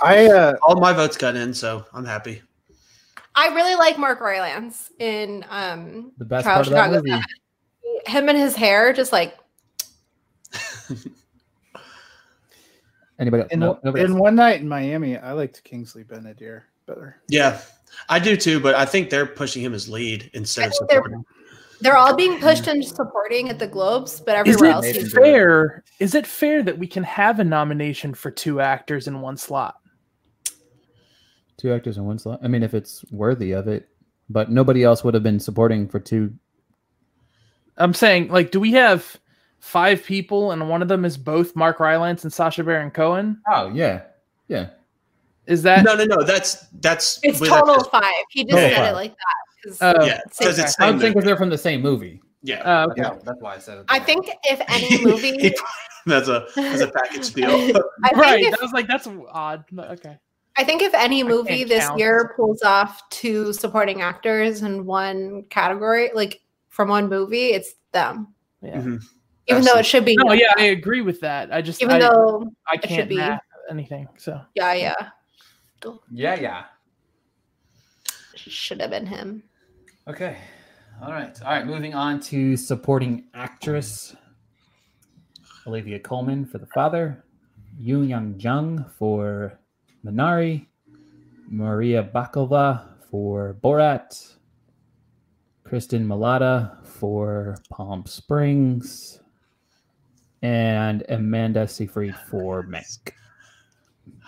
I 0.00 0.26
uh, 0.30 0.54
All 0.62 0.80
my 0.80 0.94
votes 0.94 1.18
got 1.18 1.36
in, 1.36 1.52
so 1.52 1.84
I'm 1.92 2.06
happy. 2.06 2.40
I 3.34 3.48
really 3.48 3.74
like 3.74 3.98
Mark 3.98 4.22
Rylance 4.22 4.90
in 4.98 5.44
um 5.50 6.12
The 6.16 6.24
best 6.24 6.44
Trial 6.44 6.54
part 6.64 6.66
of 6.68 6.72
that 6.72 6.90
movie. 6.92 7.20
him 8.06 8.30
and 8.30 8.38
his 8.38 8.56
hair 8.56 8.94
just 8.94 9.12
like 9.12 9.36
Anybody 13.18 13.42
else? 13.42 13.52
in, 13.52 13.60
No, 13.60 13.78
in 13.84 13.96
else. 13.96 14.10
one 14.12 14.34
night 14.34 14.60
in 14.60 14.68
Miami, 14.68 15.18
I 15.18 15.32
liked 15.32 15.62
Kingsley 15.64 16.02
Ben-Adir 16.04 16.62
better. 16.86 17.16
Yeah, 17.28 17.60
I 18.08 18.18
do 18.18 18.36
too, 18.36 18.60
but 18.60 18.74
I 18.74 18.84
think 18.86 19.10
they're 19.10 19.26
pushing 19.26 19.62
him 19.62 19.74
as 19.74 19.88
lead 19.88 20.30
instead 20.32 20.68
of 20.68 20.72
think 20.72 20.88
they're- 20.90 20.98
supporting. 20.98 21.24
they're 21.82 21.96
all 21.98 22.14
being 22.16 22.40
pushed 22.40 22.66
into 22.66 22.88
supporting 22.88 23.50
at 23.50 23.58
the 23.58 23.66
Globes, 23.66 24.20
but 24.20 24.46
Is 24.48 24.54
everywhere 24.56 24.70
else 24.76 24.86
Nathan 24.86 25.02
he's 25.02 25.12
Drake. 25.12 25.24
fair? 25.24 25.84
Is 25.98 26.14
it 26.14 26.26
fair 26.26 26.62
that 26.62 26.78
we 26.78 26.86
can 26.86 27.02
have 27.02 27.40
a 27.40 27.44
nomination 27.44 28.14
for 28.14 28.30
two 28.30 28.60
actors 28.60 29.06
in 29.06 29.20
one 29.20 29.36
slot? 29.36 29.76
Two 31.58 31.74
actors 31.74 31.98
in 31.98 32.06
one 32.06 32.18
slot. 32.18 32.40
I 32.42 32.48
mean, 32.48 32.62
if 32.62 32.72
it's 32.72 33.04
worthy 33.10 33.52
of 33.52 33.68
it, 33.68 33.86
but 34.30 34.50
nobody 34.50 34.82
else 34.82 35.04
would 35.04 35.12
have 35.12 35.22
been 35.22 35.40
supporting 35.40 35.88
for 35.88 36.00
two. 36.00 36.32
I'm 37.76 37.92
saying, 37.92 38.28
like, 38.28 38.50
do 38.50 38.60
we 38.60 38.72
have 38.72 39.18
five 39.60 40.02
people 40.04 40.52
and 40.52 40.68
one 40.68 40.82
of 40.82 40.88
them 40.88 41.04
is 41.04 41.16
both 41.16 41.54
Mark 41.54 41.78
Rylance 41.80 42.24
and 42.24 42.32
Sacha 42.32 42.64
Baron 42.64 42.90
Cohen? 42.90 43.40
Oh 43.50 43.68
yeah, 43.68 44.02
yeah. 44.48 44.70
Is 45.46 45.62
that 45.62 45.84
No, 45.84 45.94
no, 45.94 46.04
no. 46.04 46.22
That's 46.22 46.66
that's 46.80 47.18
it's 47.22 47.40
with- 47.40 47.48
total 47.50 47.82
five. 47.84 48.04
He 48.30 48.44
just 48.44 48.52
Total 48.56 48.68
said 48.68 48.76
five. 48.76 48.88
it 48.92 48.94
like 48.94 49.12
that. 49.12 49.62
'cause 49.64 49.78
Oh, 49.82 50.04
Yeah, 50.04 50.20
because 50.38 50.58
it's. 50.58 50.78
I 50.80 50.84
same 50.84 50.92
don't 50.92 51.00
think 51.00 51.14
movie. 51.16 51.26
they're 51.26 51.36
from 51.36 51.50
the 51.50 51.58
same 51.58 51.80
movie. 51.82 52.22
Yeah, 52.42 52.60
uh, 52.60 52.86
okay. 52.90 53.02
That's, 53.02 53.24
that's 53.24 53.40
why 53.42 53.54
I 53.54 53.58
said 53.58 53.78
it. 53.78 53.84
I 53.88 53.98
think 53.98 54.30
if 54.44 54.60
any 54.68 55.04
movie 55.04 55.52
that's 56.06 56.28
a 56.28 56.46
that's 56.56 56.80
a 56.80 56.88
package 56.88 57.34
deal. 57.34 57.50
I 58.04 58.10
right? 58.14 58.42
if 58.44 58.54
I 58.58 58.62
was 58.62 58.72
like, 58.72 58.86
that's 58.88 59.06
odd. 59.30 59.64
Okay. 59.78 60.16
I 60.56 60.64
think 60.64 60.82
if 60.82 60.92
any 60.94 61.22
movie 61.22 61.64
this 61.64 61.86
count. 61.86 61.98
year 61.98 62.32
pulls 62.36 62.62
off 62.62 63.08
two 63.10 63.52
supporting 63.52 64.00
actors 64.02 64.62
in 64.62 64.84
one 64.86 65.44
category, 65.50 66.10
like 66.14 66.40
from 66.70 66.88
one 66.88 67.08
movie, 67.08 67.48
it's 67.52 67.74
them. 67.92 68.28
Yeah. 68.62 68.76
Mhm. 68.80 69.02
Even 69.50 69.64
though 69.64 69.78
it 69.78 69.86
should 69.86 70.04
be 70.04 70.16
No, 70.16 70.32
yeah, 70.32 70.52
I 70.56 70.64
agree 70.66 71.00
with 71.00 71.20
that. 71.20 71.52
I 71.52 71.62
just 71.62 71.82
even 71.82 71.96
I, 71.96 71.98
though 71.98 72.50
I 72.68 72.74
should 72.76 72.82
can't 72.82 73.08
be- 73.08 73.22
anything. 73.70 74.08
So 74.18 74.40
yeah, 74.54 74.72
yeah. 74.74 74.94
Yeah, 76.12 76.34
yeah. 76.34 76.64
Should 78.34 78.80
have 78.80 78.90
been 78.90 79.06
him. 79.06 79.42
Okay. 80.08 80.36
All 81.02 81.12
right. 81.12 81.40
All 81.42 81.50
right. 81.50 81.66
Moving 81.66 81.94
on 81.94 82.20
to 82.20 82.56
supporting 82.56 83.24
actress. 83.34 84.14
Olivia 85.66 85.98
Colman 85.98 86.46
for 86.46 86.58
the 86.58 86.66
father, 86.66 87.22
Youn 87.78 88.08
Yuh-jung 88.08 88.84
for 88.98 89.58
Minari, 90.04 90.66
Maria 91.48 92.02
Bakalova 92.02 92.88
for 93.10 93.56
Borat, 93.62 94.36
Kristin 95.64 96.06
Milioti 96.06 96.84
for 96.84 97.56
Palm 97.70 98.06
Springs, 98.06 99.19
and 100.42 101.04
Amanda 101.08 101.68
Seyfried 101.68 102.14
for 102.28 102.64
Mank. 102.64 103.12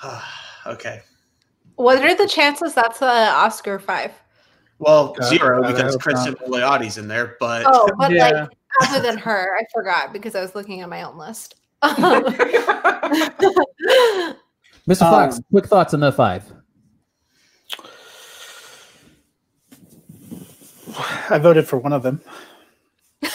okay. 0.67 1.03
What 1.77 2.03
are 2.03 2.15
the 2.15 2.29
chances 2.29 2.75
that's 2.75 2.99
the 2.99 3.07
Oscar 3.07 3.79
five? 3.79 4.13
Well, 4.79 5.15
God, 5.15 5.25
zero 5.25 5.63
God, 5.63 5.69
because 5.69 5.97
Kristin 5.97 6.35
Milioti's 6.47 6.99
in 6.99 7.09
there, 7.09 7.37
but 7.39 7.67
Oh, 7.67 7.93
but 7.99 8.13
Yeah. 8.13 8.31
like 8.31 8.51
other 8.83 9.01
than 9.01 9.17
her, 9.19 9.57
I 9.59 9.65
forgot 9.73 10.13
because 10.13 10.35
I 10.35 10.41
was 10.41 10.55
looking 10.55 10.81
at 10.81 10.89
my 10.89 11.03
own 11.03 11.17
list. 11.17 11.57
Mr. 11.83 12.29
Fox, 14.99 15.37
um, 15.37 15.45
quick 15.51 15.67
thoughts 15.67 15.95
on 15.95 16.01
the 16.01 16.13
five. 16.13 16.45
I 21.31 21.39
voted 21.39 21.67
for 21.67 21.79
one 21.79 21.93
of 21.93 22.03
them. 22.03 22.21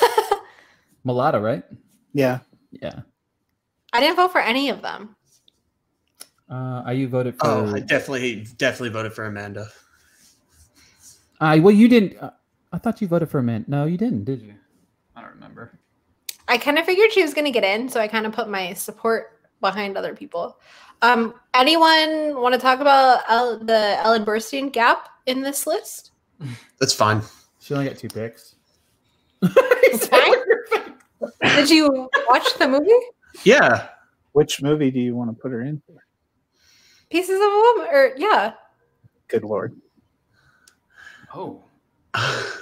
Milioti, 1.05 1.41
right? 1.41 1.63
Yeah. 2.13 2.39
Yeah. 2.71 3.01
I 3.93 3.99
didn't 3.99 4.15
vote 4.17 4.31
for 4.31 4.41
any 4.41 4.69
of 4.69 4.81
them. 4.81 5.15
Uh, 6.49 6.83
are 6.85 6.93
you 6.93 7.07
voted 7.07 7.35
for? 7.37 7.47
oh, 7.47 7.75
I 7.75 7.79
definitely 7.79 8.47
definitely 8.57 8.89
voted 8.89 9.13
for 9.13 9.25
Amanda. 9.25 9.67
Uh, 11.39 11.59
well, 11.61 11.73
you 11.73 11.87
didn't. 11.87 12.17
Uh, 12.17 12.31
I 12.71 12.77
thought 12.77 13.01
you 13.01 13.07
voted 13.07 13.29
for 13.29 13.39
a 13.39 13.43
man. 13.43 13.65
No, 13.67 13.85
you 13.85 13.97
didn't, 13.97 14.23
did 14.25 14.41
you? 14.41 14.55
I 15.15 15.21
don't 15.21 15.31
remember. 15.31 15.77
I 16.47 16.57
kind 16.57 16.77
of 16.79 16.85
figured 16.85 17.11
she 17.11 17.21
was 17.21 17.33
going 17.33 17.45
to 17.45 17.51
get 17.51 17.63
in, 17.63 17.89
so 17.89 17.99
I 17.99 18.07
kind 18.07 18.25
of 18.25 18.31
put 18.31 18.49
my 18.49 18.73
support 18.73 19.39
behind 19.59 19.97
other 19.97 20.15
people. 20.15 20.59
Um, 21.01 21.33
anyone 21.53 22.41
want 22.41 22.53
to 22.53 22.59
talk 22.59 22.79
about 22.79 23.21
El- 23.29 23.59
the 23.59 23.97
Ellen 23.99 24.25
Burstyn 24.25 24.71
gap 24.71 25.09
in 25.25 25.41
this 25.41 25.67
list? 25.67 26.11
That's 26.79 26.93
fine. 26.93 27.21
She 27.59 27.73
only 27.73 27.87
got 27.87 27.97
two 27.97 28.07
picks. 28.07 28.55
It's 29.41 30.07
fine. 30.07 30.33
Did 31.41 31.69
you 31.69 32.09
watch 32.29 32.53
the 32.57 32.67
movie? 32.67 32.91
Yeah. 33.43 33.89
Which 34.33 34.61
movie 34.61 34.91
do 34.91 34.99
you 34.99 35.15
want 35.15 35.35
to 35.35 35.41
put 35.41 35.51
her 35.51 35.61
in 35.61 35.81
for? 35.87 35.95
Pieces 37.09 37.35
of 37.37 37.41
a 37.41 37.55
Woman, 37.75 37.87
or 37.91 38.11
yeah, 38.17 38.53
Good 39.29 39.43
lord. 39.43 39.75
Oh, 41.33 41.63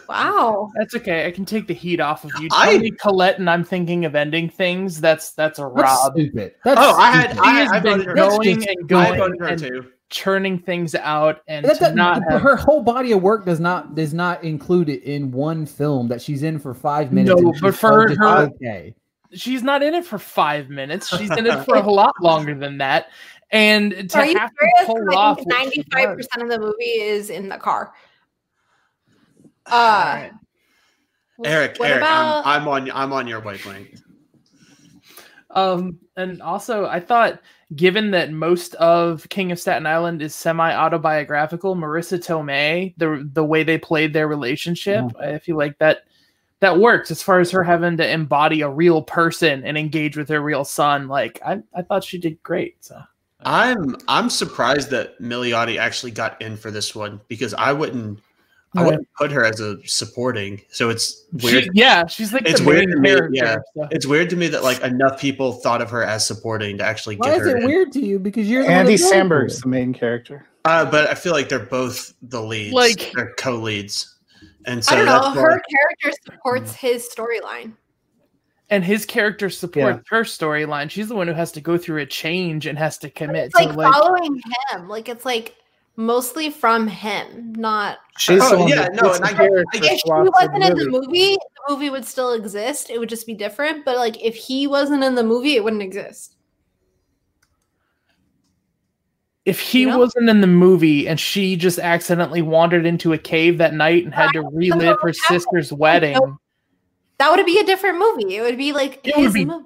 wow. 0.09 0.71
that's 0.75 0.95
okay. 0.95 1.25
I 1.27 1.31
can 1.31 1.45
take 1.45 1.67
the 1.67 1.73
heat 1.73 1.99
off 1.99 2.23
of 2.25 2.31
you. 2.39 2.47
I- 2.51 2.71
Tell 2.71 2.79
me 2.79 2.91
Colette 2.91 3.39
and 3.39 3.49
I'm 3.49 3.63
thinking 3.63 4.05
of 4.05 4.15
ending 4.15 4.49
things. 4.49 4.99
That's 5.01 5.31
that's 5.33 5.59
a 5.59 5.71
that's 5.75 5.81
Rob. 6.03 6.13
stupid. 6.13 6.55
That's 6.63 6.79
Oh, 6.79 6.95
I 6.95 7.11
had- 7.11 7.31
stupid. 7.31 7.43
She 7.43 7.49
I- 7.49 7.53
has 7.53 7.71
I 7.71 7.79
been 7.79 7.91
voted 7.93 8.05
her. 8.07 8.13
going 8.15 8.59
That's 8.59 8.65
and 8.67 8.77
I 8.79 8.87
going 8.87 9.17
voted 9.19 9.39
her 9.39 9.47
and 9.47 9.59
too. 9.59 9.91
Churning 10.15 10.57
things 10.57 10.95
out 10.95 11.41
and 11.49 11.65
That 11.65 11.73
to 11.73 11.79
doesn't- 11.93 11.97
have 11.97 12.41
her 12.41 12.55
whole 12.55 12.81
body 12.81 13.11
of 13.11 13.21
work 13.21 13.43
does 13.45 13.59
not 13.59 13.95
does 13.95 14.13
not 14.13 14.41
include 14.45 14.87
it 14.87 15.03
in 15.03 15.29
one 15.31 15.65
film 15.65 16.07
that 16.07 16.21
she's 16.21 16.41
in 16.41 16.57
for 16.57 16.73
five 16.73 17.11
minutes. 17.11 17.41
No, 17.41 17.53
but 17.61 17.75
for 17.75 18.07
calls 18.07 18.11
it 18.11 18.17
her- 18.17 18.49
okay. 18.55 18.95
she's 19.33 19.61
not 19.61 19.83
in 19.83 19.93
it 19.93 20.05
for 20.05 20.17
five 20.17 20.69
minutes. 20.69 21.09
She's 21.09 21.29
in 21.31 21.45
it 21.45 21.63
for 21.65 21.75
a 21.75 21.81
lot 21.91 22.13
longer 22.21 22.55
than 22.55 22.77
that. 22.77 23.09
And 23.51 24.09
to 24.09 24.17
Are 24.19 24.25
you 24.25 24.37
have 24.39 24.51
to 24.51 24.55
serious? 24.59 24.85
pull 24.87 25.11
I 25.11 25.15
off 25.21 25.37
think 25.37 25.47
what 25.49 25.57
she 25.59 25.63
ninety-five 25.65 26.17
does. 26.17 26.27
percent 26.27 26.43
of 26.43 26.49
the 26.49 26.65
movie 26.65 26.83
is 26.85 27.29
in 27.29 27.49
the 27.49 27.57
car. 27.57 27.93
Uh, 29.65 29.73
Alright. 29.73 30.31
Eric, 31.43 31.77
Eric, 31.81 31.97
about? 31.97 32.45
I'm, 32.45 32.61
I'm 32.61 32.67
on 32.69 32.91
I'm 32.91 33.11
on 33.13 33.27
your 33.27 33.41
wavelength. 33.41 34.01
Um, 35.51 35.99
and 36.17 36.41
also, 36.41 36.85
I 36.85 36.99
thought, 36.99 37.39
given 37.73 38.11
that 38.11 38.31
most 38.31 38.75
of 38.75 39.27
King 39.29 39.51
of 39.51 39.59
Staten 39.59 39.85
Island 39.85 40.21
is 40.21 40.35
semi-autobiographical, 40.35 41.75
Marisa 41.75 42.19
Tomei, 42.19 42.93
the 42.97 43.27
the 43.33 43.43
way 43.43 43.63
they 43.63 43.77
played 43.77 44.13
their 44.13 44.27
relationship, 44.27 45.03
mm-hmm. 45.03 45.35
I 45.35 45.39
feel 45.39 45.57
like 45.57 45.77
that 45.79 46.03
that 46.59 46.79
works 46.79 47.11
as 47.11 47.21
far 47.21 47.39
as 47.39 47.51
her 47.51 47.63
having 47.63 47.97
to 47.97 48.09
embody 48.09 48.61
a 48.61 48.69
real 48.69 49.01
person 49.01 49.63
and 49.65 49.77
engage 49.77 50.17
with 50.17 50.29
her 50.29 50.41
real 50.41 50.63
son. 50.63 51.07
Like, 51.07 51.39
I 51.45 51.61
I 51.73 51.81
thought 51.81 52.03
she 52.03 52.17
did 52.17 52.41
great. 52.43 52.83
So 52.83 53.01
I'm 53.41 53.95
I'm 54.07 54.29
surprised 54.29 54.89
that 54.91 55.19
Milioti 55.19 55.77
actually 55.77 56.11
got 56.11 56.41
in 56.41 56.57
for 56.57 56.71
this 56.71 56.95
one 56.95 57.21
because 57.27 57.53
I 57.53 57.73
wouldn't 57.73 58.19
I 58.75 58.83
wouldn't 58.83 59.07
put 59.17 59.31
her 59.31 59.45
as 59.45 59.59
a 59.59 59.77
supporting. 59.87 60.61
So 60.69 60.89
it's 60.89 61.25
weird. 61.43 61.63
She, 61.65 61.69
yeah, 61.73 62.05
she's 62.07 62.33
like 62.33 62.47
It's 62.47 62.59
the 62.59 62.65
weird 62.67 62.91
to 62.91 62.97
me, 62.99 63.15
yeah. 63.31 63.57
so- 63.75 63.87
It's 63.91 64.05
weird 64.05 64.29
to 64.31 64.35
me 64.35 64.47
that 64.47 64.63
like 64.63 64.81
enough 64.81 65.19
people 65.19 65.53
thought 65.53 65.81
of 65.81 65.89
her 65.91 66.03
as 66.03 66.25
supporting 66.25 66.77
to 66.79 66.83
actually 66.83 67.15
Why 67.17 67.29
get 67.29 67.37
is 67.41 67.43
her. 67.47 67.57
it 67.57 67.63
in. 67.63 67.67
weird 67.67 67.91
to 67.93 67.99
you? 67.99 68.19
Because 68.19 68.49
you're 68.49 68.63
Andy 68.69 68.93
who 68.97 68.97
Samberg's 69.11 69.61
the 69.61 69.67
main 69.69 69.93
character. 69.93 70.45
Uh, 70.65 70.83
but 70.89 71.07
I 71.09 71.13
feel 71.15 71.31
like 71.33 71.47
they're 71.49 71.59
both 71.59 72.13
the 72.21 72.41
leads. 72.41 72.73
Like- 72.73 73.11
they're 73.15 73.33
co-leads, 73.37 74.15
and 74.65 74.83
so 74.83 74.93
I 74.93 74.95
don't 74.97 75.05
know. 75.05 75.29
Her 75.41 75.49
why- 75.51 75.59
character 76.01 76.19
supports 76.25 76.73
his 76.75 77.07
storyline. 77.07 77.73
and 78.71 78.83
his 78.83 79.05
character 79.05 79.49
supports 79.51 80.09
her 80.09 80.23
storyline. 80.23 80.89
She's 80.89 81.07
the 81.07 81.13
one 81.15 81.27
who 81.27 81.33
has 81.33 81.51
to 81.51 81.61
go 81.61 81.77
through 81.77 82.01
a 82.01 82.05
change 82.07 82.65
and 82.65 82.77
has 82.79 82.97
to 82.97 83.11
commit 83.11 83.45
It's 83.45 83.55
like, 83.55 83.69
to 83.69 83.75
like 83.75 83.93
following 83.93 84.41
him. 84.71 84.89
Like 84.89 85.07
it's 85.07 85.23
like 85.23 85.55
mostly 85.95 86.49
from 86.49 86.87
him, 86.87 87.53
not. 87.53 87.97
She's 88.17 88.41
Oh, 88.41 88.67
yeah, 88.67 88.87
no, 88.93 89.03
gets 89.03 89.17
and 89.17 89.25
I- 89.25 89.33
the 89.33 89.65
I- 89.73 89.77
If 89.93 89.99
she 89.99 90.09
wasn't 90.11 90.63
in 90.63 90.75
the 90.77 90.89
movie. 90.89 91.07
movie, 91.07 91.35
the 91.35 91.73
movie 91.73 91.89
would 91.89 92.05
still 92.05 92.33
exist. 92.33 92.89
It 92.89 92.99
would 92.99 93.09
just 93.09 93.25
be 93.27 93.33
different. 93.33 93.85
But 93.85 93.97
like 93.97 94.21
if 94.23 94.35
he 94.35 94.67
wasn't 94.67 95.03
in 95.03 95.15
the 95.15 95.23
movie, 95.23 95.55
it 95.55 95.63
wouldn't 95.63 95.81
exist. 95.83 96.31
if 99.45 99.59
he 99.59 99.81
You 99.81 99.89
know? 99.89 99.99
wasn't 99.99 100.27
in 100.27 100.41
the 100.41 100.47
movie 100.47 101.07
and 101.07 101.19
she 101.19 101.55
just 101.55 101.77
accidentally 101.77 102.41
wandered 102.41 102.83
into 102.87 103.13
a 103.13 103.17
cave 103.19 103.59
that 103.59 103.75
night 103.75 104.03
and 104.03 104.11
had 104.11 104.31
to 104.31 104.41
relive 104.41 104.97
her 105.03 105.13
sister's 105.13 105.71
wedding, 105.71 106.17
That 107.19 107.29
would 107.29 107.45
be 107.45 107.59
a 107.59 107.63
different 107.63 107.99
movie. 107.99 108.37
It 108.37 108.41
would 108.41 108.57
be 108.57 108.73
like 108.73 109.01
It 109.03 109.15
would 109.15 109.33
be 109.33 109.45
movie. 109.45 109.65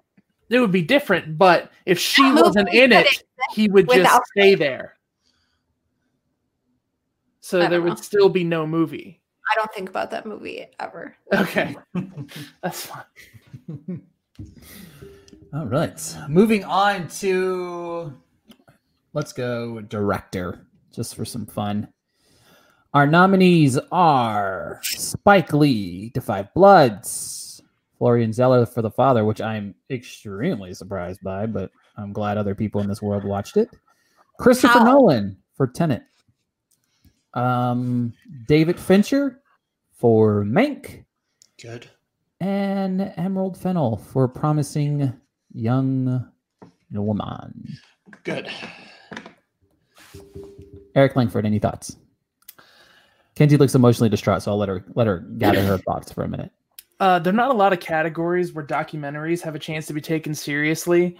it 0.49 0.59
would 0.59 0.73
be 0.73 0.81
different. 0.81 1.37
But 1.37 1.71
if 1.85 1.97
she 1.97 2.23
That 2.23 2.43
wasn't 2.43 2.73
in 2.73 2.91
it, 2.91 3.23
he 3.53 3.69
would 3.69 3.89
just 3.89 4.21
stay 4.37 4.55
there. 4.55 4.95
So 7.49 7.61
I 7.61 7.61
there 7.61 7.79
don't 7.79 7.85
would 7.85 7.97
know. 7.97 8.03
still 8.03 8.29
be 8.29 8.43
no 8.43 8.67
movie. 8.67 9.19
I 9.51 9.55
don't 9.55 9.73
think 9.73 9.89
about 9.89 10.11
that 10.11 10.27
movie 10.27 10.67
ever. 10.79 11.15
Okay, 11.33 11.75
that's 12.61 12.85
fine. 12.85 13.03
All 15.55 15.65
right. 15.65 16.17
Moving 16.27 16.63
on 16.63 17.07
to 17.07 18.13
let's 19.13 19.33
go 19.33 19.81
director, 19.81 20.67
just 20.93 21.15
for 21.15 21.25
some 21.25 21.47
fun. 21.47 21.87
Our 22.93 23.07
nominees 23.07 23.79
are 23.91 24.79
Spike 24.83 25.51
Lee 25.51 26.11
Da 26.13 26.21
Five 26.21 26.53
Bloods, 26.53 27.63
Florian 27.97 28.31
Zeller 28.31 28.67
for 28.67 28.83
The 28.83 28.91
Father, 28.91 29.25
which 29.25 29.41
I'm 29.41 29.73
extremely 29.89 30.75
surprised 30.75 31.21
by, 31.23 31.47
but 31.47 31.71
I'm 31.97 32.13
glad 32.13 32.37
other 32.37 32.53
people 32.53 32.79
in 32.81 32.87
this 32.87 33.01
world 33.01 33.23
watched 33.23 33.57
it. 33.57 33.69
Christopher 34.37 34.79
How? 34.79 34.83
Nolan 34.83 35.35
for 35.57 35.65
Tenet. 35.65 36.03
Um, 37.33 38.13
David 38.47 38.79
Fincher 38.79 39.41
for 39.93 40.43
Mank 40.43 41.03
good. 41.61 41.87
and 42.39 43.13
Emerald 43.17 43.57
Fennell 43.57 43.97
for 43.97 44.27
promising 44.27 45.13
young 45.53 46.27
woman. 46.91 47.77
Good. 48.23 48.49
Eric 50.95 51.15
Langford, 51.15 51.45
any 51.45 51.59
thoughts? 51.59 51.95
Kenzie 53.35 53.57
looks 53.57 53.75
emotionally 53.75 54.09
distraught, 54.09 54.41
so 54.41 54.51
I'll 54.51 54.57
let 54.57 54.69
her 54.69 54.83
let 54.95 55.07
her 55.07 55.19
gather 55.37 55.63
her 55.63 55.77
thoughts 55.87 56.11
for 56.11 56.23
a 56.23 56.27
minute. 56.27 56.51
Uh, 56.99 57.19
there 57.19 57.31
are 57.31 57.35
not 57.35 57.51
a 57.51 57.53
lot 57.53 57.71
of 57.71 57.79
categories 57.79 58.51
where 58.53 58.65
documentaries 58.65 59.41
have 59.41 59.55
a 59.55 59.59
chance 59.59 59.85
to 59.85 59.93
be 59.93 60.01
taken 60.01 60.35
seriously, 60.35 61.17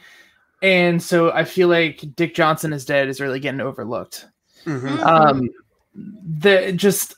and 0.62 1.02
so 1.02 1.32
I 1.32 1.46
feel 1.46 1.70
like 1.70 2.04
Dick 2.16 2.36
Johnson 2.36 2.74
is 2.74 2.84
dead 2.84 3.08
is 3.08 3.22
really 3.22 3.40
getting 3.40 3.62
overlooked. 3.62 4.28
Mhm. 4.66 5.00
um 5.06 5.50
the 5.96 6.72
just 6.74 7.16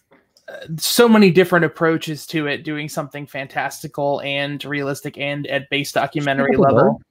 uh, 0.47 0.67
so 0.77 1.07
many 1.07 1.31
different 1.31 1.65
approaches 1.65 2.25
to 2.27 2.47
it 2.47 2.63
doing 2.63 2.89
something 2.89 3.27
fantastical 3.27 4.21
and 4.21 4.63
realistic 4.65 5.17
and 5.17 5.47
at 5.47 5.69
base 5.69 5.91
documentary 5.91 6.55
That's 6.55 6.73
level. 6.73 7.01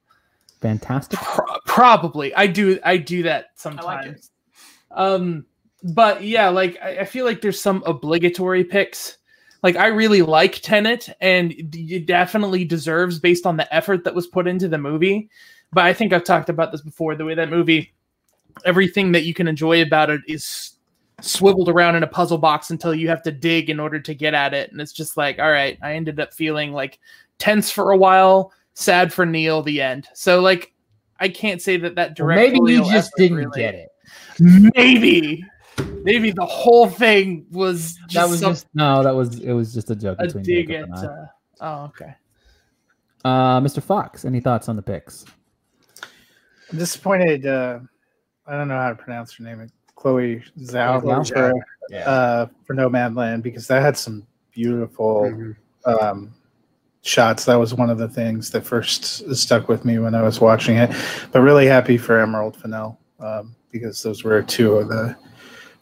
Fantastic. 0.59 1.19
Pro- 1.19 1.59
probably. 1.65 2.33
I 2.35 2.47
do 2.47 2.79
i 2.83 2.97
do 2.97 3.23
that 3.23 3.47
sometimes. 3.55 4.31
Um 4.91 5.45
but 5.83 6.23
yeah 6.23 6.49
like 6.49 6.77
I, 6.81 6.99
I 6.99 7.05
feel 7.05 7.25
like 7.25 7.41
there's 7.41 7.59
some 7.59 7.83
obligatory 7.85 8.63
picks. 8.63 9.17
Like 9.63 9.75
i 9.75 9.87
really 9.87 10.21
like 10.21 10.55
tenet 10.61 11.09
and 11.21 11.53
it 11.53 12.05
definitely 12.05 12.65
deserves 12.65 13.19
based 13.19 13.45
on 13.45 13.57
the 13.57 13.73
effort 13.73 14.03
that 14.03 14.15
was 14.15 14.27
put 14.27 14.47
into 14.47 14.67
the 14.67 14.77
movie. 14.77 15.29
But 15.71 15.85
i 15.85 15.93
think 15.93 16.11
i've 16.13 16.25
talked 16.25 16.49
about 16.49 16.71
this 16.71 16.81
before 16.81 17.15
the 17.15 17.25
way 17.25 17.35
that 17.35 17.49
movie 17.49 17.93
everything 18.65 19.13
that 19.13 19.23
you 19.23 19.33
can 19.33 19.47
enjoy 19.47 19.81
about 19.81 20.09
it 20.09 20.21
is 20.27 20.73
swiveled 21.21 21.69
around 21.69 21.95
in 21.95 22.03
a 22.03 22.07
puzzle 22.07 22.37
box 22.37 22.69
until 22.71 22.93
you 22.93 23.07
have 23.07 23.21
to 23.21 23.31
dig 23.31 23.69
in 23.69 23.79
order 23.79 23.99
to 23.99 24.13
get 24.13 24.33
at 24.33 24.53
it 24.53 24.71
and 24.71 24.81
it's 24.81 24.91
just 24.93 25.17
like 25.17 25.39
all 25.39 25.51
right 25.51 25.77
i 25.81 25.93
ended 25.93 26.19
up 26.19 26.33
feeling 26.33 26.73
like 26.73 26.99
tense 27.37 27.69
for 27.71 27.91
a 27.91 27.97
while 27.97 28.51
sad 28.73 29.11
for 29.13 29.25
neil 29.25 29.61
the 29.61 29.81
end 29.81 30.07
so 30.13 30.41
like 30.41 30.73
i 31.19 31.27
can't 31.29 31.61
say 31.61 31.77
that 31.77 31.95
that 31.95 32.19
Or 32.19 32.27
maybe 32.27 32.57
you 32.71 32.83
just 32.85 33.11
didn't 33.17 33.37
really- 33.37 33.59
get 33.61 33.75
it. 33.75 33.89
maybe 34.75 35.45
maybe 36.03 36.31
the 36.31 36.45
whole 36.45 36.89
thing 36.89 37.45
was 37.51 37.95
just 38.07 38.13
That 38.13 38.29
was 38.29 38.39
some- 38.39 38.51
just 38.53 38.67
no. 38.73 39.03
That 39.03 39.15
was 39.15 39.39
it. 39.39 39.51
Was 39.53 39.73
just 39.73 39.89
a 39.89 39.95
joke 39.95 40.17
a 40.19 40.25
between 40.25 40.43
dig 40.43 40.71
at 40.71 40.83
and 40.83 40.95
I. 40.95 41.05
uh, 41.05 41.25
oh 41.61 41.83
okay 41.85 42.15
Uh, 43.23 43.59
Mr. 43.61 43.81
Fox, 43.83 44.25
any 44.25 44.39
thoughts 44.39 44.67
on 44.67 44.75
the 44.75 44.81
picks? 44.81 45.25
I'm 46.71 46.79
disappointed. 46.79 47.45
Uh, 47.45 47.79
I 48.47 48.53
don't 48.57 48.67
know 48.67 48.79
how 48.79 48.89
to 48.89 48.95
pronounce 48.95 49.33
her 49.35 49.43
name. 49.43 49.67
Chloe 50.01 50.43
Zhao 50.59 50.99
Chloe 51.01 51.13
Zhao. 51.23 51.51
for, 51.51 51.65
Yeah. 51.89 52.09
uh, 52.09 52.45
for 52.65 52.73
Nomadland 52.73 53.43
because 53.43 53.67
that 53.67 53.81
had 53.83 53.95
some 53.95 54.25
beautiful 54.51 55.25
Mhm. 55.25 55.55
um, 55.85 56.33
shots. 57.03 57.45
That 57.45 57.55
was 57.59 57.75
one 57.75 57.89
of 57.91 57.99
the 57.99 58.07
things 58.09 58.49
that 58.51 58.65
first 58.65 59.03
stuck 59.35 59.67
with 59.67 59.85
me 59.85 59.99
when 59.99 60.15
I 60.15 60.23
was 60.23 60.41
watching 60.41 60.77
it. 60.77 60.89
But 61.31 61.41
really 61.41 61.67
happy 61.67 61.97
for 61.97 62.19
Emerald 62.19 62.55
Fennell 62.57 62.97
um, 63.19 63.55
because 63.71 64.01
those 64.01 64.23
were 64.23 64.41
two 64.41 64.73
of 64.75 64.89
the 64.89 65.15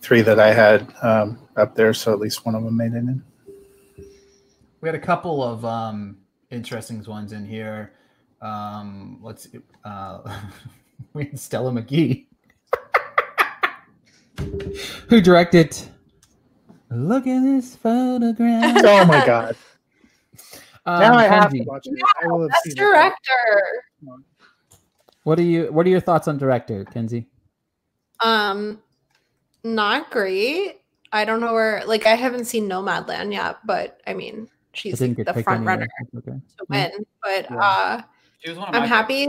three 0.02 0.22
that 0.22 0.40
I 0.40 0.52
had 0.54 0.94
um, 1.02 1.40
up 1.56 1.76
there. 1.76 1.94
So 1.94 2.12
at 2.12 2.20
least 2.20 2.46
one 2.46 2.56
of 2.56 2.64
them 2.64 2.76
made 2.76 2.94
it 2.94 2.98
in. 2.98 3.24
We 4.82 4.88
had 4.90 4.96
a 4.96 5.00
couple 5.00 5.42
of 5.44 5.64
um, 5.64 6.18
interesting 6.52 7.04
ones 7.06 7.32
in 7.32 7.46
here. 7.46 7.94
Um, 8.42 9.20
let's 9.22 9.48
uh, 9.86 10.40
we 11.14 11.26
had 11.26 11.40
Stella 11.40 11.72
Meghie, 11.72 12.28
who 15.10 15.22
directed. 15.22 15.78
Look 16.92 17.28
at 17.28 17.42
this 17.44 17.76
photograph. 17.76 18.82
Oh 18.86 19.06
my 19.06 19.24
god! 19.26 19.56
Um, 20.86 21.00
now 21.00 21.18
I 21.18 21.24
have 21.28 21.52
Kenji, 21.52 21.60
to 21.60 21.64
watch 21.66 21.86
it. 21.86 22.00
I 22.22 22.28
will 22.28 22.42
have 22.42 22.52
Best 22.52 22.64
seen 22.64 22.72
it. 22.74 22.76
director. 22.78 23.84
What 25.24 25.38
are 25.38 25.44
you? 25.44 25.72
What 25.72 25.86
are 25.86 25.90
your 25.90 26.00
thoughts 26.00 26.28
on 26.28 26.38
director, 26.38 26.86
Kenzie? 26.86 27.28
Um, 28.24 28.82
not 29.64 30.10
great. 30.10 30.82
I 31.12 31.26
don't 31.26 31.42
know 31.42 31.54
where. 31.54 31.84
Like, 31.86 32.06
I 32.06 32.16
haven't 32.16 32.46
seen 32.46 32.68
Nomadland 32.68 33.34
yet, 33.34 33.58
but 33.66 34.00
I 34.08 34.14
mean, 34.14 34.48
she's 34.74 34.98
didn't 35.00 35.18
the 35.18 35.34
picked 35.34 35.44
front 35.46 35.66
runner 35.66 35.88
Okay. 36.18 36.32
to 36.32 36.66
win. 36.70 36.92
But 37.22 37.52
Yeah. 37.52 37.58
uh, 37.60 38.02
She 38.40 38.50
was 38.50 38.58
one 38.58 38.74
I'm 38.76 38.88
happy. 38.88 39.28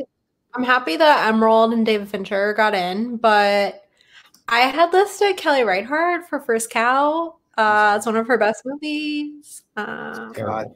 I'm 0.55 0.65
happy 0.65 0.97
that 0.97 1.29
Emerald 1.29 1.73
and 1.73 1.85
David 1.87 2.09
Fincher 2.09 2.55
got 2.55 2.75
in, 2.75 3.17
but 3.19 3.85
I 4.53 4.61
had 4.63 4.93
listed 4.93 5.37
Kelly 5.37 5.63
Reichardt 5.65 6.29
for 6.29 6.41
First 6.41 6.71
Cow. 6.71 7.37
Uh, 7.57 7.95
it's 7.97 8.07
one 8.07 8.17
of 8.17 8.27
her 8.27 8.37
best 8.39 8.63
movies. 8.65 9.63
Um, 9.77 10.33
God. 10.33 10.75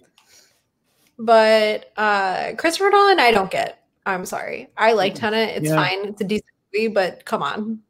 but 1.19 1.93
uh, 1.97 2.53
Christopher 2.57 2.91
Nolan, 2.91 3.19
I 3.19 3.31
don't 3.31 3.51
get. 3.51 3.85
I'm 4.07 4.27
sorry. 4.27 4.69
I 4.77 4.93
like 4.93 5.15
Tenet. 5.15 5.57
It's 5.57 5.69
Yeah. 5.69 5.77
fine. 5.77 6.07
It's 6.07 6.21
a 6.21 6.25
decent 6.25 6.47
movie, 6.73 6.89
but 6.89 7.25
come 7.25 7.43
on. 7.43 7.81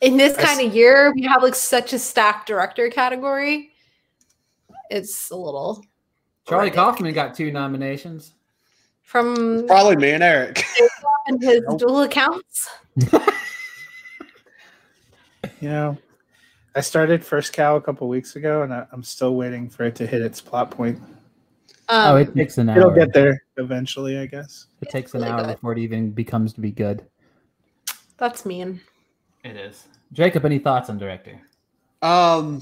In 0.00 0.16
this 0.16 0.36
I 0.36 0.42
kind 0.42 0.66
of 0.68 0.74
year, 0.74 1.12
we 1.14 1.22
have 1.22 1.42
like 1.42 1.54
such 1.54 1.92
a 1.92 1.98
stacked 1.98 2.46
director 2.48 2.90
category. 2.90 3.70
It's 4.90 5.30
a 5.30 5.36
little 5.36 5.82
Charlie 6.48 6.64
Right. 6.64 6.74
Kaufman 6.74 7.14
got 7.14 7.34
two 7.34 7.52
nominations. 7.52 8.34
from 9.02 9.66
Probably 9.68 9.96
me 9.96 10.10
and 10.10 10.22
Eric. 10.22 10.64
and 11.28 11.40
his 11.42 11.60
dual 11.78 12.02
accounts. 12.02 12.68
You 15.62 15.68
know, 15.68 15.98
I 16.74 16.80
started 16.80 17.24
First 17.24 17.52
Cow 17.52 17.76
a 17.76 17.80
couple 17.80 18.08
weeks 18.08 18.34
ago, 18.34 18.62
and 18.64 18.74
I, 18.74 18.84
I'm 18.90 19.04
still 19.04 19.36
waiting 19.36 19.70
for 19.70 19.84
it 19.84 19.94
to 19.94 20.06
hit 20.08 20.20
its 20.20 20.40
plot 20.40 20.72
point. 20.72 21.00
oh, 21.88 22.16
Um, 22.16 22.20
it 22.20 22.34
takes 22.34 22.58
an 22.58 22.68
hour. 22.68 22.78
It'll 22.78 22.90
get 22.90 23.12
there 23.12 23.40
eventually, 23.58 24.18
I 24.18 24.26
guess. 24.26 24.66
It 24.80 24.90
takes 24.90 25.14
an 25.14 25.20
really 25.20 25.30
hour 25.32 25.44
good. 25.44 25.52
before 25.54 25.72
it 25.74 25.78
even 25.78 26.10
becomes 26.10 26.52
to 26.54 26.60
be 26.60 26.72
good. 26.72 27.06
that's 28.16 28.44
mean. 28.44 28.80
It 29.44 29.54
is. 29.56 29.86
Jacob, 30.12 30.44
any 30.44 30.58
thoughts 30.58 30.90
on 30.90 30.98
director? 30.98 31.40
Um, 32.02 32.60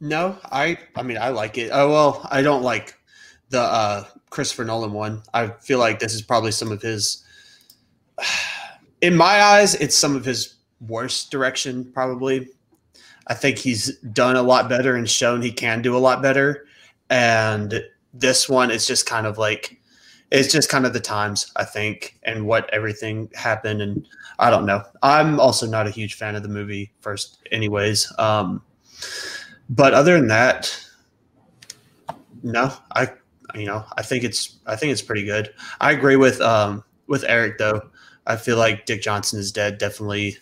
no, 0.00 0.38
I. 0.44 0.78
I 0.94 1.02
mean, 1.02 1.18
I 1.18 1.30
like 1.30 1.58
it. 1.58 1.70
Oh 1.72 1.90
well, 1.90 2.28
I 2.30 2.42
don't 2.42 2.62
like 2.62 2.94
the 3.50 3.60
uh, 3.60 4.04
Christopher 4.30 4.64
Nolan 4.64 4.92
one. 4.92 5.24
I 5.34 5.48
feel 5.48 5.80
like 5.80 5.98
this 5.98 6.14
is 6.14 6.22
probably 6.22 6.52
some 6.52 6.70
of 6.70 6.80
his. 6.80 7.24
In 9.00 9.16
my 9.16 9.42
eyes, 9.42 9.74
it's 9.74 9.96
some 9.96 10.14
of 10.14 10.24
his 10.24 10.57
worst 10.86 11.30
direction, 11.30 11.90
probably. 11.92 12.48
I 13.26 13.34
think 13.34 13.58
he's 13.58 13.96
done 13.98 14.36
a 14.36 14.42
lot 14.42 14.68
better 14.68 14.96
and 14.96 15.08
shown 15.08 15.42
he 15.42 15.52
can 15.52 15.82
do 15.82 15.96
a 15.96 15.98
lot 15.98 16.22
better. 16.22 16.66
And 17.10 17.82
this 18.14 18.48
one 18.48 18.70
is 18.70 18.86
just 18.86 19.06
kind 19.06 19.26
of 19.26 19.38
like 19.38 19.80
it's 20.30 20.52
just 20.52 20.68
kind 20.68 20.84
of 20.84 20.92
the 20.92 21.00
times 21.00 21.50
I 21.56 21.64
think 21.64 22.18
and 22.22 22.46
what 22.46 22.68
everything 22.72 23.30
happened 23.34 23.80
and 23.80 24.06
I 24.38 24.50
don't 24.50 24.66
know. 24.66 24.82
I'm 25.02 25.40
also 25.40 25.66
not 25.66 25.86
a 25.86 25.90
huge 25.90 26.14
fan 26.14 26.36
of 26.36 26.42
the 26.42 26.48
movie 26.48 26.92
first 27.00 27.38
anyways. 27.50 28.12
Um 28.18 28.62
but 29.70 29.94
other 29.94 30.16
than 30.16 30.28
that 30.28 30.84
no, 32.42 32.72
I 32.94 33.08
you 33.54 33.66
know, 33.66 33.84
I 33.96 34.02
think 34.02 34.24
it's 34.24 34.58
I 34.66 34.76
think 34.76 34.92
it's 34.92 35.02
pretty 35.02 35.24
good. 35.24 35.52
I 35.80 35.92
agree 35.92 36.16
with 36.16 36.40
um 36.40 36.84
with 37.06 37.24
Eric 37.26 37.58
though. 37.58 37.82
I 38.28 38.36
feel 38.36 38.58
like 38.58 38.84
Dick 38.84 39.00
Johnson 39.00 39.40
is 39.40 39.50
dead 39.50 39.78
definitely 39.78 40.36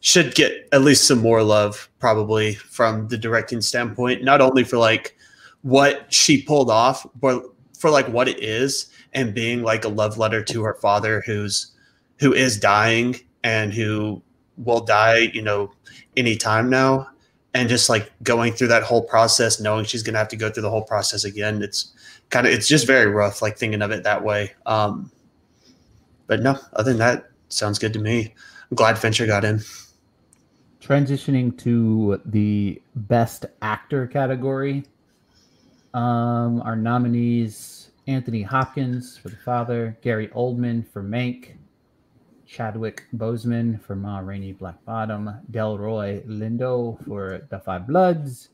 should 0.00 0.34
get 0.34 0.68
at 0.72 0.82
least 0.82 1.06
some 1.06 1.18
more 1.18 1.42
love 1.42 1.88
probably 1.98 2.54
from 2.54 3.08
the 3.08 3.16
directing 3.16 3.62
standpoint, 3.62 4.22
not 4.22 4.42
only 4.42 4.62
for 4.62 4.76
like 4.76 5.16
what 5.62 6.12
she 6.12 6.42
pulled 6.42 6.70
off, 6.70 7.06
but 7.18 7.42
for 7.78 7.90
like 7.90 8.06
what 8.08 8.28
it 8.28 8.42
is 8.42 8.90
and 9.14 9.34
being 9.34 9.62
like 9.62 9.84
a 9.84 9.88
love 9.88 10.18
letter 10.18 10.44
to 10.44 10.62
her 10.62 10.74
father 10.74 11.22
who's 11.24 11.72
who 12.18 12.34
is 12.34 12.60
dying 12.60 13.16
and 13.42 13.72
who 13.72 14.22
will 14.58 14.80
die, 14.80 15.30
you 15.32 15.40
know, 15.40 15.72
anytime 16.18 16.68
now. 16.68 17.08
And 17.54 17.68
just 17.68 17.88
like 17.88 18.12
going 18.22 18.52
through 18.52 18.68
that 18.68 18.82
whole 18.82 19.02
process, 19.02 19.60
knowing 19.60 19.86
she's 19.86 20.02
gonna 20.02 20.18
have 20.18 20.28
to 20.28 20.36
go 20.36 20.50
through 20.50 20.62
the 20.62 20.70
whole 20.70 20.84
process 20.84 21.24
again. 21.24 21.62
It's 21.62 21.94
kind 22.28 22.46
of 22.46 22.52
it's 22.52 22.68
just 22.68 22.86
very 22.86 23.06
rough, 23.06 23.40
like 23.40 23.56
thinking 23.56 23.80
of 23.80 23.90
it 23.90 24.04
that 24.04 24.22
way. 24.22 24.52
Um 24.66 25.10
but 26.26 26.42
no, 26.42 26.56
other 26.74 26.92
than 26.92 26.98
that, 26.98 27.29
sounds 27.50 27.78
good 27.78 27.92
to 27.92 27.98
me. 27.98 28.34
I'm 28.70 28.74
glad 28.74 28.98
Fincher 28.98 29.26
got 29.26 29.44
in. 29.44 29.60
Transitioning 30.80 31.56
to 31.58 32.20
the 32.24 32.80
best 32.94 33.46
actor 33.60 34.06
category. 34.06 34.84
Um, 35.92 36.62
our 36.62 36.76
nominees 36.76 37.90
Anthony 38.06 38.42
Hopkins 38.42 39.18
for 39.18 39.28
the 39.28 39.36
father, 39.36 39.98
Gary 40.02 40.28
Oldman 40.28 40.86
for 40.86 41.02
Mank, 41.02 41.56
Chadwick 42.46 43.04
Boseman 43.14 43.80
for 43.80 43.94
Ma 43.94 44.18
Rainey 44.18 44.52
Black 44.52 44.84
Bottom, 44.84 45.30
Delroy 45.52 46.26
Lindo 46.26 47.04
for 47.06 47.46
The 47.50 47.60
Five 47.60 47.86
Bloods, 47.86 48.48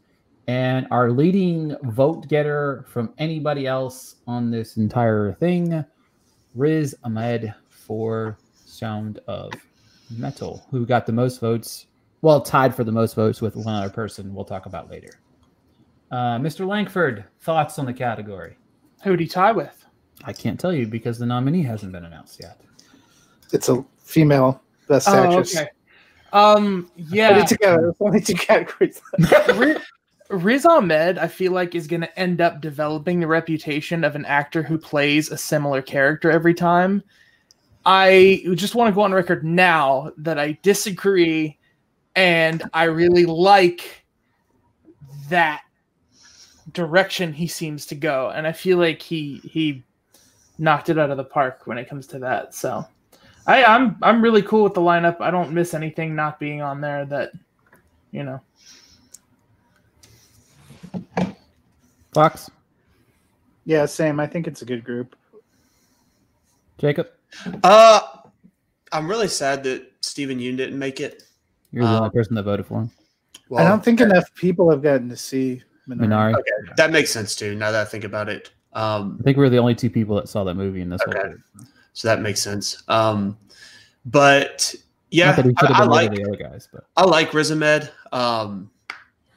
and 0.46 0.86
our 0.90 1.10
leading 1.10 1.76
vote 1.84 2.28
getter 2.28 2.84
from 2.88 3.14
anybody 3.18 3.66
else 3.66 4.16
on 4.26 4.50
this 4.50 4.76
entire 4.76 5.32
thing, 5.32 5.84
Riz 6.54 6.94
Ahmed 7.04 7.54
for 7.68 8.36
Sound 8.76 9.20
of 9.26 9.52
Metal, 10.10 10.64
who 10.70 10.86
got 10.86 11.06
the 11.06 11.12
most 11.12 11.40
votes. 11.40 11.86
Well, 12.22 12.40
tied 12.40 12.74
for 12.74 12.84
the 12.84 12.92
most 12.92 13.14
votes 13.14 13.40
with 13.40 13.56
one 13.56 13.74
other 13.74 13.90
person 13.90 14.34
we'll 14.34 14.44
talk 14.44 14.66
about 14.66 14.90
later. 14.90 15.10
Uh, 16.10 16.38
Mr. 16.38 16.66
Langford, 16.66 17.24
thoughts 17.40 17.78
on 17.78 17.86
the 17.86 17.92
category? 17.92 18.56
Who'd 19.02 19.20
he 19.20 19.26
tie 19.26 19.52
with? 19.52 19.84
I 20.24 20.32
can't 20.32 20.58
tell 20.58 20.72
you 20.72 20.86
because 20.86 21.18
the 21.18 21.26
nominee 21.26 21.62
hasn't 21.62 21.92
been 21.92 22.04
announced 22.04 22.40
yet. 22.40 22.60
It's 23.52 23.68
a 23.68 23.84
female 23.98 24.62
best 24.88 25.08
Oh, 25.08 25.14
actress. 25.14 25.56
okay. 25.56 25.68
Um, 26.32 26.90
Put 26.96 27.14
yeah. 27.14 27.38
it 27.38 27.46
together. 27.48 27.80
There's 27.82 27.96
only 28.00 28.20
two 28.20 28.34
categories. 28.34 29.00
Riz, 29.54 29.78
Riz 30.30 30.66
Ahmed, 30.66 31.18
I 31.18 31.28
feel 31.28 31.52
like, 31.52 31.74
is 31.74 31.86
going 31.86 32.00
to 32.00 32.18
end 32.18 32.40
up 32.40 32.60
developing 32.60 33.20
the 33.20 33.26
reputation 33.26 34.04
of 34.04 34.16
an 34.16 34.24
actor 34.24 34.62
who 34.62 34.78
plays 34.78 35.30
a 35.30 35.36
similar 35.38 35.82
character 35.82 36.30
every 36.30 36.54
time. 36.54 37.02
I 37.88 38.42
just 38.56 38.74
want 38.74 38.90
to 38.90 38.94
go 38.94 39.02
on 39.02 39.12
record 39.12 39.44
now 39.44 40.10
that 40.18 40.40
I 40.40 40.58
disagree, 40.62 41.56
and 42.16 42.68
I 42.74 42.84
really 42.84 43.26
like 43.26 44.04
that 45.28 45.62
direction 46.72 47.32
he 47.32 47.46
seems 47.46 47.86
to 47.86 47.94
go, 47.94 48.30
and 48.34 48.44
I 48.44 48.50
feel 48.50 48.78
like 48.78 49.00
he 49.00 49.36
he 49.44 49.84
knocked 50.58 50.88
it 50.88 50.98
out 50.98 51.10
of 51.12 51.16
the 51.16 51.24
park 51.24 51.62
when 51.66 51.78
it 51.78 51.88
comes 51.88 52.08
to 52.08 52.18
that. 52.18 52.56
So, 52.56 52.84
I, 53.46 53.62
I'm 53.62 53.96
I'm 54.02 54.20
really 54.20 54.42
cool 54.42 54.64
with 54.64 54.74
the 54.74 54.80
lineup. 54.80 55.20
I 55.20 55.30
don't 55.30 55.52
miss 55.52 55.72
anything 55.72 56.16
not 56.16 56.40
being 56.40 56.62
on 56.62 56.80
there 56.80 57.04
that, 57.06 57.30
you 58.10 58.24
know. 58.24 58.40
Fox, 62.12 62.50
yeah, 63.64 63.86
same. 63.86 64.18
I 64.18 64.26
think 64.26 64.48
it's 64.48 64.62
a 64.62 64.66
good 64.66 64.82
group. 64.82 65.14
Jacob, 66.78 67.08
Uh, 67.62 68.00
I'm 68.92 69.08
really 69.08 69.28
sad 69.28 69.62
that 69.64 69.90
Steven 70.00 70.38
Yeun 70.38 70.56
didn't 70.56 70.78
make 70.78 71.00
it. 71.00 71.22
you're 71.72 71.84
the 71.84 71.90
Um, 71.90 71.96
only 71.96 72.10
person 72.10 72.34
that 72.36 72.44
voted 72.44 72.66
for 72.66 72.82
him. 72.82 72.90
Well, 73.48 73.64
I 73.64 73.68
don't 73.68 73.84
think 73.84 74.00
enough 74.00 74.32
people 74.34 74.70
have 74.70 74.82
gotten 74.82 75.08
to 75.10 75.16
see 75.16 75.62
Minari. 75.88 76.08
Minari. 76.08 76.34
Okay, 76.34 76.72
that 76.76 76.90
makes 76.90 77.10
sense 77.10 77.34
too. 77.36 77.54
Now 77.54 77.70
that 77.72 77.82
I 77.82 77.84
think 77.84 78.04
about 78.04 78.28
it, 78.28 78.50
um, 78.72 79.16
I 79.20 79.22
think 79.24 79.36
we 79.36 79.44
are 79.44 79.50
the 79.50 79.58
only 79.58 79.74
two 79.74 79.90
people 79.90 80.16
that 80.16 80.28
saw 80.28 80.44
that 80.44 80.54
movie 80.54 80.80
in 80.80 80.88
this 80.90 81.02
whole 81.02 81.14
Okay. 81.14 81.28
group. 81.28 81.40
so 81.92 82.08
that 82.08 82.20
makes 82.20 82.40
sense. 82.40 82.82
Um, 82.88 83.36
but 84.04 84.74
yeah, 85.10 85.26
Not 85.26 85.36
that 85.36 85.44
he 85.46 85.54
I, 85.58 85.82
I 85.82 85.84
like 85.84 86.10
of 86.10 86.16
the 86.16 86.24
other 86.24 86.36
guys, 86.36 86.68
but 86.72 86.84
I 86.96 87.04
like 87.04 87.32
Riz 87.34 87.50
Ahmed. 87.50 87.90
Um, 88.12 88.70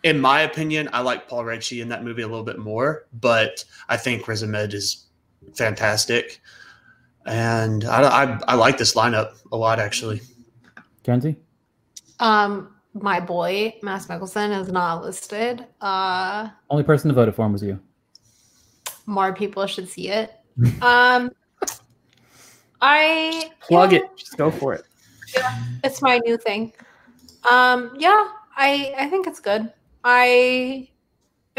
in 0.04 0.20
my 0.20 0.42
opinion, 0.42 0.90
I 0.94 1.02
like 1.02 1.28
Paul 1.28 1.44
Raci 1.44 1.82
in 1.82 1.90
that 1.90 2.04
movie 2.04 2.22
a 2.22 2.28
little 2.28 2.44
bit 2.46 2.58
more, 2.58 3.06
but 3.20 3.64
I 3.90 3.98
think 3.98 4.28
Riz 4.28 4.44
Ahmed 4.44 4.74
is 4.74 5.06
fantastic, 5.56 6.42
and 7.30 7.86
I, 7.86 8.02
I 8.24 8.40
I 8.48 8.56
like 8.56 8.78
this 8.78 8.94
lineup 8.96 9.34
a 9.52 9.58
lot 9.58 9.80
actually. 9.80 10.22
Kenzie, 11.04 11.36
Um, 12.20 12.76
my 12.94 13.20
boy 13.20 13.74
Mads 13.82 14.08
Mikkelsen 14.08 14.60
is 14.60 14.72
not 14.72 15.04
listed. 15.04 15.66
Uh, 15.82 16.50
only 16.70 16.84
person 16.84 17.08
to 17.10 17.14
vote 17.16 17.34
for 17.36 17.46
him 17.46 17.54
was 17.54 17.64
you. 17.64 17.80
more 19.06 19.34
people 19.34 19.66
should 19.68 19.88
see 19.90 20.10
it. 20.10 20.32
Um, 20.82 21.32
I 22.82 23.52
Plug 23.62 23.92
yeah, 23.94 24.00
it. 24.00 24.04
Just 24.18 24.38
go 24.38 24.52
for 24.52 24.74
it. 24.74 24.84
Yeah, 25.36 25.64
It's 25.84 26.02
my 26.02 26.18
new 26.26 26.38
thing. 26.38 26.74
Um, 27.50 27.96
yeah, 27.98 28.28
I 28.58 28.94
I 28.98 29.08
think 29.10 29.28
it's 29.28 29.40
good. 29.40 29.72
I 30.04 30.90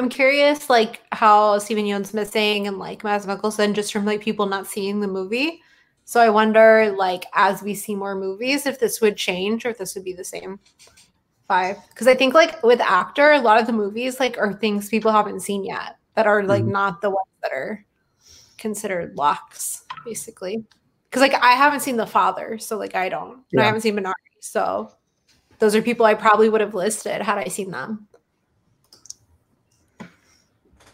am 0.01 0.09
curious, 0.09 0.69
like 0.69 1.03
how 1.13 1.59
Steven 1.59 1.87
Yeun's 1.87 2.13
missing 2.13 2.67
and 2.67 2.79
like 2.79 3.05
Mads 3.05 3.27
Mikkelsen, 3.27 3.75
just 3.75 3.93
from 3.93 4.05
like 4.05 4.21
people 4.21 4.47
not 4.47 4.67
seeing 4.67 5.01
the 5.01 5.07
movie. 5.09 5.63
So 6.05 6.21
I 6.21 6.29
wonder, 6.29 6.93
like, 6.99 7.27
as 7.35 7.63
we 7.63 7.73
see 7.75 7.95
more 7.95 8.17
movies, 8.17 8.67
if 8.67 8.81
this 8.81 9.01
would 9.01 9.17
change 9.17 9.65
or 9.65 9.71
if 9.71 9.79
this 9.79 9.95
would 9.95 10.03
be 10.05 10.13
the 10.13 10.25
same 10.25 10.59
five. 11.47 11.77
Because 11.91 12.09
I 12.09 12.17
think, 12.17 12.35
like, 12.35 12.61
with 12.65 12.81
actor, 12.81 13.31
a 13.33 13.41
lot 13.41 13.61
of 13.61 13.67
the 13.67 13.73
movies 13.73 14.19
like 14.19 14.37
are 14.37 14.53
things 14.55 14.89
people 14.89 15.13
haven't 15.13 15.41
seen 15.41 15.65
yet 15.65 15.99
that 16.15 16.27
are 16.27 16.43
like 16.43 16.65
Mhm. 16.65 16.73
not 16.73 17.01
the 17.01 17.11
ones 17.11 17.29
that 17.43 17.53
are 17.53 17.85
considered 18.59 19.17
locks, 19.17 19.85
basically. 20.05 20.65
Because 21.09 21.23
like 21.23 21.35
I 21.35 21.53
haven't 21.53 21.81
seen 21.81 21.97
The 21.97 22.07
Father, 22.07 22.59
so 22.59 22.77
like 22.77 22.95
I 22.97 23.09
don't. 23.09 23.45
Yeah. 23.53 23.63
I 23.63 23.65
haven't 23.67 23.83
seen 23.83 23.97
Minari, 23.97 24.13
so 24.41 24.91
those 25.61 25.75
are 25.77 25.83
people 25.83 26.07
I 26.07 26.15
probably 26.15 26.49
would 26.49 26.61
have 26.61 26.75
listed 26.75 27.23
had 27.23 27.39
I 27.39 27.45
seen 27.45 27.71
them. 27.71 28.09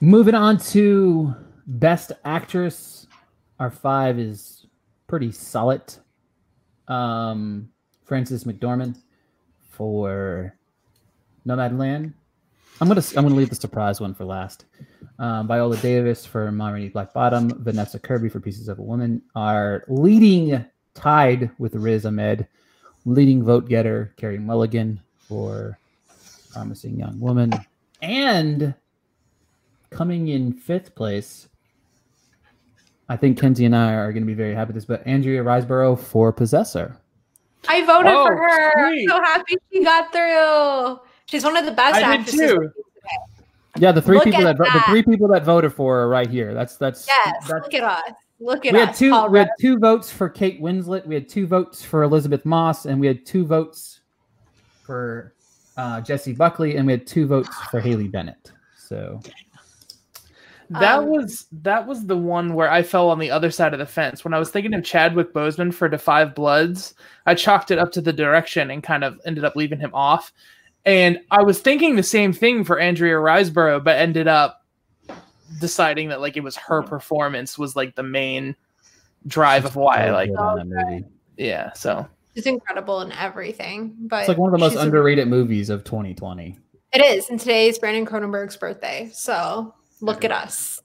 Moving 0.00 0.34
on 0.34 0.58
to 0.58 1.34
best 1.66 2.12
actress, 2.24 3.06
our 3.58 3.70
five 3.70 4.18
is 4.18 4.66
pretty 5.06 5.32
solid. 5.32 5.82
Um, 6.86 7.70
Frances 8.04 8.44
McDormand 8.44 8.98
for 9.70 10.54
Nomadland. 11.46 12.12
I'm 12.80 12.88
gonna 12.88 13.02
I'm 13.16 13.24
gonna 13.24 13.34
leave 13.34 13.48
the 13.48 13.56
surprise 13.56 13.98
one 13.98 14.12
for 14.12 14.26
last. 14.26 14.66
Um, 15.18 15.48
Viola 15.48 15.78
Davis 15.78 16.26
for 16.26 16.50
Rainey 16.50 16.90
Black 16.90 17.14
Bottom, 17.14 17.64
Vanessa 17.64 17.98
Kirby 17.98 18.28
for 18.28 18.38
Pieces 18.38 18.68
of 18.68 18.78
a 18.78 18.82
Woman 18.82 19.22
are 19.34 19.82
leading 19.88 20.62
tied 20.92 21.50
with 21.58 21.74
Riz 21.74 22.04
Ahmed, 22.04 22.46
leading 23.06 23.42
vote 23.42 23.66
getter 23.66 24.12
Carey 24.18 24.38
Mulligan 24.38 25.00
for 25.26 25.78
Promising 26.52 26.98
Young 26.98 27.18
Woman, 27.18 27.50
and 28.02 28.74
coming 29.90 30.28
in 30.28 30.52
fifth 30.52 30.94
place. 30.94 31.48
I 33.08 33.16
think 33.16 33.38
Kenzie 33.40 33.64
and 33.66 33.76
I 33.76 33.94
are 33.94 34.12
going 34.12 34.22
to 34.22 34.26
be 34.26 34.34
very 34.34 34.54
happy 34.54 34.68
with 34.68 34.76
this, 34.76 34.84
but 34.84 35.06
Andrea 35.06 35.42
Riseborough 35.44 35.98
for 35.98 36.32
Possessor. 36.32 36.96
I 37.68 37.84
voted 37.84 38.12
Oh, 38.12 38.26
for 38.26 38.36
her. 38.36 38.72
sweet. 38.88 39.02
I'm 39.10 39.16
so 39.18 39.22
happy 39.24 39.54
she 39.72 39.84
got 39.84 40.12
through. 40.12 41.00
She's 41.26 41.44
one 41.44 41.56
of 41.56 41.64
the 41.64 41.72
best 41.72 42.02
I 42.02 42.16
did 42.18 42.26
too. 42.26 42.70
Yeah, 43.78 43.92
the 43.92 44.00
three 44.02 44.16
Look 44.16 44.24
people 44.24 44.42
that, 44.42 44.50
at 44.50 44.58
vo- 44.58 44.64
the 44.78 44.84
three 44.86 45.02
people 45.02 45.28
that 45.28 45.44
voted 45.44 45.72
for 45.72 45.96
her 45.96 46.02
are 46.02 46.08
right 46.08 46.28
here. 46.30 46.54
That's 46.54 46.76
that's 46.76 47.06
Yes, 47.06 47.46
that's 47.48 47.64
look 47.64 47.74
at 47.74 47.84
us. 47.84 48.12
Look 48.40 48.64
at 48.66 48.72
we 48.72 48.78
had 48.78 48.90
us. 48.90 48.98
two 48.98 49.10
Paul 49.10 49.28
we 49.30 49.38
had 49.38 49.50
two 49.60 49.78
votes 49.78 50.10
for 50.10 50.28
Kate 50.28 50.60
Winslet, 50.62 51.06
we 51.06 51.14
had 51.14 51.28
two 51.28 51.46
votes 51.46 51.82
for 51.84 52.02
Elisabeth 52.02 52.44
Moss, 52.46 52.86
and 52.86 52.98
we 53.00 53.06
had 53.06 53.26
two 53.26 53.44
votes 53.44 54.00
for 54.84 55.34
uh, 55.76 56.00
Jessie 56.00 56.32
Buckley, 56.32 56.76
and 56.76 56.86
we 56.86 56.92
had 56.92 57.06
two 57.06 57.26
votes 57.26 57.54
for 57.70 57.80
Haley 57.80 58.08
Bennett. 58.08 58.50
So 58.78 59.20
That 60.70 60.98
Um, 61.00 61.06
was 61.06 61.46
that 61.62 61.86
was 61.86 62.06
the 62.06 62.16
one 62.16 62.54
where 62.54 62.70
I 62.70 62.82
fell 62.82 63.10
on 63.10 63.18
the 63.18 63.30
other 63.30 63.50
side 63.50 63.72
of 63.72 63.78
the 63.78 63.86
fence. 63.86 64.24
When 64.24 64.34
I 64.34 64.38
was 64.38 64.50
thinking 64.50 64.74
of 64.74 64.82
Chadwick 64.84 65.32
Boseman 65.32 65.72
for 65.72 65.88
The 65.88 65.98
Five 65.98 66.34
Bloods, 66.34 66.94
I 67.26 67.34
chalked 67.34 67.70
it 67.70 67.78
up 67.78 67.92
to 67.92 68.00
the 68.00 68.12
direction 68.12 68.70
and 68.70 68.82
kind 68.82 69.04
of 69.04 69.20
ended 69.24 69.44
up 69.44 69.54
leaving 69.56 69.78
him 69.78 69.90
off. 69.94 70.32
And 70.84 71.20
I 71.30 71.42
was 71.42 71.60
thinking 71.60 71.96
the 71.96 72.02
same 72.02 72.32
thing 72.32 72.64
for 72.64 72.78
Andrea 72.78 73.16
Riseborough, 73.16 73.82
but 73.84 73.96
ended 73.96 74.28
up 74.28 74.62
deciding 75.60 76.08
that 76.08 76.20
like 76.20 76.36
it 76.36 76.42
was 76.42 76.56
her 76.56 76.82
performance 76.82 77.58
was 77.58 77.76
like 77.76 77.94
the 77.94 78.02
main 78.02 78.56
drive 79.26 79.64
of 79.64 79.76
why 79.76 80.06
I 80.06 80.10
like 80.10 80.30
that 80.32 80.66
movie. 80.66 81.04
yeah. 81.36 81.72
So 81.72 82.06
She's 82.34 82.46
incredible 82.46 83.00
in 83.00 83.12
everything. 83.12 83.94
But 83.98 84.20
It's 84.20 84.28
like 84.28 84.38
one 84.38 84.52
of 84.52 84.52
the 84.52 84.64
most 84.64 84.72
she's 84.72 84.80
a- 84.80 84.84
underrated 84.84 85.26
movies 85.28 85.70
of 85.70 85.84
2020. 85.84 86.58
It 86.92 87.04
is, 87.04 87.28
and 87.30 87.38
today 87.40 87.68
is 87.68 87.78
Brandon 87.78 88.06
Cronenberg's 88.06 88.56
birthday. 88.56 89.10
So 89.12 89.74
look 90.00 90.24
at 90.24 90.32
us. 90.32 90.82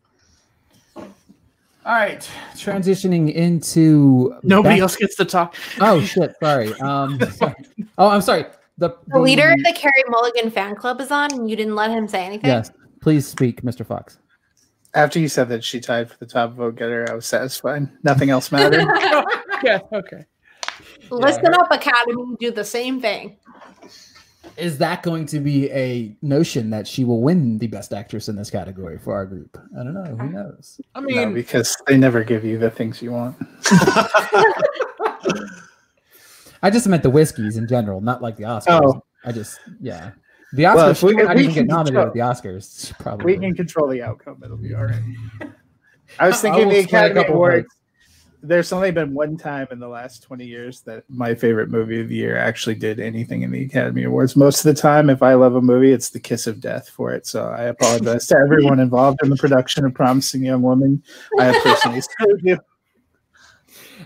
All 1.84 1.96
right, 1.96 2.30
transitioning 2.54 3.34
into 3.34 4.36
nobody 4.44 4.76
best- 4.76 4.82
else 4.82 4.96
gets 4.98 5.16
to 5.16 5.26
talk. 5.26 5.56
Oh 5.80 6.00
shit! 6.02 6.36
Sorry. 6.42 6.74
Um. 6.76 7.20
sorry. 7.32 7.56
Oh, 7.98 8.08
I'm 8.10 8.22
sorry. 8.22 8.46
The, 8.78 8.96
The 9.08 9.20
leader 9.20 9.52
of 9.52 9.58
the 9.60 9.74
Carey 9.74 10.04
Mulligan 10.08 10.52
fan 10.52 10.76
club 10.76 11.02
is 11.02 11.12
on, 11.12 11.34
and 11.34 11.50
you 11.50 11.56
didn't 11.56 11.76
let 11.76 11.92
him 11.92 12.08
say 12.08 12.24
anything. 12.26 12.50
Yes. 12.50 12.72
Please 13.00 13.28
speak, 13.28 13.64
Mr. 13.64 13.86
Fox. 13.86 14.18
After 14.94 15.20
you 15.20 15.28
said 15.28 15.50
that 15.50 15.64
she 15.64 15.80
tied 15.80 16.10
for 16.10 16.18
the 16.18 16.26
top 16.26 16.54
vote 16.54 16.76
getter, 16.76 17.08
I 17.10 17.14
was 17.14 17.26
satisfied. 17.26 17.90
Nothing 18.04 18.30
else 18.30 18.52
mattered. 18.52 18.86
yeah. 19.64 19.80
Okay. 19.92 20.26
Listen 21.10 21.54
up, 21.54 21.72
Academy. 21.72 22.36
Do 22.40 22.52
the 22.52 22.64
same 22.64 23.02
thing. 23.02 23.38
Is 24.58 24.78
that 24.80 25.04
going 25.04 25.26
to 25.28 25.40
be 25.40 25.70
a 25.72 26.16
notion 26.22 26.72
that 26.72 26.88
she 26.88 27.04
will 27.06 27.22
win 27.22 27.58
the 27.60 27.68
best 27.68 27.94
actress 27.94 28.28
in 28.28 28.36
this 28.36 28.50
category 28.50 28.98
for 28.98 29.14
our 29.14 29.26
group? 29.26 29.58
I 29.80 29.84
don't 29.84 29.94
know. 29.94 30.16
Who 30.16 30.30
knows? 30.30 30.82
I 30.96 31.00
no, 31.00 31.06
mean, 31.08 31.34
because 31.34 31.76
they 31.88 31.98
never 31.98 32.24
give 32.24 32.44
you 32.44 32.58
the 32.58 32.70
things 32.72 33.02
you 33.02 33.12
want. 33.12 33.38
I 36.64 36.70
just 36.70 36.88
meant 36.88 37.04
the 37.04 37.10
whiskeys 37.10 37.58
in 37.58 37.68
general, 37.68 38.02
not 38.02 38.22
like 38.22 38.36
the 38.38 38.44
Oscars. 38.44 38.66
Oh. 38.84 39.04
I 39.26 39.32
just 39.32 39.60
yeah. 39.80 40.12
The 40.54 40.64
Oscars 40.64 40.76
Well, 40.76 40.90
if 40.90 41.04
we- 41.04 41.10
she 41.12 41.16
might 41.16 41.22
if 41.22 41.28
not 41.28 41.36
we 41.36 41.42
even 41.44 41.54
can 41.54 41.64
get 41.66 41.70
nominated 41.74 41.94
control- 42.14 42.30
at 42.30 42.42
the 42.44 42.50
Oscars. 42.50 43.00
Probably. 43.00 43.26
We 43.26 43.40
can 43.40 43.56
control 43.56 43.88
the 43.88 44.02
outcome. 44.04 44.42
It'll 44.44 44.58
be 44.58 44.74
all 44.76 44.86
right. 44.86 45.02
I 46.20 46.28
was 46.28 46.38
I 46.40 46.42
thinking 46.42 46.68
will 46.68 46.74
the 46.76 46.84
split 46.84 46.94
a 46.94 46.98
Academy 47.06 47.20
couple 47.22 47.36
Awards. 47.36 47.68
There's 48.44 48.72
only 48.74 48.92
been 48.92 49.14
one 49.14 49.38
time 49.38 49.68
in 49.72 49.80
the 49.80 49.88
last 49.88 50.24
20 50.24 50.46
years 50.46 50.82
that 50.82 51.04
my 51.10 51.36
favorite 51.36 51.70
movie 51.70 52.02
of 52.02 52.10
the 52.10 52.16
year 52.16 52.38
actually 52.38 52.76
did 52.76 53.00
anything 53.00 53.44
in 53.44 53.52
the 53.52 53.64
Academy 53.64 54.04
Awards. 54.04 54.36
Most 54.36 54.66
of 54.66 54.76
the 54.76 54.82
time, 54.82 55.10
if 55.10 55.22
I 55.22 55.36
love 55.36 55.56
a 55.56 55.62
movie, 55.62 55.92
it's 55.92 56.10
The 56.10 56.20
Kiss 56.20 56.48
of 56.48 56.60
Death 56.60 56.90
for 56.90 57.12
it. 57.14 57.28
So 57.28 57.46
I 57.46 57.64
apologize 57.66 58.26
to 58.28 58.38
everyone 58.38 58.80
involved 58.82 59.20
in 59.24 59.30
the 59.30 59.36
production 59.36 59.86
of 59.86 59.94
Promising 59.94 60.44
Young 60.44 60.64
Woman. 60.64 61.04
I 61.40 61.46
have 61.46 61.64
personally 61.64 62.02
sued 62.20 62.42
you. 62.44 62.58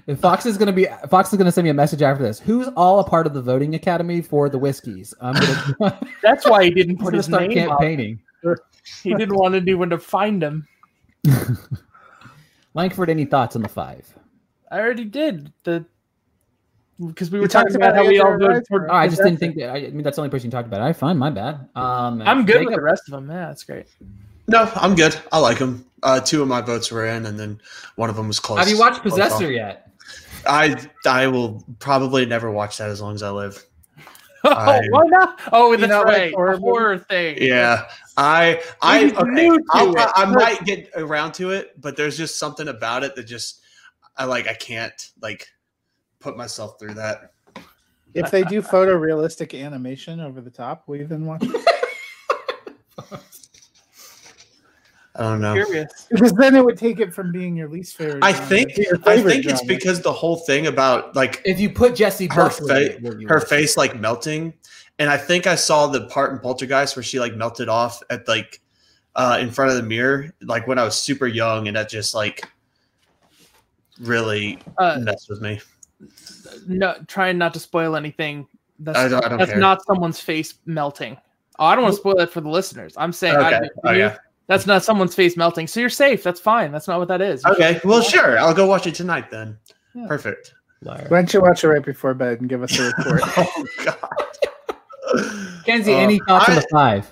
If 0.07 0.19
Fox 0.19 0.45
is 0.45 0.57
gonna 0.57 0.73
be 0.73 0.87
Fox 1.09 1.31
is 1.31 1.37
gonna 1.37 1.51
send 1.51 1.63
me 1.63 1.71
a 1.71 1.73
message 1.73 2.01
after 2.01 2.21
this. 2.21 2.39
Who's 2.39 2.67
all 2.75 2.99
a 2.99 3.03
part 3.03 3.25
of 3.25 3.33
the 3.33 3.41
voting 3.41 3.73
academy 3.73 4.21
for 4.21 4.49
the 4.49 4.59
whiskeys? 4.59 5.13
I'm 5.19 5.33
gonna, 5.33 5.99
that's 6.21 6.47
why 6.47 6.65
he 6.65 6.69
didn't 6.69 6.97
put 6.97 7.13
his 7.13 7.27
name 7.29 7.69
up. 7.69 7.79
campaigning. 7.79 8.19
He 9.01 9.13
didn't 9.15 9.35
want 9.35 9.55
anyone 9.55 9.89
to 9.89 9.97
find 9.97 10.43
him. 10.43 10.67
Langford, 12.75 13.09
any 13.09 13.25
thoughts 13.25 13.55
on 13.55 13.63
the 13.63 13.69
five? 13.69 14.14
I 14.75 14.79
already 14.81 15.05
did 15.05 15.53
the 15.63 15.85
because 16.99 17.31
we 17.31 17.39
were 17.39 17.47
talking 17.47 17.67
talked 17.73 17.75
about, 17.75 17.91
about 17.91 18.03
how 18.03 18.09
we 18.09 18.19
all 18.19 18.33
Andrew 18.33 18.47
voted 18.47 18.63
for. 18.67 18.91
Oh, 18.91 18.93
I 18.95 19.07
just 19.07 19.21
didn't 19.21 19.37
think 19.37 19.55
that. 19.55 19.69
I, 19.69 19.77
I 19.77 19.89
mean, 19.89 20.03
that's 20.03 20.15
the 20.17 20.21
only 20.21 20.29
person 20.29 20.47
you 20.47 20.51
talked 20.51 20.67
about. 20.67 20.81
I 20.81 20.91
fine, 20.93 21.17
my 21.17 21.29
bad. 21.29 21.67
Um, 21.75 22.21
I'm 22.21 22.45
good 22.45 22.55
with 22.59 22.69
Jacob- 22.69 22.73
the 22.75 22.81
rest 22.81 23.03
of 23.07 23.11
them. 23.13 23.29
Yeah, 23.29 23.47
that's 23.47 23.63
great. 23.63 23.87
No, 24.47 24.69
I'm 24.75 24.95
good. 24.95 25.17
I 25.31 25.39
like 25.39 25.59
them. 25.59 25.85
Uh, 26.03 26.19
two 26.19 26.41
of 26.41 26.47
my 26.49 26.59
votes 26.61 26.91
were 26.91 27.05
in, 27.05 27.25
and 27.25 27.39
then 27.39 27.59
one 27.95 28.09
of 28.09 28.15
them 28.17 28.27
was 28.27 28.39
close. 28.39 28.59
Have 28.59 28.69
you 28.69 28.77
watched 28.77 29.01
Possessor 29.01 29.45
off. 29.45 29.51
yet? 29.51 29.91
I 30.45 30.75
I 31.05 31.27
will 31.27 31.63
probably 31.79 32.25
never 32.25 32.51
watch 32.51 32.77
that 32.77 32.89
as 32.89 33.01
long 33.01 33.15
as 33.15 33.23
I 33.23 33.29
live. 33.31 33.63
Oh, 34.47 34.51
I- 34.51 34.87
why 34.91 35.05
not? 35.05 35.39
Oh, 35.51 35.71
You 35.71 35.77
that's 35.77 35.89
not 35.89 36.05
like 36.05 36.15
right. 36.17 36.33
horror 36.35 36.51
a 36.53 36.59
horror 36.59 36.97
thing. 36.99 37.37
Yeah, 37.41 37.87
I 38.15 38.61
I 38.79 39.05
okay. 39.05 39.23
new 39.31 39.59
I'll. 39.71 39.95
I 40.15 40.25
might 40.25 40.63
get 40.65 40.91
around 40.95 41.31
to 41.33 41.49
it, 41.49 41.81
but 41.81 41.97
there's 41.97 42.15
just 42.15 42.37
something 42.37 42.67
about 42.67 43.03
it 43.03 43.15
that 43.15 43.23
just 43.23 43.61
I 44.17 44.25
like. 44.25 44.47
I 44.47 44.53
can't 44.53 45.11
like 45.21 45.47
put 46.19 46.37
myself 46.37 46.79
through 46.79 46.95
that. 46.95 47.31
If 48.13 48.31
they 48.31 48.43
do 48.43 48.61
photorealistic 48.61 49.59
animation 49.61 50.21
over 50.21 50.39
the 50.39 50.49
top, 50.49 50.87
will 50.87 50.95
you 50.95 51.05
then 51.05 51.25
watch? 51.25 51.43
I 55.17 55.23
don't 55.23 55.41
know. 55.41 55.53
Curious. 55.53 56.07
Because 56.11 56.33
then 56.33 56.55
it 56.55 56.65
would 56.65 56.77
take 56.77 56.99
it 56.99 57.13
from 57.13 57.31
being 57.31 57.55
your 57.55 57.69
least 57.69 57.95
favorite. 57.95 58.23
I 58.23 58.33
think 58.33 58.73
to 58.73 58.99
I 59.05 59.15
favorite 59.15 59.31
think 59.31 59.45
it's 59.45 59.59
genre. 59.59 59.75
because 59.75 60.01
the 60.01 60.11
whole 60.11 60.37
thing 60.37 60.67
about 60.67 61.15
like 61.15 61.41
If 61.45 61.59
you 61.59 61.69
put 61.69 61.95
Jessie 61.95 62.27
her 62.27 62.49
Buckley, 62.49 62.67
face, 62.67 62.95
in 62.97 63.05
it, 63.05 63.19
you 63.21 63.27
her 63.27 63.39
face 63.39 63.77
like 63.77 63.97
melting, 63.99 64.53
and 64.99 65.09
I 65.09 65.17
think 65.17 65.47
I 65.47 65.55
saw 65.55 65.87
the 65.87 66.07
part 66.07 66.33
in 66.33 66.39
Poltergeist 66.39 66.95
where 66.95 67.03
she 67.03 67.19
like 67.19 67.35
melted 67.35 67.69
off 67.69 68.01
at 68.09 68.27
like 68.27 68.61
uh, 69.15 69.37
in 69.39 69.51
front 69.51 69.71
of 69.71 69.77
the 69.77 69.83
mirror, 69.83 70.33
like 70.41 70.67
when 70.67 70.77
I 70.77 70.83
was 70.83 70.97
super 70.97 71.27
young, 71.27 71.67
and 71.67 71.77
that 71.77 71.87
just 71.89 72.13
like 72.13 72.49
really 73.99 74.59
Uh, 74.77 74.99
messed 75.01 75.29
with 75.29 75.41
me. 75.41 75.59
no, 76.67 76.95
trying 77.07 77.37
not 77.37 77.53
to 77.53 77.59
spoil 77.59 77.95
anything. 77.95 78.47
That's, 78.79 78.97
I 78.97 79.07
don't- 79.07 79.23
I 79.25 79.29
don't 79.29 79.37
that's 79.39 79.51
care. 79.51 79.59
not 79.59 79.83
someone's 79.85 80.19
face 80.19 80.55
melting. 80.65 81.17
Oh, 81.59 81.65
I 81.65 81.75
don't 81.75 81.83
want 81.83 81.95
to 81.95 81.99
spoil 82.01 82.15
that 82.17 82.29
for 82.31 82.41
the 82.41 82.49
listeners. 82.49 82.93
I'm 82.97 83.13
saying 83.13 83.35
I- 83.37 83.55
Okay. 83.55 83.69
Oh, 83.85 83.91
yeah. 83.93 84.17
that's 84.47 84.65
not 84.65 84.83
someone's 84.83 85.15
face 85.15 85.37
melting. 85.37 85.67
So 85.67 85.79
you're 85.79 85.89
safe. 85.89 86.21
That's 86.23 86.39
fine. 86.41 86.71
That's 86.73 86.87
not 86.87 86.99
what 86.99 87.07
that 87.07 87.21
is. 87.21 87.43
You 87.45 87.51
Okay. 87.53 87.79
Well, 87.85 88.01
sure. 88.01 88.37
I'll 88.37 88.53
go 88.53 88.65
watch 88.67 88.85
it 88.87 88.95
tonight 88.95 89.31
then. 89.31 89.57
Yeah. 89.93 90.07
Perfect. 90.07 90.53
Liar. 90.81 91.05
Why 91.07 91.17
don't 91.19 91.33
you 91.33 91.39
watch 91.41 91.63
it 91.63 91.69
right 91.69 91.83
before 91.83 92.13
bed 92.13 92.41
and 92.41 92.49
give 92.49 92.61
us 92.61 92.77
a 92.77 92.83
report? 92.97 93.21
oh 93.37 93.65
God. 93.85 93.97
Kenzie, 95.65 95.93
Uh, 95.93 95.97
any 95.99 96.19
thoughts 96.27 96.49
on 96.49 96.55
the 96.55 96.67
five? 96.69 97.09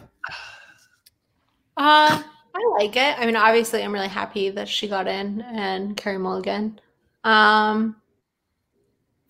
Uh, 1.77 2.21
I 2.63 2.75
like 2.79 2.95
it. 2.95 3.19
I 3.19 3.25
mean, 3.25 3.35
obviously, 3.35 3.83
I'm 3.83 3.91
really 3.93 4.07
happy 4.07 4.49
that 4.51 4.67
she 4.67 4.87
got 4.87 5.07
in 5.07 5.41
and 5.41 5.97
Carey 5.97 6.17
Mulligan. 6.17 6.79
Um, 7.23 7.95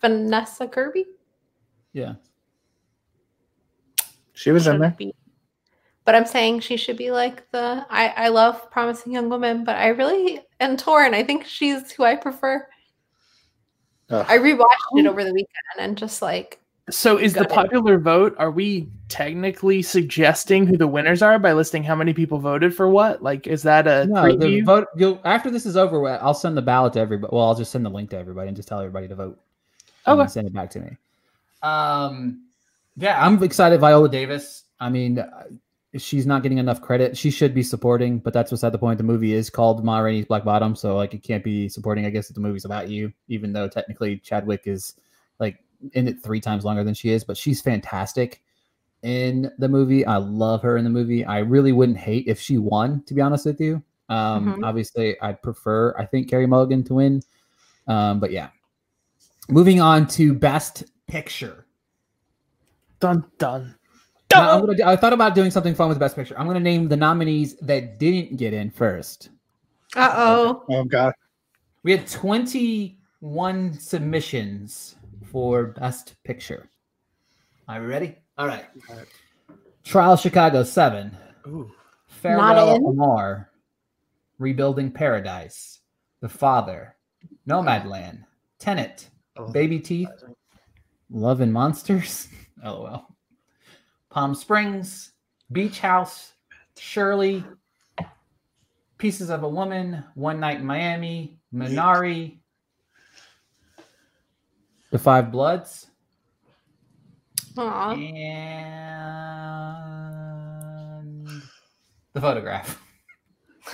Vanessa 0.01 0.67
Kirby 0.67 1.05
Yeah. 1.93 2.15
she 4.33 4.51
was 4.51 4.67
in 4.67 4.73
should 4.73 4.81
there. 4.81 4.95
be, 4.97 5.13
but 6.05 6.13
I'm 6.15 6.25
saying 6.25 6.59
she 6.61 6.75
should 6.77 6.97
be 6.97 7.11
like 7.11 7.49
the. 7.51 7.85
I 7.89 8.09
I 8.09 8.27
love 8.29 8.69
Promising 8.71 9.13
Young 9.13 9.29
Woman, 9.29 9.63
but 9.63 9.75
I 9.77 9.89
really 9.89 10.41
am 10.59 10.75
torn. 10.75 11.13
I 11.13 11.23
think 11.23 11.45
she's 11.45 11.91
who 11.91 12.03
I 12.03 12.15
prefer. 12.15 12.67
Ugh. 14.09 14.25
I 14.27 14.37
rewatched 14.37 14.97
it 14.99 15.05
over 15.07 15.23
the 15.23 15.33
weekend 15.33 15.79
and 15.79 15.97
just 15.97 16.21
like 16.21 16.59
So 16.89 17.17
is 17.17 17.33
the 17.33 17.41
Got 17.41 17.51
it. 17.51 17.53
popular 17.55 17.97
vote? 17.97 18.35
Are 18.37 18.51
we 18.51 18.89
technically 19.07 19.81
suggesting 19.81 20.67
who 20.67 20.75
the 20.75 20.87
winners 20.87 21.21
are 21.21 21.39
by 21.39 21.53
listing 21.53 21.81
how 21.81 21.95
many 21.95 22.13
people 22.13 22.39
voted 22.39 22.75
for 22.75 22.89
what? 22.89 23.23
Like, 23.23 23.47
is 23.47 23.63
that 23.63 23.87
a 23.87 24.05
No, 24.05 24.35
the 24.35 24.61
vote. 24.61 24.87
You'll 24.97 25.21
after 25.23 25.49
this 25.49 25.65
is 25.65 25.77
over, 25.77 26.05
I'll 26.09 26.33
send 26.33 26.57
the 26.57 26.61
ballot 26.61 26.93
to 26.93 26.99
everybody. 26.99 27.33
Well, 27.33 27.45
I'll 27.45 27.55
just 27.55 27.71
send 27.71 27.85
the 27.85 27.89
link 27.89 28.09
to 28.09 28.17
everybody 28.17 28.49
and 28.49 28.57
just 28.57 28.67
tell 28.67 28.79
everybody 28.79 29.07
to 29.07 29.15
vote. 29.15 29.39
and 30.05 30.19
Okay. 30.19 30.29
Send 30.29 30.47
it 30.47 30.53
back 30.53 30.69
to 30.71 30.81
me. 30.81 30.97
Um, 31.61 32.43
yeah, 32.97 33.25
I'm 33.25 33.41
excited. 33.41 33.79
Viola 33.79 34.09
Davis. 34.09 34.63
I 34.81 34.89
mean, 34.89 35.19
uh, 35.19 35.43
she's 35.97 36.25
not 36.25 36.43
getting 36.43 36.57
enough 36.57 36.81
credit. 36.81 37.15
She 37.17 37.31
should 37.31 37.53
be 37.53 37.63
supporting, 37.63 38.19
but 38.19 38.33
that's 38.33 38.51
beside 38.51 38.73
the 38.73 38.77
point. 38.77 38.97
The 38.97 39.05
movie 39.05 39.33
is 39.33 39.49
called 39.49 39.85
Ma 39.85 39.99
Rainey's 39.99 40.25
Black 40.25 40.43
Bottom, 40.43 40.75
so 40.75 40.97
like 40.97 41.13
it 41.13 41.23
can't 41.23 41.45
be 41.45 41.69
supporting. 41.69 42.05
I 42.05 42.09
guess 42.09 42.29
if 42.29 42.35
the 42.35 42.41
movie's 42.41 42.65
about 42.65 42.89
you, 42.89 43.13
even 43.29 43.53
though 43.53 43.69
technically 43.69 44.17
Chadwick 44.17 44.63
is 44.65 44.95
like 45.39 45.59
in 45.93 46.07
it 46.07 46.21
three 46.23 46.39
times 46.39 46.63
longer 46.65 46.83
than 46.83 46.93
she 46.93 47.09
is, 47.11 47.23
but 47.23 47.37
she's 47.37 47.61
fantastic 47.61 48.41
in 49.03 49.51
the 49.57 49.67
movie. 49.67 50.05
I 50.05 50.17
love 50.17 50.61
her 50.61 50.77
in 50.77 50.83
the 50.83 50.89
movie. 50.89 51.25
I 51.25 51.39
really 51.39 51.71
wouldn't 51.73 51.97
hate 51.97 52.27
if 52.27 52.39
she 52.39 52.57
won, 52.57 53.03
to 53.07 53.13
be 53.13 53.21
honest 53.21 53.45
with 53.45 53.59
you. 53.59 53.83
Um, 54.09 54.55
Mhm. 54.57 54.63
obviously, 54.63 55.19
I'd 55.21 55.41
prefer 55.41 55.93
I 55.97 56.05
think 56.05 56.29
Carey 56.29 56.45
Mulligan 56.47 56.83
to 56.85 56.93
win. 56.95 57.21
Um, 57.87 58.19
but 58.19 58.31
yeah, 58.31 58.49
moving 59.49 59.81
on 59.81 60.07
to 60.07 60.33
Best 60.33 60.83
Picture. 61.07 61.65
Dun 62.99 63.25
dun. 63.37 63.75
Now, 64.31 64.57
I'm 64.57 64.65
gonna 64.65 64.83
I 64.85 64.95
thought 64.95 65.13
about 65.13 65.35
doing 65.35 65.51
something 65.51 65.75
fun 65.75 65.89
with 65.89 65.99
Best 65.99 66.15
Picture. 66.15 66.37
I'm 66.39 66.45
going 66.47 66.55
to 66.55 66.63
name 66.63 66.87
the 66.87 66.97
nominees 66.97 67.55
that 67.57 67.99
didn't 67.99 68.37
get 68.37 68.53
in 68.53 68.71
first. 68.71 69.29
uh 69.95 70.11
oh. 70.15 70.63
Oh 70.69 70.83
God, 70.85 71.13
We 71.83 71.91
had 71.91 72.07
21 72.07 73.73
submissions 73.73 74.95
for 75.33 75.65
Best 75.65 76.15
Picture. 76.23 76.69
Are 77.67 77.81
we 77.81 77.87
ready? 77.87 78.15
All 78.37 78.47
right. 78.47 78.65
Trial 79.83 80.15
Chicago 80.15 80.63
7. 80.63 81.17
Ooh. 81.47 81.71
Farewell 82.07 82.75
in. 82.75 82.85
Amar. 82.85 83.49
Rebuilding 84.37 84.91
Paradise. 84.91 85.79
The 86.21 86.29
Father. 86.29 86.95
Nomadland. 87.49 88.23
Tenet. 88.59 89.09
Oh. 89.35 89.51
Baby 89.51 89.79
Teeth. 89.79 90.07
Love 91.09 91.41
and 91.41 91.51
Monsters. 91.51 92.27
LOL. 92.63 93.07
Palm 94.11 94.35
Springs. 94.35 95.13
Beach 95.51 95.79
House. 95.79 96.33
Shirley. 96.77 97.43
Pieces 98.99 99.31
of 99.31 99.41
a 99.41 99.49
Woman. 99.49 100.03
One 100.13 100.39
Night 100.39 100.59
in 100.59 100.65
Miami. 100.65 101.39
Minari. 101.51 102.37
The 104.93 104.99
Five 104.99 105.31
Bloods. 105.31 105.87
Aw. 107.57 107.93
And 107.93 108.05
the 112.13 112.21
photograph. 112.21 112.79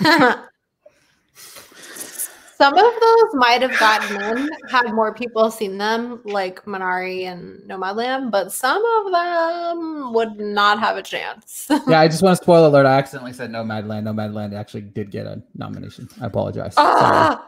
Some 2.56 2.72
of 2.72 2.94
those 3.00 3.34
might 3.34 3.60
have 3.60 3.78
gotten 3.78 4.38
in 4.38 4.48
had 4.70 4.94
more 4.94 5.12
people 5.12 5.50
seen 5.50 5.76
them, 5.76 6.22
like 6.24 6.64
Minari 6.64 7.24
and 7.24 7.60
Nomadland, 7.68 8.30
but 8.30 8.50
some 8.50 8.82
of 8.82 9.12
them 9.12 10.14
would 10.14 10.40
not 10.40 10.78
have 10.78 10.96
a 10.96 11.02
chance. 11.02 11.66
Yeah, 11.86 12.00
I 12.00 12.08
just 12.12 12.22
want 12.22 12.38
to 12.38 12.42
spoil 12.42 12.66
alert. 12.66 12.86
I 12.86 12.96
accidentally 12.96 13.34
said 13.34 13.50
Nomadland. 13.50 14.04
Nomadland 14.04 14.54
actually 14.54 14.82
did 14.82 15.10
get 15.10 15.26
a 15.26 15.42
nomination. 15.54 16.08
I 16.18 16.26
apologize. 16.26 16.72
Ah! 16.78 17.44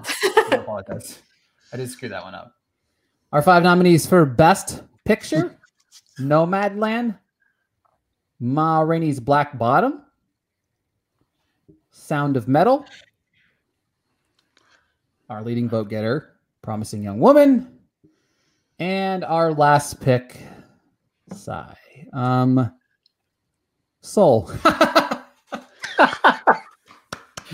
I 0.51 0.57
apologize. 0.57 1.23
I 1.73 1.79
did 1.79 1.89
screw 1.91 2.11
that 2.11 2.23
one 2.23 2.35
up. 2.35 2.55
Our 3.33 3.41
five 3.41 3.63
nominees 3.63 4.07
for 4.07 4.27
Best 4.27 4.83
Picture 5.05 5.59
Nomadland, 6.21 7.19
Ma 8.41 8.81
Rainey's 8.81 9.21
Black 9.21 9.59
Bottom, 9.59 10.03
Sound 11.91 12.37
of 12.37 12.47
Metal, 12.47 12.85
our 15.31 15.43
leading 15.43 15.69
vote 15.69 15.89
getter, 15.89 16.37
Promising 16.61 17.03
Young 17.03 17.21
Woman, 17.21 17.79
and 18.79 19.25
our 19.25 19.53
last 19.53 20.01
pick, 20.01 20.39
Sigh. 21.33 21.77
Um, 22.13 22.73
Soul. 24.03 24.51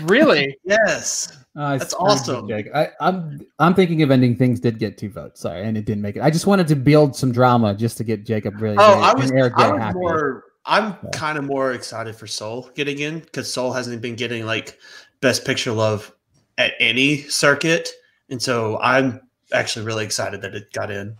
Really? 0.01 0.57
Yes. 0.63 1.43
Uh, 1.59 1.77
That's 1.77 1.93
awesome. 1.95 2.47
Jake. 2.47 2.67
I, 2.73 2.87
I'm 3.01 3.41
I'm 3.59 3.73
thinking 3.73 4.01
of 4.01 4.11
ending 4.11 4.37
things 4.37 4.61
did 4.61 4.79
get 4.79 4.97
two 4.97 5.09
votes. 5.09 5.41
Sorry, 5.41 5.61
and 5.67 5.77
it 5.77 5.83
didn't 5.83 6.01
make 6.01 6.15
it. 6.15 6.21
I 6.21 6.29
just 6.29 6.47
wanted 6.47 6.69
to 6.69 6.75
build 6.77 7.17
some 7.17 7.33
drama 7.33 7.73
just 7.75 7.97
to 7.97 8.05
get 8.05 8.25
Jacob 8.25 8.61
really. 8.61 8.77
Oh, 8.79 8.99
I 9.01 9.13
was, 9.13 9.29
Eric 9.29 9.53
I 9.57 9.71
was 9.71 9.81
happy. 9.81 9.99
more. 9.99 10.45
I'm 10.65 10.95
Yeah. 11.03 11.09
kind 11.11 11.37
of 11.37 11.43
more 11.43 11.73
excited 11.73 12.15
for 12.15 12.27
Soul 12.27 12.69
getting 12.75 12.99
in 12.99 13.19
because 13.19 13.51
Soul 13.51 13.73
hasn't 13.73 14.01
been 14.01 14.15
getting 14.15 14.45
like 14.45 14.77
Best 15.19 15.43
Picture 15.45 15.73
love 15.73 16.13
at 16.57 16.75
any 16.79 17.23
circuit, 17.23 17.89
and 18.29 18.41
so 18.41 18.79
I'm 18.79 19.19
actually 19.51 19.85
really 19.85 20.05
excited 20.05 20.41
that 20.43 20.55
it 20.55 20.71
got 20.71 20.89
in. 20.91 21.17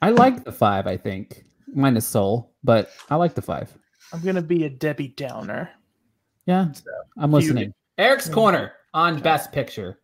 I 0.00 0.10
like 0.10 0.42
the 0.42 0.50
five. 0.52 0.88
I 0.88 0.96
think 0.96 1.44
minus 1.72 2.04
Soul, 2.06 2.50
but 2.64 2.90
I 3.10 3.14
like 3.14 3.34
the 3.34 3.42
five. 3.42 3.72
I'm 4.12 4.22
gonna 4.22 4.42
be 4.42 4.64
a 4.64 4.70
Debbie 4.70 5.08
Downer. 5.08 5.70
Yeah, 6.46 6.72
I'm 7.16 7.30
You- 7.30 7.36
listening. 7.36 7.74
Eric's 7.98 8.28
corner 8.28 8.72
on 8.94 9.20
Best 9.20 9.52
Picture. 9.52 9.98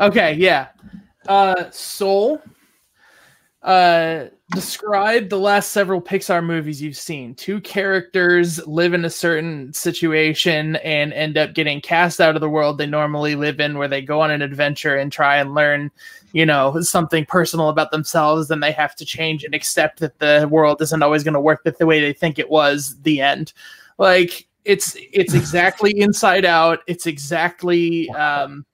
Okay, 0.00 0.34
yeah. 0.34 0.68
Uh 1.28 1.70
Soul. 1.70 2.40
Uh 3.62 4.26
describe 4.54 5.28
the 5.28 5.38
last 5.38 5.72
several 5.72 6.00
Pixar 6.00 6.44
movies 6.44 6.80
you've 6.80 6.96
seen. 6.96 7.34
Two 7.34 7.60
characters 7.60 8.64
live 8.66 8.94
in 8.94 9.04
a 9.04 9.10
certain 9.10 9.72
situation 9.72 10.76
and 10.76 11.12
end 11.12 11.36
up 11.36 11.52
getting 11.52 11.80
cast 11.80 12.20
out 12.20 12.36
of 12.36 12.40
the 12.40 12.48
world 12.48 12.78
they 12.78 12.86
normally 12.86 13.34
live 13.34 13.58
in 13.58 13.76
where 13.76 13.88
they 13.88 14.00
go 14.00 14.20
on 14.20 14.30
an 14.30 14.42
adventure 14.42 14.96
and 14.96 15.10
try 15.10 15.36
and 15.38 15.54
learn, 15.54 15.90
you 16.32 16.46
know, 16.46 16.80
something 16.80 17.26
personal 17.26 17.68
about 17.68 17.90
themselves 17.90 18.50
and 18.50 18.62
they 18.62 18.70
have 18.70 18.94
to 18.94 19.04
change 19.04 19.42
and 19.42 19.54
accept 19.54 19.98
that 19.98 20.18
the 20.20 20.46
world 20.48 20.80
isn't 20.80 21.02
always 21.02 21.24
going 21.24 21.34
to 21.34 21.40
work 21.40 21.64
the, 21.64 21.72
the 21.72 21.86
way 21.86 22.00
they 22.00 22.12
think 22.12 22.38
it 22.38 22.50
was 22.50 22.96
the 23.02 23.20
end. 23.20 23.52
Like 23.98 24.46
it's 24.66 24.96
it's 25.12 25.34
exactly 25.42 25.98
inside 25.98 26.44
out. 26.44 26.80
It's 26.86 27.06
exactly 27.06 28.08
um 28.10 28.64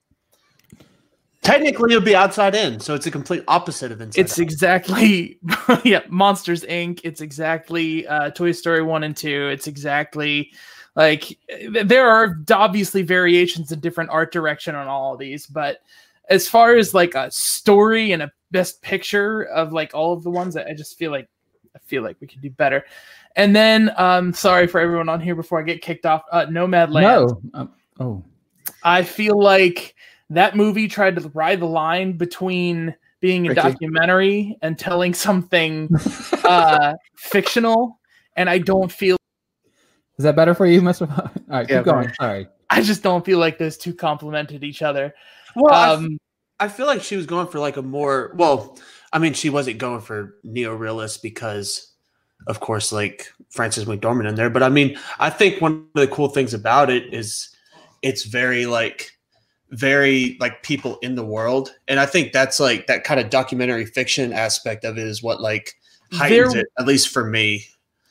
Technically, 1.41 1.91
it 1.91 1.97
would 1.97 2.05
be 2.05 2.15
outside 2.15 2.55
in, 2.55 2.79
so 2.79 2.95
it's 2.95 3.05
a 3.05 3.11
complete 3.11 3.43
opposite 3.49 3.91
of 3.91 3.99
inside. 3.99 4.21
it's 4.21 4.39
Out. 4.39 4.43
exactly 4.43 5.39
yeah 5.83 5.99
monsters 6.07 6.63
inc 6.63 7.01
it's 7.03 7.19
exactly 7.19 8.07
uh 8.07 8.29
toy 8.29 8.53
story 8.53 8.81
1 8.81 9.03
and 9.03 9.17
2 9.17 9.49
it's 9.49 9.67
exactly 9.67 10.53
like 10.95 11.37
there 11.83 12.07
are 12.09 12.37
obviously 12.51 13.01
variations 13.01 13.73
in 13.73 13.79
different 13.81 14.09
art 14.09 14.31
direction 14.31 14.73
on 14.73 14.87
all 14.87 15.13
of 15.13 15.19
these 15.19 15.45
but 15.45 15.79
as 16.29 16.47
far 16.47 16.75
as 16.77 16.93
like 16.93 17.13
a 17.13 17.29
story 17.29 18.13
and 18.13 18.21
a 18.23 18.31
best 18.51 18.81
picture 18.81 19.41
of 19.43 19.73
like 19.73 19.93
all 19.93 20.13
of 20.13 20.23
the 20.23 20.29
ones 20.29 20.55
I 20.55 20.73
just 20.73 20.97
feel 20.97 21.11
like 21.11 21.27
i 21.75 21.79
feel 21.79 22.03
like 22.03 22.15
we 22.21 22.27
could 22.27 22.39
do 22.41 22.51
better 22.51 22.85
and 23.35 23.55
then 23.55 23.91
um 23.97 24.33
sorry 24.33 24.67
for 24.67 24.79
everyone 24.79 25.09
on 25.09 25.19
here 25.21 25.35
before 25.35 25.59
i 25.59 25.63
get 25.63 25.81
kicked 25.81 26.05
off 26.05 26.21
uh 26.31 26.45
nomadland 26.47 27.01
No. 27.01 27.41
Um, 27.53 27.71
oh, 27.99 28.23
I 28.83 29.03
feel 29.03 29.39
like 29.41 29.95
that 30.29 30.55
movie 30.55 30.87
tried 30.87 31.15
to 31.17 31.29
ride 31.33 31.59
the 31.59 31.65
line 31.67 32.17
between 32.17 32.95
being 33.19 33.45
a 33.45 33.49
Ricky. 33.49 33.61
documentary 33.61 34.57
and 34.61 34.77
telling 34.77 35.13
something 35.13 35.89
uh, 36.43 36.93
fictional, 37.15 37.99
and 38.35 38.49
I 38.49 38.57
don't 38.57 38.91
feel. 38.91 39.15
is 40.17 40.23
that 40.23 40.35
better 40.35 40.53
for 40.53 40.65
you, 40.65 40.81
Mr. 40.81 41.09
All 41.09 41.31
right, 41.49 41.69
Yeah, 41.69 41.77
keep 41.77 41.85
going. 41.85 42.03
very. 42.03 42.13
Sorry. 42.19 42.47
I 42.69 42.81
just 42.81 43.03
don't 43.03 43.23
feel 43.23 43.37
like 43.37 43.57
those 43.57 43.77
two 43.77 43.93
complemented 43.93 44.63
each 44.63 44.81
other. 44.81 45.13
well, 45.55 45.93
Um, 45.93 46.17
I 46.59 46.67
feel 46.67 46.85
like 46.87 47.01
she 47.01 47.15
was 47.15 47.25
going 47.25 47.47
for 47.47 47.59
like 47.59 47.77
a 47.77 47.81
more 47.81 48.33
well, 48.35 48.77
I 49.13 49.19
mean, 49.19 49.33
she 49.33 49.49
wasn't 49.49 49.77
going 49.77 50.01
for 50.01 50.35
neo-realist 50.43 51.21
because 51.23 51.92
of 52.47 52.59
course 52.59 52.91
like 52.91 53.27
Frances 53.49 53.85
McDormand 53.85 54.29
in 54.29 54.35
there, 54.35 54.49
but 54.49 54.63
I 54.63 54.69
mean, 54.69 54.97
I 55.19 55.29
think 55.29 55.61
one 55.61 55.87
of 55.95 56.01
the 56.01 56.07
cool 56.07 56.29
things 56.29 56.53
about 56.53 56.89
it 56.89 57.13
is 57.13 57.55
it's 58.01 58.23
very 58.23 58.65
like 58.65 59.11
very 59.71 60.37
like 60.39 60.61
people 60.63 60.99
in 61.01 61.15
the 61.15 61.25
world. 61.25 61.73
And 61.87 61.99
I 61.99 62.05
think 62.05 62.31
that's 62.31 62.59
like 62.59 62.87
that 62.87 63.03
kind 63.03 63.19
of 63.19 63.29
documentary 63.29 63.85
fiction 63.85 64.31
aspect 64.31 64.85
of 64.85 64.97
it 64.97 65.07
is 65.07 65.23
what 65.23 65.41
like 65.41 65.73
heightens 66.11 66.53
There- 66.53 66.61
it, 66.61 66.67
at 66.79 66.85
least 66.85 67.09
for 67.09 67.25
me. 67.25 67.65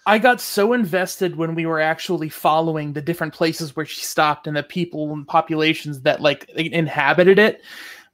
I 0.04 0.18
got 0.18 0.40
so 0.40 0.72
invested 0.72 1.36
when 1.36 1.54
we 1.54 1.64
were 1.64 1.80
actually 1.80 2.28
following 2.28 2.92
the 2.92 3.00
different 3.00 3.32
places 3.32 3.76
where 3.76 3.86
she 3.86 4.02
stopped 4.02 4.48
and 4.48 4.56
the 4.56 4.64
people 4.64 5.12
and 5.12 5.24
populations 5.24 6.00
that 6.00 6.20
like 6.20 6.48
inhabited 6.50 7.38
it. 7.38 7.62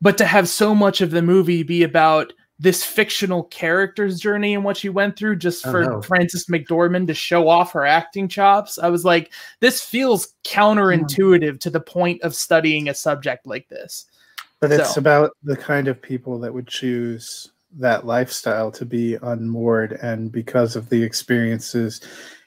But 0.03 0.19
to 0.19 0.27
have 0.27 0.51
so 0.51 0.75
much 0.75 1.01
of 1.01 1.13
the 1.13 1.23
movie 1.23 1.63
be 1.63 1.83
about 1.83 2.35
this 2.59 2.85
fictional 2.85 3.45
character's 3.45 4.19
journey 4.19 4.55
and 4.55 4.65
what 4.65 4.77
she 4.77 4.89
went 4.89 5.17
through 5.17 5.37
just 5.37 5.67
Oh, 5.67 5.71
for 5.71 5.85
no. 5.85 6.03
Frances 6.03 6.47
McDormand 6.47 7.07
to 7.07 7.15
show 7.15 7.49
off 7.49 7.73
her 7.73 7.87
acting 7.87 8.29
chops, 8.29 8.79
I 8.79 8.89
was 8.89 9.05
like, 9.05 9.33
this 9.61 9.83
feels 9.83 10.35
counterintuitive 10.45 11.61
to 11.61 11.71
the 11.71 11.81
point 11.81 12.23
of 12.23 12.35
studying 12.35 12.89
a 12.89 12.95
subject 12.95 13.47
like 13.47 13.69
this. 13.69 14.07
But 14.61 14.73
it's 14.73 14.97
about 14.97 15.31
the 15.45 15.57
kind 15.57 15.87
of 15.87 16.03
people 16.03 16.41
that 16.41 16.53
would 16.53 16.67
choose 16.67 17.53
that 17.79 18.07
lifestyle 18.07 18.73
to 18.73 18.85
be 18.85 19.17
unmoored, 19.23 19.93
and 20.03 20.33
because 20.33 20.75
of 20.75 20.89
the 20.89 21.03
experiences 21.03 22.01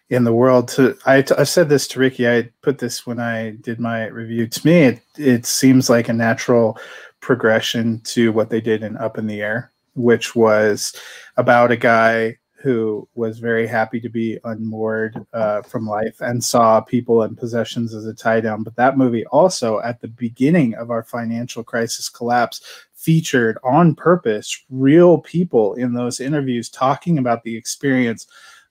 in 0.10 0.26
the 0.26 0.34
world. 0.34 0.68
To 0.70 0.98
I, 1.06 1.24
I 1.38 1.44
said 1.44 1.70
this 1.70 1.88
to 1.90 2.00
Ricky. 2.00 2.28
I 2.28 2.50
put 2.62 2.78
this 2.78 3.08
when 3.08 3.20
I 3.20 3.52
did 3.62 3.80
my 3.80 4.08
review. 4.08 4.48
To 4.48 4.68
me, 4.68 4.82
it 4.82 5.02
it 5.18 5.46
seems 5.46 5.90
like 5.90 6.10
a 6.10 6.14
natural 6.14 6.78
progression 7.22 8.02
to 8.02 8.32
what 8.34 8.50
they 8.50 8.60
did 8.62 8.84
in 8.84 8.98
Up 8.98 9.18
in 9.18 9.28
the 9.28 9.42
Air, 9.42 9.71
which 9.96 10.36
was 10.36 10.94
about 11.38 11.72
a 11.72 11.78
guy 11.78 12.38
who 12.62 13.08
was 13.16 13.40
very 13.40 13.66
happy 13.66 14.00
to 14.00 14.10
be 14.10 14.38
unmoored 14.44 15.26
uh, 15.34 15.62
from 15.64 15.88
life 15.88 16.22
and 16.22 16.44
saw 16.44 16.80
people 16.80 17.24
and 17.24 17.38
possessions 17.38 17.94
as 17.94 18.06
a 18.06 18.14
tie 18.14 18.40
down. 18.40 18.64
But 18.64 18.76
that 18.76 18.98
movie 18.98 19.26
also, 19.28 19.80
at 19.82 20.00
the 20.00 20.08
beginning 20.08 20.76
of 20.76 20.92
our 20.92 21.04
financial 21.04 21.64
crisis 21.64 22.08
collapse, 22.08 22.62
featured 22.94 23.58
on 23.64 23.96
purpose 23.96 24.64
real 24.70 25.18
people 25.18 25.74
in 25.74 25.94
those 25.94 26.20
interviews 26.20 26.70
talking 26.70 27.18
about 27.18 27.44
the 27.44 27.58
experience 27.58 28.28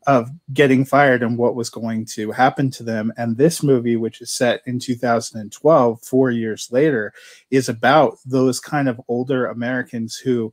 of 0.07 0.31
getting 0.55 0.85
fired 0.85 1.23
and 1.23 1.37
what 1.37 1.57
was 1.57 1.69
going 1.69 2.07
to 2.07 2.31
happen 2.31 2.71
to 2.71 2.83
them. 2.83 3.13
And 3.19 3.37
this 3.37 3.63
movie, 3.63 3.97
which 3.97 4.23
is 4.23 4.31
set 4.31 4.63
in 4.67 4.79
2012, 4.79 6.03
four 6.03 6.31
years 6.31 6.69
later, 6.71 7.13
is 7.51 7.69
about 7.69 8.19
those 8.25 8.61
kind 8.61 8.89
of 8.89 9.01
older 9.09 9.47
Americans 9.47 10.17
who 10.17 10.53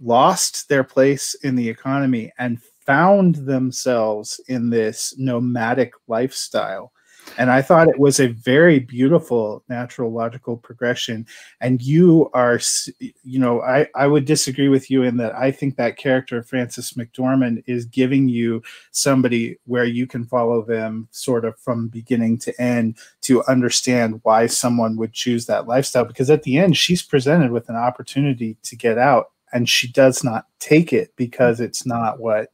lost 0.00 0.68
their 0.68 0.84
place 0.84 1.34
in 1.42 1.56
the 1.56 1.68
economy 1.68 2.32
and 2.38 2.62
found 2.84 3.34
themselves 3.34 4.40
in 4.48 4.70
this 4.70 5.14
nomadic 5.18 5.92
lifestyle. 6.06 6.92
And 7.38 7.50
I 7.50 7.60
thought 7.60 7.88
it 7.88 7.98
was 7.98 8.20
a 8.20 8.28
very 8.28 8.78
beautiful 8.78 9.64
natural 9.68 10.12
logical 10.12 10.56
progression. 10.56 11.26
And 11.60 11.82
you 11.82 12.30
are, 12.32 12.60
you 13.00 13.38
know, 13.38 13.62
I, 13.62 13.88
I 13.94 14.06
would 14.06 14.24
disagree 14.24 14.68
with 14.68 14.90
you 14.90 15.02
in 15.02 15.16
that 15.16 15.34
I 15.34 15.50
think 15.50 15.76
that 15.76 15.96
character, 15.96 16.42
Frances 16.42 16.92
McDormand, 16.92 17.64
is 17.66 17.84
giving 17.84 18.28
you 18.28 18.62
somebody 18.92 19.58
where 19.64 19.84
you 19.84 20.06
can 20.06 20.24
follow 20.24 20.62
them 20.62 21.08
sort 21.10 21.44
of 21.44 21.58
from 21.58 21.88
beginning 21.88 22.38
to 22.38 22.60
end 22.60 22.98
to 23.22 23.44
understand 23.44 24.20
why 24.22 24.46
someone 24.46 24.96
would 24.96 25.12
choose 25.12 25.46
that 25.46 25.66
lifestyle. 25.66 26.04
Because 26.04 26.30
at 26.30 26.44
the 26.44 26.58
end, 26.58 26.76
she's 26.76 27.02
presented 27.02 27.50
with 27.50 27.68
an 27.68 27.76
opportunity 27.76 28.56
to 28.62 28.76
get 28.76 28.98
out 28.98 29.32
and 29.56 29.68
she 29.68 29.90
does 29.90 30.22
not 30.22 30.44
take 30.60 30.92
it 30.92 31.14
because 31.16 31.60
it's 31.60 31.86
not 31.86 32.20
what 32.20 32.50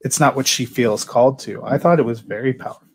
it's 0.00 0.18
not 0.18 0.34
what 0.34 0.48
she 0.48 0.64
feels 0.64 1.04
called 1.04 1.38
to. 1.38 1.62
I 1.64 1.78
thought 1.78 2.00
it 2.00 2.04
was 2.04 2.18
very 2.18 2.52
powerful. 2.52 2.88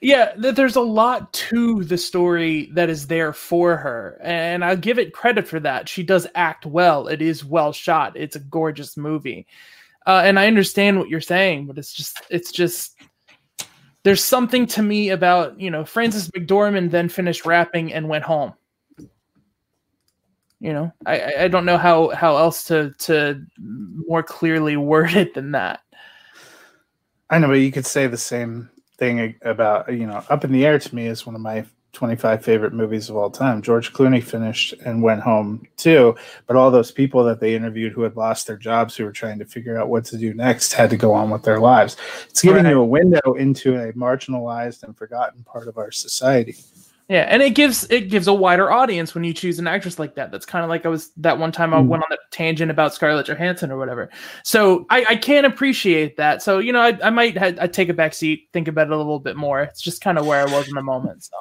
Yeah, 0.00 0.32
th- 0.32 0.56
there's 0.56 0.74
a 0.74 0.80
lot 0.80 1.32
to 1.34 1.84
the 1.84 1.96
story 1.96 2.70
that 2.72 2.90
is 2.90 3.06
there 3.06 3.32
for 3.32 3.76
her, 3.76 4.18
and 4.20 4.64
I 4.64 4.74
give 4.74 4.98
it 4.98 5.12
credit 5.12 5.46
for 5.46 5.60
that. 5.60 5.88
She 5.88 6.02
does 6.02 6.26
act 6.34 6.66
well. 6.66 7.06
It 7.06 7.22
is 7.22 7.44
well 7.44 7.72
shot. 7.72 8.16
It's 8.16 8.34
a 8.36 8.40
gorgeous 8.40 8.96
movie. 8.96 9.46
uh, 10.06 10.22
and 10.24 10.38
I 10.38 10.48
understand 10.48 10.98
what 10.98 11.08
you're 11.08 11.20
saying, 11.20 11.66
but 11.66 11.78
it's 11.78 11.92
just 11.92 12.20
it's 12.30 12.50
just 12.50 12.98
there's 14.02 14.24
something 14.24 14.66
to 14.66 14.82
me 14.82 15.10
about 15.10 15.58
you 15.60 15.70
know 15.70 15.84
Frances 15.84 16.28
McDormand 16.32 16.90
then 16.90 17.08
finished 17.08 17.46
rapping 17.46 17.92
and 17.92 18.08
went 18.08 18.24
home. 18.24 18.54
You 20.60 20.72
know, 20.72 20.92
I 21.06 21.34
I- 21.44 21.48
don't 21.48 21.64
know 21.66 21.78
how 21.78 22.10
how 22.10 22.36
else 22.36 22.64
to 22.64 22.92
to 23.00 23.44
more 23.58 24.22
clearly 24.22 24.76
word 24.92 25.14
it 25.14 25.34
than 25.34 25.52
that. 25.52 25.80
I 27.30 27.38
know, 27.38 27.48
but 27.48 27.54
you 27.54 27.72
could 27.72 27.86
say 27.86 28.06
the 28.06 28.16
same 28.16 28.70
thing 28.98 29.34
about 29.42 29.92
you 29.92 30.06
know, 30.06 30.22
Up 30.30 30.44
in 30.44 30.52
the 30.52 30.64
Air 30.66 30.78
to 30.78 30.94
me 30.94 31.06
is 31.06 31.26
one 31.26 31.34
of 31.34 31.40
my 31.40 31.64
25 31.92 32.44
favorite 32.44 32.72
movies 32.72 33.08
of 33.08 33.16
all 33.16 33.30
time. 33.30 33.62
George 33.62 33.92
Clooney 33.92 34.20
finished 34.22 34.72
and 34.84 35.00
went 35.02 35.20
home 35.20 35.64
too, 35.76 36.16
but 36.48 36.56
all 36.56 36.70
those 36.70 36.90
people 36.90 37.22
that 37.24 37.38
they 37.40 37.54
interviewed 37.54 37.92
who 37.92 38.02
had 38.02 38.16
lost 38.16 38.46
their 38.48 38.56
jobs, 38.56 38.96
who 38.96 39.04
were 39.04 39.12
trying 39.12 39.38
to 39.38 39.44
figure 39.44 39.78
out 39.78 39.88
what 39.88 40.04
to 40.06 40.18
do 40.18 40.34
next, 40.34 40.72
had 40.72 40.90
to 40.90 40.96
go 40.96 41.12
on 41.12 41.30
with 41.30 41.44
their 41.44 41.60
lives. 41.60 41.96
It's 42.28 42.42
giving 42.42 42.64
Right. 42.64 42.70
you 42.70 42.80
a 42.80 42.84
window 42.84 43.34
into 43.34 43.76
a 43.76 43.92
marginalized 43.92 44.82
and 44.82 44.96
forgotten 44.96 45.44
part 45.44 45.68
of 45.68 45.78
our 45.78 45.92
society. 45.92 46.56
Yeah, 47.08 47.26
and 47.28 47.42
it 47.42 47.50
gives 47.50 47.84
it 47.90 48.08
gives 48.08 48.28
a 48.28 48.32
wider 48.32 48.72
audience 48.72 49.14
when 49.14 49.24
you 49.24 49.34
choose 49.34 49.58
an 49.58 49.66
actress 49.66 49.98
like 49.98 50.14
that. 50.14 50.30
That's 50.30 50.46
kind 50.46 50.64
of 50.64 50.70
like 50.70 50.86
I 50.86 50.88
was 50.88 51.10
that 51.18 51.38
one 51.38 51.52
time 51.52 51.74
I 51.74 51.76
Mm. 51.78 51.88
went 51.88 52.02
on 52.02 52.06
that 52.08 52.20
tangent 52.30 52.70
about 52.70 52.94
Scarlett 52.94 53.26
Johansson 53.26 53.70
or 53.70 53.76
whatever. 53.76 54.08
So 54.42 54.86
I, 54.88 55.04
I 55.10 55.16
can 55.16 55.44
appreciate 55.44 56.16
that. 56.16 56.42
So 56.42 56.60
you 56.60 56.72
know, 56.72 56.80
I, 56.80 56.98
I 57.02 57.10
might 57.10 57.36
ha- 57.36 57.60
I'd 57.60 57.74
take 57.74 57.90
a 57.90 57.94
back 57.94 58.14
seat, 58.14 58.48
think 58.54 58.68
about 58.68 58.86
it 58.86 58.92
a 58.92 58.96
little 58.96 59.20
bit 59.20 59.36
more. 59.36 59.60
It's 59.62 59.82
just 59.82 60.00
kind 60.00 60.16
of 60.18 60.24
where 60.24 60.40
I 60.40 60.50
was 60.50 60.66
in 60.66 60.74
the 60.74 60.82
moment. 60.82 61.24
So 61.24 61.36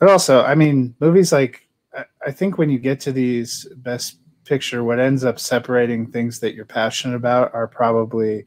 But 0.00 0.08
also, 0.08 0.42
I 0.42 0.56
mean, 0.56 0.96
movies 0.98 1.32
like 1.32 1.68
I, 1.96 2.04
I 2.26 2.32
think 2.32 2.58
when 2.58 2.68
you 2.68 2.80
get 2.80 2.98
to 3.00 3.12
these 3.12 3.68
best 3.76 4.18
picture, 4.44 4.82
what 4.82 4.98
ends 4.98 5.24
up 5.24 5.38
separating 5.38 6.10
things 6.10 6.40
that 6.40 6.54
you're 6.56 6.64
passionate 6.64 7.14
about 7.14 7.54
are 7.54 7.68
probably. 7.68 8.46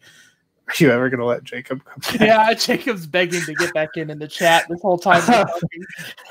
Are 0.70 0.84
you 0.84 0.92
ever 0.92 1.10
going 1.10 1.20
to 1.20 1.26
let 1.26 1.44
Jacob 1.44 1.84
come 1.84 2.00
back? 2.02 2.20
yeah, 2.22 2.54
Jacob's 2.54 3.08
begging 3.08 3.42
to 3.46 3.54
get 3.56 3.74
back 3.74 3.90
in 3.96 4.10
in 4.10 4.20
the 4.20 4.28
chat 4.28 4.66
this 4.70 4.82
whole 4.82 4.98
time. 4.98 5.22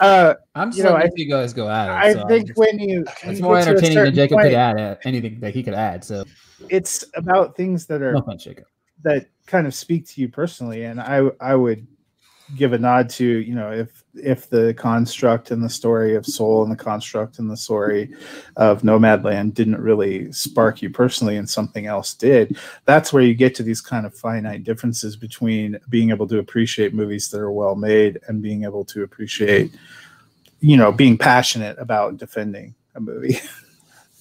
Uh, 0.00 0.34
I'm 0.54 0.68
just 0.70 0.78
You 0.78 0.84
know, 0.84 0.92
letting 0.92 1.10
I- 1.10 1.14
you 1.16 1.28
guys 1.28 1.52
go 1.52 1.68
at 1.68 1.88
it. 1.88 1.92
I 1.92 2.12
so 2.12 2.28
think 2.28 2.46
just- 2.48 2.58
when 2.58 2.78
you, 2.78 3.04
it's 3.24 3.40
more 3.40 3.56
get 3.56 3.64
to 3.64 3.70
a 3.70 3.72
entertaining 3.72 4.04
than 4.04 4.14
Jacob 4.14 4.36
point, 4.36 4.46
could 4.50 4.54
add 4.54 4.78
uh, 4.78 4.96
anything 5.04 5.40
that 5.40 5.54
he 5.54 5.62
could 5.62 5.74
add. 5.74 6.04
So 6.04 6.24
It's 6.68 7.04
about 7.14 7.56
things 7.56 7.86
that 7.86 8.00
are 8.02 8.12
no 8.12 8.20
offense, 8.20 8.44
Jacob. 8.44 8.64
that 9.02 9.26
kind 9.46 9.66
of 9.66 9.74
speak 9.74 10.06
to 10.08 10.20
you 10.20 10.28
personally, 10.28 10.84
and 10.84 11.00
I 11.00 11.22
I 11.40 11.54
would 11.56 11.86
give 12.56 12.72
a 12.72 12.78
nod 12.78 13.10
to 13.10 13.24
you 13.26 13.54
know 13.54 13.72
if 13.72 14.04
if 14.22 14.48
the 14.50 14.74
construct 14.74 15.50
and 15.50 15.62
the 15.62 15.68
story 15.68 16.14
of 16.14 16.26
Soul 16.26 16.62
and 16.62 16.72
the 16.72 16.76
construct 16.76 17.38
and 17.38 17.50
the 17.50 17.56
story 17.56 18.12
of 18.56 18.82
Nomadland 18.82 19.54
didn't 19.54 19.80
really 19.80 20.30
spark 20.32 20.82
you 20.82 20.90
personally 20.90 21.36
and 21.36 21.48
something 21.48 21.86
else 21.86 22.14
did, 22.14 22.58
that's 22.84 23.12
where 23.12 23.22
you 23.22 23.34
get 23.34 23.54
to 23.56 23.62
these 23.62 23.80
kind 23.80 24.06
of 24.06 24.14
finite 24.14 24.64
differences 24.64 25.16
between 25.16 25.78
being 25.88 26.10
able 26.10 26.26
to 26.28 26.38
appreciate 26.38 26.94
movies 26.94 27.28
that 27.30 27.40
are 27.40 27.52
well 27.52 27.74
made 27.74 28.18
and 28.28 28.42
being 28.42 28.64
able 28.64 28.84
to 28.84 29.02
appreciate 29.02 29.72
you 30.60 30.76
know 30.76 30.90
being 30.90 31.16
passionate 31.16 31.78
about 31.78 32.16
defending 32.16 32.74
a 32.94 33.00
movie. 33.00 33.38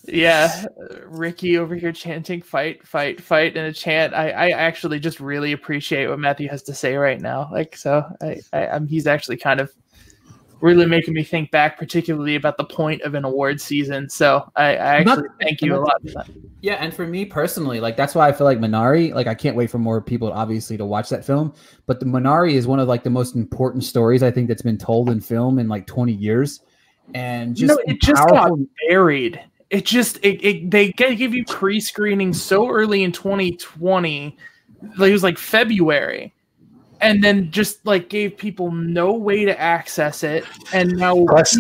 Yeah, 0.10 0.68
Ricky 1.06 1.58
over 1.58 1.76
here 1.76 1.92
chanting 1.92 2.42
"fight, 2.42 2.88
fight, 2.88 3.20
fight" 3.20 3.58
in 3.58 3.66
a 3.66 3.74
chant. 3.74 4.14
I, 4.14 4.30
I 4.30 4.50
actually 4.52 5.02
just 5.02 5.20
really 5.20 5.52
appreciate 5.52 6.08
what 6.08 6.18
Matthew 6.18 6.48
has 6.48 6.64
to 6.64 6.74
say 6.74 6.96
right 6.96 7.20
now. 7.20 7.50
Like, 7.52 7.76
so 7.76 8.06
I, 8.22 8.40
I, 8.54 8.68
I'm, 8.68 8.88
he's 8.88 9.06
actually 9.06 9.36
kind 9.36 9.60
of 9.60 9.74
really 10.60 10.86
making 10.86 11.14
me 11.14 11.24
think 11.24 11.52
back, 11.52 11.78
particularly 11.78 12.36
about 12.36 12.58
the 12.58 12.64
point 12.64 13.02
of 13.04 13.14
an 13.14 13.26
award 13.26 13.62
season. 13.62 14.10
So 14.10 14.50
I, 14.56 14.78
I 14.78 15.04
Not- 15.04 15.20
actually 15.20 15.30
thank 15.42 15.62
you 15.62 15.76
a 15.76 15.78
lot. 15.78 16.02
For 16.02 16.10
that. 16.10 16.28
Yeah, 16.62 16.76
and 16.76 16.94
for 16.94 17.06
me 17.06 17.26
personally, 17.26 17.80
like 17.80 17.96
that's 17.96 18.16
why 18.16 18.28
I 18.28 18.32
feel 18.32 18.46
like 18.46 18.60
Minari, 18.60 19.14
like 19.14 19.28
I 19.28 19.36
can't 19.36 19.56
wait 19.56 19.70
for 19.70 19.78
more 19.78 20.02
people 20.02 20.32
obviously 20.32 20.78
to 20.78 20.86
watch 20.86 21.10
that 21.10 21.24
film. 21.24 21.54
But 21.86 22.00
the 22.00 22.06
Minari 22.06 22.54
is 22.54 22.66
one 22.68 22.80
of 22.80 22.88
like 22.88 23.04
the 23.04 23.10
most 23.10 23.36
important 23.36 23.84
stories 23.84 24.24
I 24.24 24.32
think 24.32 24.48
that's 24.48 24.64
been 24.64 24.78
told 24.78 25.10
in 25.10 25.22
film 25.22 25.60
in 25.60 25.68
like 25.68 25.86
20 25.86 26.14
years. 26.14 26.62
And 27.14 27.56
just 27.56 27.70
know, 27.70 27.80
it 27.86 28.02
just 28.02 28.28
got 28.28 28.52
buried. 28.90 29.42
It 29.70 29.86
just 29.86 30.18
it, 30.24 30.44
it 30.44 30.72
they 30.72 30.92
g- 30.94 31.16
give 31.16 31.34
you 31.34 31.46
pre-screening 31.46 32.34
so 32.34 32.70
early 32.70 33.04
in 33.04 33.12
2020, 33.12 34.38
like 34.98 35.10
it 35.10 35.14
was 35.14 35.24
like 35.24 35.38
February, 35.38 36.34
and 37.02 37.24
then 37.24 37.52
just 37.52 37.86
like 37.86 38.10
gave 38.10 38.38
people 38.38 38.72
no 38.72 39.14
way 39.14 39.46
to 39.46 39.60
access 39.60 40.24
it, 40.24 40.44
and 40.74 40.92
now 40.94 41.26
Plus- 41.26 41.58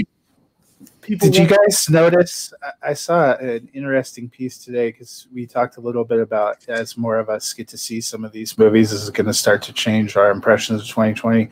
people. 1.01 1.29
Did 1.29 1.38
you 1.38 1.47
guys 1.47 1.89
notice? 1.89 2.53
I- 2.61 2.89
I 2.89 2.93
saw 2.93 3.35
an 3.35 3.69
interesting 3.73 4.29
piece 4.29 4.57
today 4.57 4.91
because 4.91 5.27
we 5.33 5.45
talked 5.45 5.77
a 5.77 5.81
little 5.81 6.03
bit 6.03 6.19
about 6.19 6.67
as 6.67 6.97
more 6.97 7.17
of 7.17 7.29
us 7.29 7.53
get 7.53 7.67
to 7.69 7.77
see 7.77 8.01
some 8.01 8.25
of 8.25 8.31
these 8.31 8.57
movies, 8.57 8.91
this 8.91 9.01
is 9.01 9.09
going 9.09 9.27
to 9.27 9.33
start 9.33 9.61
to 9.63 9.73
change 9.73 10.17
our 10.17 10.31
impressions 10.31 10.81
of 10.81 10.88
2020. 10.88 11.49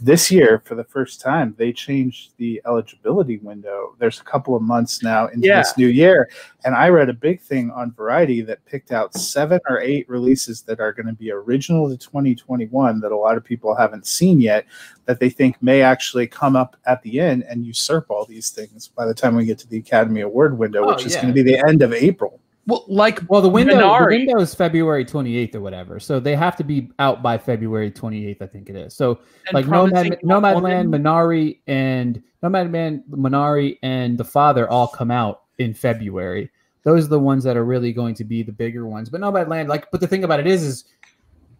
This 0.00 0.30
year, 0.30 0.62
for 0.64 0.76
the 0.76 0.84
first 0.84 1.20
time, 1.20 1.56
they 1.58 1.72
changed 1.72 2.32
the 2.36 2.62
eligibility 2.64 3.38
window. 3.38 3.96
There's 3.98 4.20
a 4.20 4.24
couple 4.24 4.54
of 4.54 4.62
months 4.62 5.02
now 5.02 5.26
into 5.26 5.48
Yeah. 5.48 5.58
this 5.58 5.76
new 5.76 5.88
year, 5.88 6.28
and 6.64 6.72
I 6.76 6.88
read 6.88 7.08
a 7.08 7.12
big 7.12 7.40
thing 7.40 7.72
on 7.72 7.90
Variety 7.92 8.40
that 8.42 8.64
picked 8.64 8.92
out 8.92 9.12
seven 9.14 9.58
or 9.68 9.80
eight 9.80 10.08
releases 10.08 10.62
that 10.62 10.78
are 10.78 10.92
going 10.92 11.06
to 11.06 11.14
be 11.14 11.32
original 11.32 11.88
to 11.88 11.96
2021 11.96 13.00
that 13.00 13.10
a 13.10 13.16
lot 13.16 13.36
of 13.36 13.42
people 13.42 13.74
haven't 13.74 14.06
seen 14.06 14.40
yet 14.40 14.66
that 15.06 15.18
they 15.18 15.30
think 15.30 15.60
may 15.60 15.82
actually 15.82 16.28
come 16.28 16.54
up 16.54 16.76
at 16.86 17.02
the 17.02 17.18
end 17.18 17.42
and 17.48 17.66
usurp 17.66 18.06
all 18.08 18.24
these 18.24 18.50
things 18.50 18.86
by 18.86 19.04
the 19.04 19.14
time 19.14 19.34
we 19.34 19.44
get 19.46 19.58
to 19.58 19.68
the 19.68 19.78
Academy 19.78 20.20
Award 20.20 20.56
window, 20.56 20.84
Oh, 20.84 20.88
which 20.94 21.06
is 21.06 21.14
yeah. 21.14 21.22
going 21.22 21.34
to 21.34 21.42
be 21.42 21.50
the 21.50 21.58
end 21.68 21.82
of 21.82 21.92
April. 21.92 22.38
Well, 22.68 22.84
like 22.86 23.20
well, 23.30 23.40
the 23.40 23.48
window, 23.48 23.98
the 23.98 24.06
window 24.06 24.38
is 24.40 24.54
February 24.54 25.02
28th 25.02 25.54
or 25.54 25.62
whatever. 25.62 25.98
So 25.98 26.20
they 26.20 26.36
have 26.36 26.54
to 26.56 26.64
be 26.64 26.90
out 26.98 27.22
by 27.22 27.38
February 27.38 27.90
28th, 27.90 28.42
I 28.42 28.46
think 28.46 28.68
it 28.68 28.76
is. 28.76 28.94
So 28.94 29.20
and 29.46 29.54
like 29.54 29.66
promising 29.66 30.18
Nomad, 30.22 30.56
woman- 30.56 30.90
Nomadland, 30.90 31.02
Minari, 31.02 31.60
and 31.66 32.22
Nomadland, 32.42 33.04
Minari, 33.08 33.78
and 33.82 34.18
The 34.18 34.24
Father 34.24 34.68
all 34.68 34.86
come 34.86 35.10
out 35.10 35.44
in 35.56 35.72
February. 35.72 36.50
Those 36.82 37.06
are 37.06 37.08
the 37.08 37.18
ones 37.18 37.42
that 37.44 37.56
are 37.56 37.64
really 37.64 37.90
going 37.94 38.14
to 38.16 38.24
be 38.24 38.42
the 38.42 38.52
bigger 38.52 38.86
ones. 38.86 39.08
But 39.08 39.22
Nomadland, 39.22 39.68
like, 39.68 39.90
but 39.90 40.02
the 40.02 40.06
thing 40.06 40.24
about 40.24 40.38
it 40.38 40.46
is, 40.46 40.62
is 40.62 40.84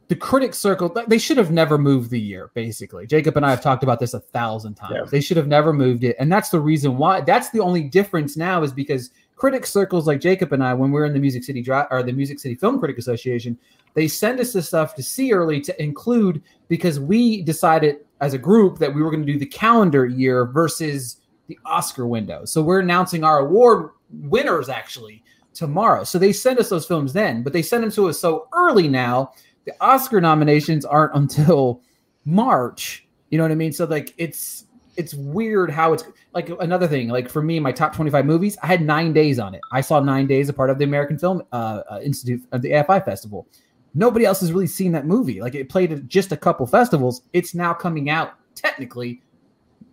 the 0.09 0.15
critic 0.17 0.53
circle. 0.53 0.95
They 1.07 1.19
should 1.19 1.39
have 1.39 1.51
never 1.51 1.79
moved 1.79 2.11
the 2.11 2.21
year. 2.21 2.51
Basically, 2.53 3.07
Jacob 3.07 3.39
and 3.39 3.47
I 3.47 3.51
have 3.51 3.63
talked 3.63 3.83
about 3.83 3.99
this 3.99 4.13
a 4.13 4.21
thousand 4.21 4.75
times. 4.75 4.95
Yeah. 4.95 5.05
They 5.11 5.23
should 5.23 5.39
have 5.39 5.49
never 5.49 5.73
moved 5.73 6.05
it, 6.05 6.17
and 6.19 6.31
that's 6.31 6.51
the 6.51 6.61
reason 6.61 6.99
why. 6.99 7.23
That's 7.23 7.49
the 7.49 7.61
only 7.61 7.85
difference 7.85 8.37
now 8.37 8.63
is 8.63 8.75
because 8.75 9.11
critic 9.39 9.64
circles 9.64 10.07
like 10.07 10.20
Jacob 10.20 10.53
and 10.53 10.62
I, 10.62 10.74
when 10.74 10.91
we're 10.91 11.05
in 11.05 11.12
the 11.12 11.20
Music 11.20 11.45
City 11.45 11.62
Dri- 11.62 11.84
or 11.91 12.03
the 12.03 12.12
Music 12.12 12.41
City 12.41 12.57
Film 12.57 12.78
Critic 12.80 12.99
Association, 12.99 13.57
they 13.95 14.09
send 14.09 14.41
us 14.41 14.53
this 14.53 14.66
stuff 14.66 14.95
to 14.97 15.03
see 15.03 15.32
early 15.32 15.61
to 15.61 15.82
include 15.82 16.43
because 16.66 16.99
we 16.99 17.43
decided 17.43 17.99
as 18.20 18.34
a 18.34 18.39
group 18.39 18.78
that 18.78 18.93
we 18.93 19.01
were 19.01 19.11
going 19.11 19.24
to 19.24 19.32
do 19.32 19.39
the 19.39 19.47
calendar 19.47 20.05
year 20.05 20.45
versus 20.45 21.20
the 21.47 21.59
Oscar 21.64 22.07
window. 22.07 22.45
So 22.45 22.62
we're 22.62 22.80
announcing 22.80 23.22
our 23.22 23.39
award 23.39 23.91
winners 24.11 24.68
actually 24.68 25.22
tomorrow. 25.55 26.03
So 26.03 26.18
they 26.18 26.32
send 26.32 26.59
us 26.59 26.68
those 26.68 26.86
films 26.86 27.12
then, 27.12 27.43
but 27.43 27.53
they 27.53 27.62
send 27.62 27.84
them 27.84 27.93
to 27.93 28.09
us 28.09 28.18
so 28.18 28.49
early 28.53 28.89
now. 28.89 29.32
The 29.64 29.72
Oscar 29.80 30.20
nominations 30.20 30.84
aren't 30.84 31.14
until 31.14 31.80
March. 32.24 33.07
You 33.30 33.39
know 33.39 33.45
what 33.45 33.53
I 33.53 33.57
mean? 33.57 33.72
So 33.72 33.84
like 33.84 34.14
it's 34.18 34.64
it's 34.99 35.14
weird 35.14 35.70
how 35.70 35.92
it's 35.92 36.05
like 36.34 36.51
another 36.61 36.88
thing. 36.88 37.09
Like 37.09 37.30
for 37.30 37.40
me, 37.40 37.61
my 37.61 37.70
top 37.70 37.94
twenty 37.94 38.11
five 38.11 38.26
movies, 38.26 38.59
I 38.62 38.66
had 38.66 38.82
nine 38.82 39.12
days 39.12 39.38
on 39.38 39.55
it. 39.55 39.61
I 39.72 39.80
saw 39.80 40.01
nine 40.01 40.26
days 40.26 40.49
a 40.49 40.53
part 40.53 40.70
of 40.70 40.78
the 40.78 40.84
American 40.84 41.16
Film 41.16 41.42
uh, 41.53 41.82
uh, 41.88 42.01
Institute 42.03 42.42
of 42.53 42.61
the 42.61 42.72
AFI 42.72 43.05
Festival. 43.05 43.46
Nobody 43.94 44.24
else 44.24 44.40
has 44.40 44.53
really 44.53 44.66
seen 44.66 44.92
that 44.92 45.07
movie. 45.07 45.40
Like 45.40 45.55
it 45.55 45.68
played 45.68 45.92
at 45.92 46.09
just 46.09 46.32
a 46.32 46.36
couple 46.36 46.66
festivals. 46.66 47.22
It's 47.32 47.55
now 47.55 47.72
coming 47.72 48.11
out 48.11 48.34
technically 48.57 49.22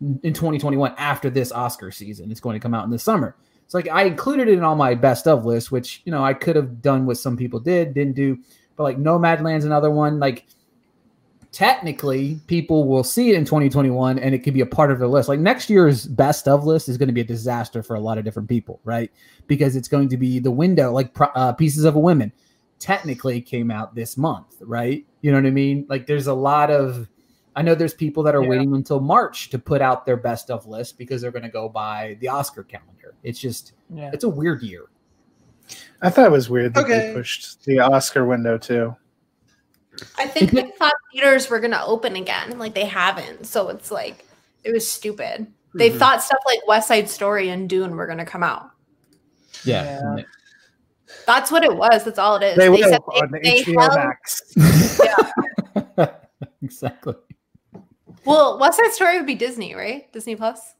in 0.01 0.33
2021 0.33 0.95
after 0.97 1.29
this 1.29 1.51
Oscar 1.51 1.91
season. 1.91 2.31
It's 2.31 2.41
going 2.41 2.55
to 2.55 2.59
come 2.59 2.73
out 2.73 2.83
in 2.83 2.89
the 2.89 2.99
summer. 2.99 3.37
So 3.67 3.77
like 3.77 3.87
I 3.89 4.03
included 4.03 4.47
it 4.47 4.57
in 4.57 4.63
all 4.63 4.75
my 4.75 4.95
best 4.95 5.27
of 5.27 5.45
lists, 5.45 5.71
which 5.71 6.01
you 6.05 6.11
know 6.11 6.23
I 6.23 6.33
could 6.33 6.55
have 6.55 6.81
done 6.81 7.05
what 7.05 7.17
some 7.17 7.37
people 7.37 7.59
did, 7.59 7.93
didn't 7.93 8.15
do. 8.15 8.39
But 8.75 8.83
like 8.83 8.97
Nomadland's 8.97 9.65
another 9.65 9.91
one. 9.91 10.19
Like 10.19 10.47
technically, 11.55 12.37
people 12.47 12.83
will 12.85 13.03
see 13.05 13.29
it 13.29 13.35
in 13.35 13.45
2021, 13.45 14.19
and 14.19 14.35
it 14.35 14.39
could 14.39 14.53
be 14.53 14.59
a 14.59 14.65
part 14.65 14.91
of 14.91 14.99
their 14.99 15.07
list. 15.07 15.29
Like 15.29 15.39
next 15.39 15.69
year's 15.69 16.05
best 16.05 16.49
of 16.49 16.65
list 16.65 16.89
is 16.89 16.97
going 16.97 17.07
to 17.07 17.13
be 17.13 17.21
a 17.21 17.25
disaster 17.25 17.81
for 17.81 17.95
a 17.95 17.99
lot 18.01 18.17
of 18.17 18.25
different 18.25 18.49
people, 18.49 18.81
right? 18.83 19.09
Because 19.47 19.77
it's 19.77 19.87
going 19.87 20.09
to 20.09 20.17
be 20.17 20.37
the 20.39 20.51
window, 20.51 20.91
like 20.91 21.15
uh, 21.33 21.53
Pieces 21.53 21.85
of 21.85 21.95
a 21.95 21.99
Women, 21.99 22.33
technically 22.77 23.39
came 23.39 23.71
out 23.71 23.95
this 23.95 24.17
month, 24.17 24.57
right? 24.59 25.05
You 25.21 25.31
know 25.31 25.37
what 25.37 25.45
I 25.47 25.51
mean? 25.51 25.85
Like 25.87 26.07
there's 26.07 26.27
a 26.27 26.33
lot 26.33 26.69
of 26.69 27.07
I 27.55 27.61
know 27.61 27.73
there's 27.73 27.93
people 27.93 28.21
that 28.23 28.35
are 28.35 28.43
Yeah. 28.43 28.49
waiting 28.49 28.75
until 28.75 28.99
March 28.99 29.49
to 29.51 29.57
put 29.57 29.81
out 29.81 30.05
their 30.05 30.17
best 30.17 30.51
of 30.51 30.67
list 30.67 30.97
because 30.97 31.21
they're 31.21 31.31
going 31.31 31.43
to 31.43 31.49
go 31.49 31.69
by 31.69 32.17
the 32.19 32.27
Oscar 32.27 32.63
calendar. 32.63 33.15
It's 33.23 33.39
just 33.39 33.71
Yeah. 33.89 34.09
it's 34.13 34.25
a 34.25 34.29
weird 34.29 34.61
year. 34.61 34.87
I 36.01 36.09
thought 36.09 36.25
it 36.25 36.31
was 36.33 36.49
weird 36.49 36.73
that 36.73 36.83
Okay. 36.83 37.07
they 37.07 37.13
pushed 37.13 37.63
the 37.63 37.79
Oscar 37.79 38.25
window 38.25 38.57
too. 38.57 38.93
I 40.17 40.27
think 40.27 40.51
they 40.51 40.71
thought 40.77 40.93
theaters 41.11 41.49
were 41.49 41.59
gonna 41.59 41.81
open 41.85 42.15
again, 42.15 42.57
like 42.59 42.73
they 42.73 42.85
haven't. 42.85 43.45
So 43.45 43.69
it's 43.69 43.91
like 43.91 44.25
it 44.63 44.71
was 44.73 44.89
stupid. 44.89 45.47
They 45.73 45.89
Mhm. 45.91 45.97
thought 45.99 46.23
stuff 46.23 46.39
like 46.45 46.65
West 46.67 46.87
Side 46.87 47.09
Story 47.09 47.49
and 47.49 47.69
Dune 47.69 47.95
were 47.95 48.07
gonna 48.07 48.25
come 48.25 48.43
out. 48.43 48.69
Yeah. 49.63 49.99
Yeah. 50.17 50.23
That's 51.27 51.51
what 51.51 51.63
it 51.63 51.75
was. 51.75 52.03
That's 52.03 52.19
all 52.19 52.35
it 52.37 52.43
is. 52.43 52.55
They, 52.57 52.69
will 52.69 52.77
said 52.79 52.99
on 53.01 53.31
the 53.31 53.39
they 53.43 53.61
HBO 53.63 53.81
held- 53.81 53.95
Max. 53.95 54.53
exactly. 56.61 57.15
Well, 58.25 58.59
West 58.59 58.77
Side 58.79 58.91
Story 58.91 59.17
would 59.17 59.25
be 59.27 59.35
Disney, 59.35 59.75
right? 59.75 60.11
Disney 60.13 60.35
Plus. 60.35 60.73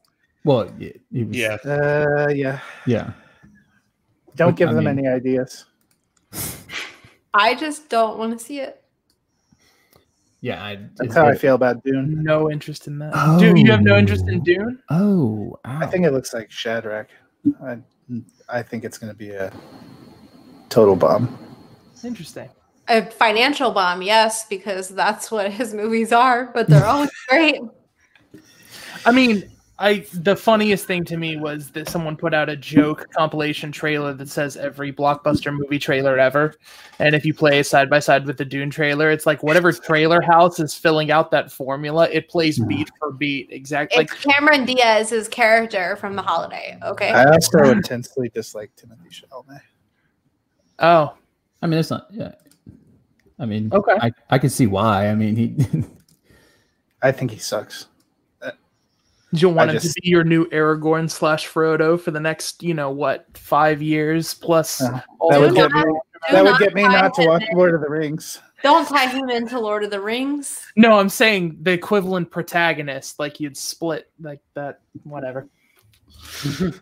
Well, 0.44 0.70
yeah, 0.78 0.90
was- 1.12 1.36
Yeah. 1.36 1.56
Uh, 1.64 2.28
yeah. 2.34 2.60
yeah. 2.86 3.12
Don't 4.34 4.50
But, 4.52 4.56
give 4.56 4.68
I 4.70 4.72
them 4.74 4.84
mean- 4.84 4.98
any 4.98 5.08
ideas. 5.08 5.64
I 7.34 7.54
just 7.54 7.88
don't 7.88 8.18
want 8.18 8.38
to 8.38 8.44
see 8.44 8.60
it. 8.60 8.82
Yeah, 10.40 10.62
I, 10.62 10.76
That's 10.96 11.10
is 11.10 11.14
how 11.14 11.26
I 11.26 11.34
feel 11.34 11.54
about 11.54 11.82
Dune. 11.82 12.22
No 12.22 12.50
interest 12.50 12.86
in 12.86 12.98
that. 12.98 13.38
Dude, 13.38 13.58
you 13.58 13.70
have 13.70 13.82
no 13.82 13.94
oh. 13.94 13.98
interest 13.98 14.28
in 14.28 14.42
Dune? 14.42 14.78
Oh, 14.90 15.58
I 15.64 15.86
think 15.86 16.04
it 16.04 16.12
looks 16.12 16.34
like 16.34 16.50
Shadrach. 16.50 17.08
I, 17.64 17.78
I 18.48 18.62
think 18.62 18.84
it's 18.84 18.98
going 18.98 19.12
to 19.12 19.16
be 19.16 19.30
a 19.30 19.52
total 20.68 20.94
bomb. 20.94 21.38
Interesting. 22.04 22.48
A 22.88 23.04
financial 23.04 23.72
bomb, 23.72 24.02
yes, 24.02 24.46
because 24.46 24.88
that's 24.88 25.30
what 25.30 25.50
his 25.50 25.74
movies 25.74 26.12
are, 26.12 26.50
but 26.54 26.68
they're 26.68 26.86
always 26.86 27.10
great. 27.28 27.60
I 29.04 29.12
mean, 29.12 29.50
I 29.78 30.06
the 30.14 30.34
funniest 30.34 30.86
thing 30.86 31.04
to 31.04 31.18
me 31.18 31.36
was 31.36 31.70
that 31.72 31.88
someone 31.88 32.16
put 32.16 32.32
out 32.32 32.48
a 32.48 32.56
joke 32.56 33.06
compilation 33.12 33.70
trailer 33.70 34.14
that 34.14 34.28
says 34.28 34.56
every 34.56 34.90
blockbuster 34.90 35.54
movie 35.54 35.78
trailer 35.78 36.18
ever, 36.18 36.54
and 36.98 37.14
if 37.14 37.26
you 37.26 37.34
play 37.34 37.58
it 37.58 37.66
side 37.66 37.90
by 37.90 37.98
side 37.98 38.24
with 38.26 38.38
the 38.38 38.44
Dune 38.44 38.70
trailer, 38.70 39.10
it's 39.10 39.26
like 39.26 39.42
whatever 39.42 39.72
trailer 39.72 40.22
house 40.22 40.58
is 40.60 40.74
filling 40.74 41.10
out 41.10 41.30
that 41.30 41.52
formula, 41.52 42.08
it 42.10 42.28
plays 42.28 42.58
mm-hmm. 42.58 42.68
beat 42.68 42.90
for 42.98 43.12
beat 43.12 43.48
exactly. 43.50 44.04
It's 44.04 44.12
Like 44.12 44.34
Cameron 44.34 44.64
Diaz's 44.64 45.28
character 45.28 45.96
from 45.96 46.16
The 46.16 46.22
Holiday. 46.22 46.78
Okay. 46.82 47.10
I 47.10 47.24
also 47.30 47.64
intensely 47.64 48.30
dislike 48.30 48.70
Timothée 48.76 49.10
Chalamet. 49.10 49.60
oh, 50.78 51.14
I 51.60 51.66
mean, 51.66 51.78
it's 51.78 51.90
not. 51.90 52.06
Yeah. 52.10 52.32
I 53.38 53.44
mean, 53.44 53.70
Okay. 53.72 53.98
I, 54.00 54.10
I 54.30 54.38
can 54.38 54.48
see 54.48 54.66
why. 54.66 55.08
I 55.08 55.14
mean, 55.14 55.36
he. 55.36 55.84
I 57.02 57.12
think 57.12 57.30
he 57.30 57.38
sucks. 57.38 57.88
Do 59.34 59.40
you 59.40 59.48
want 59.48 59.70
I 59.70 59.74
him 59.74 59.80
just- 59.80 59.94
to 59.96 60.00
be 60.02 60.08
your 60.08 60.24
new 60.24 60.46
Aragorn 60.50 61.10
slash 61.10 61.48
Frodo 61.48 62.00
for 62.00 62.10
the 62.12 62.20
next, 62.20 62.62
you 62.62 62.74
know, 62.74 62.90
what 62.90 63.26
five 63.36 63.82
years 63.82 64.34
plus? 64.34 64.80
Uh, 64.82 65.00
That 65.30 65.40
would 65.40 65.54
get 65.54 65.70
me. 65.72 65.82
That 66.30 66.42
would 66.44 66.50
not 66.52 66.60
get 66.60 66.74
me 66.74 66.82
not 66.82 67.14
to 67.14 67.26
watch 67.26 67.42
in. 67.50 67.56
Lord 67.56 67.74
of 67.74 67.80
the 67.82 67.88
Rings. 67.90 68.40
Don't 68.62 68.88
tie 68.88 69.06
him 69.08 69.28
into 69.28 69.60
Lord 69.60 69.84
of 69.84 69.90
the 69.90 70.00
Rings. 70.00 70.64
No, 70.76 70.98
I'm 70.98 71.08
saying 71.10 71.58
the 71.62 71.72
equivalent 71.72 72.30
protagonist, 72.30 73.18
like 73.18 73.38
you'd 73.38 73.56
split 73.56 74.10
like 74.20 74.40
that, 74.54 74.80
whatever. 75.04 75.48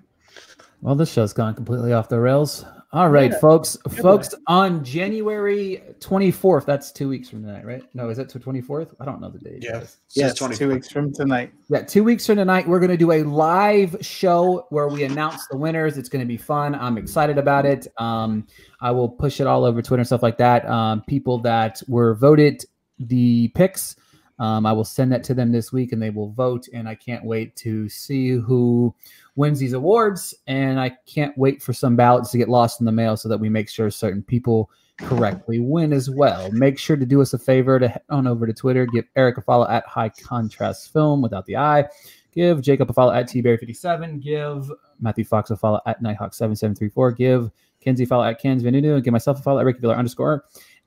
Well, 0.80 0.94
this 0.96 1.10
show's 1.10 1.32
gone 1.32 1.54
completely 1.54 1.94
off 1.94 2.10
the 2.10 2.20
rails. 2.20 2.62
All 2.94 3.10
right, 3.10 3.32
Yeah. 3.32 3.38
folks. 3.40 3.76
Good 3.76 3.92
folks, 4.00 4.34
on 4.46 4.84
January 4.84 5.82
24th, 5.98 6.64
that's 6.64 6.92
two 6.92 7.08
weeks 7.08 7.28
from 7.28 7.42
tonight, 7.42 7.66
right? 7.66 7.82
No, 7.92 8.08
is 8.08 8.20
it 8.20 8.28
to 8.28 8.38
24th? 8.38 8.94
I 9.00 9.04
don't 9.04 9.20
know 9.20 9.30
the 9.30 9.40
date. 9.40 9.64
Yeah. 9.64 9.78
Yeah, 9.78 10.28
Says 10.28 10.30
it's 10.30 10.38
20 10.38 10.54
two 10.56 10.68
weeks 10.68 10.88
from 10.92 11.12
tonight. 11.12 11.52
Yeah, 11.68 11.82
two 11.82 12.04
weeks 12.04 12.24
from 12.24 12.36
tonight, 12.36 12.68
we're 12.68 12.78
going 12.78 12.92
to 12.92 12.96
do 12.96 13.10
a 13.10 13.24
live 13.24 13.96
show 14.00 14.66
where 14.70 14.86
we 14.86 15.02
announce 15.02 15.44
the 15.48 15.56
winners. 15.56 15.98
It's 15.98 16.08
going 16.08 16.20
to 16.24 16.26
be 16.28 16.36
fun. 16.36 16.76
I'm 16.76 16.96
excited 16.96 17.36
about 17.36 17.66
it. 17.66 17.88
Um, 17.98 18.46
I 18.80 18.92
will 18.92 19.08
push 19.08 19.40
it 19.40 19.48
all 19.48 19.64
over 19.64 19.82
Twitter 19.82 20.00
and 20.02 20.06
stuff 20.06 20.22
like 20.22 20.38
that. 20.38 20.64
Um, 20.70 21.02
people 21.08 21.38
that 21.40 21.82
were 21.88 22.14
voted 22.14 22.64
the 23.00 23.48
picks, 23.56 23.96
um, 24.38 24.66
I 24.66 24.72
will 24.72 24.84
send 24.84 25.12
that 25.12 25.24
to 25.24 25.34
them 25.34 25.52
this 25.52 25.72
week 25.72 25.92
and 25.92 26.02
they 26.02 26.10
will 26.10 26.30
vote. 26.30 26.66
And 26.72 26.88
I 26.88 26.94
can't 26.94 27.24
wait 27.24 27.54
to 27.56 27.88
see 27.88 28.30
who 28.30 28.94
wins 29.36 29.58
these 29.58 29.72
awards. 29.72 30.34
And 30.46 30.80
I 30.80 30.90
can't 31.06 31.36
wait 31.38 31.62
for 31.62 31.72
some 31.72 31.96
ballots 31.96 32.30
to 32.32 32.38
get 32.38 32.48
lost 32.48 32.80
in 32.80 32.86
the 32.86 32.92
mail 32.92 33.16
so 33.16 33.28
that 33.28 33.38
we 33.38 33.48
make 33.48 33.68
sure 33.68 33.90
certain 33.90 34.22
people 34.22 34.70
correctly 34.98 35.60
win 35.60 35.92
as 35.92 36.08
well. 36.10 36.50
Make 36.52 36.78
sure 36.78 36.96
to 36.96 37.06
do 37.06 37.20
us 37.20 37.32
a 37.32 37.38
favor 37.38 37.78
to 37.78 37.88
head 37.88 38.02
on 38.10 38.26
over 38.26 38.46
to 38.46 38.52
Twitter, 38.52 38.86
give 38.86 39.04
Eric 39.16 39.38
a 39.38 39.42
follow 39.42 39.68
at 39.68 39.86
High 39.86 40.10
Contrast 40.10 40.92
Film 40.92 41.20
without 41.20 41.46
the 41.46 41.56
I. 41.56 41.86
Give 42.32 42.60
Jacob 42.60 42.90
a 42.90 42.92
follow 42.92 43.12
at 43.12 43.28
tberry57. 43.28 44.20
Give 44.20 44.70
Matthew 45.00 45.24
Fox 45.24 45.50
a 45.50 45.56
follow 45.56 45.80
at 45.86 46.02
Nighthawk7734. 46.02 47.16
Give 47.16 47.50
Kenzie 47.80 48.04
a 48.04 48.06
follow 48.06 48.24
at 48.24 48.40
Ken's 48.40 48.62
Venudu. 48.62 48.94
And 48.96 49.04
give 49.04 49.12
myself 49.12 49.38
a 49.38 49.42
follow 49.42 49.60
at 49.60 49.66
Ricky 49.66 49.80
Villa 49.80 49.94
underscore. 49.94 50.44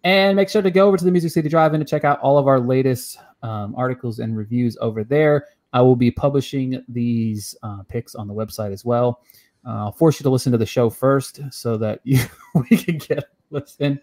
And 0.07 0.37
make 0.37 0.47
sure 0.47 0.61
to 0.61 0.71
go 0.71 0.87
over 0.87 0.95
to 0.95 1.03
the 1.03 1.11
Music 1.11 1.33
City 1.33 1.49
Drive-In 1.49 1.81
to 1.81 1.85
check 1.85 2.05
out 2.05 2.17
all 2.21 2.37
of 2.37 2.47
our 2.47 2.61
latest 2.61 3.19
um, 3.43 3.75
articles 3.75 4.19
and 4.19 4.37
reviews 4.37 4.77
over 4.79 5.03
there. 5.03 5.47
I 5.73 5.81
will 5.81 5.97
be 5.97 6.11
publishing 6.11 6.81
these 6.87 7.57
uh, 7.61 7.83
picks 7.89 8.15
on 8.15 8.25
the 8.25 8.33
website 8.33 8.71
as 8.71 8.85
well. 8.85 9.21
Uh, 9.67 9.83
I'll 9.83 9.91
force 9.91 10.17
you 10.17 10.23
to 10.23 10.29
listen 10.29 10.53
to 10.53 10.57
the 10.57 10.65
show 10.65 10.89
first 10.89 11.41
so 11.51 11.75
that 11.79 11.99
you 12.05 12.19
we 12.69 12.77
can 12.77 12.99
get 12.99 13.25
listen. 13.49 13.99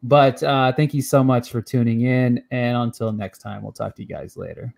But 0.00 0.40
uh, 0.44 0.74
thank 0.74 0.94
you 0.94 1.02
so 1.02 1.24
much 1.24 1.50
for 1.50 1.60
tuning 1.60 2.02
in. 2.02 2.40
And 2.52 2.76
until 2.76 3.10
next 3.10 3.38
time, 3.38 3.64
we'll 3.64 3.72
talk 3.72 3.96
to 3.96 4.02
you 4.02 4.06
guys 4.06 4.36
later. 4.36 4.72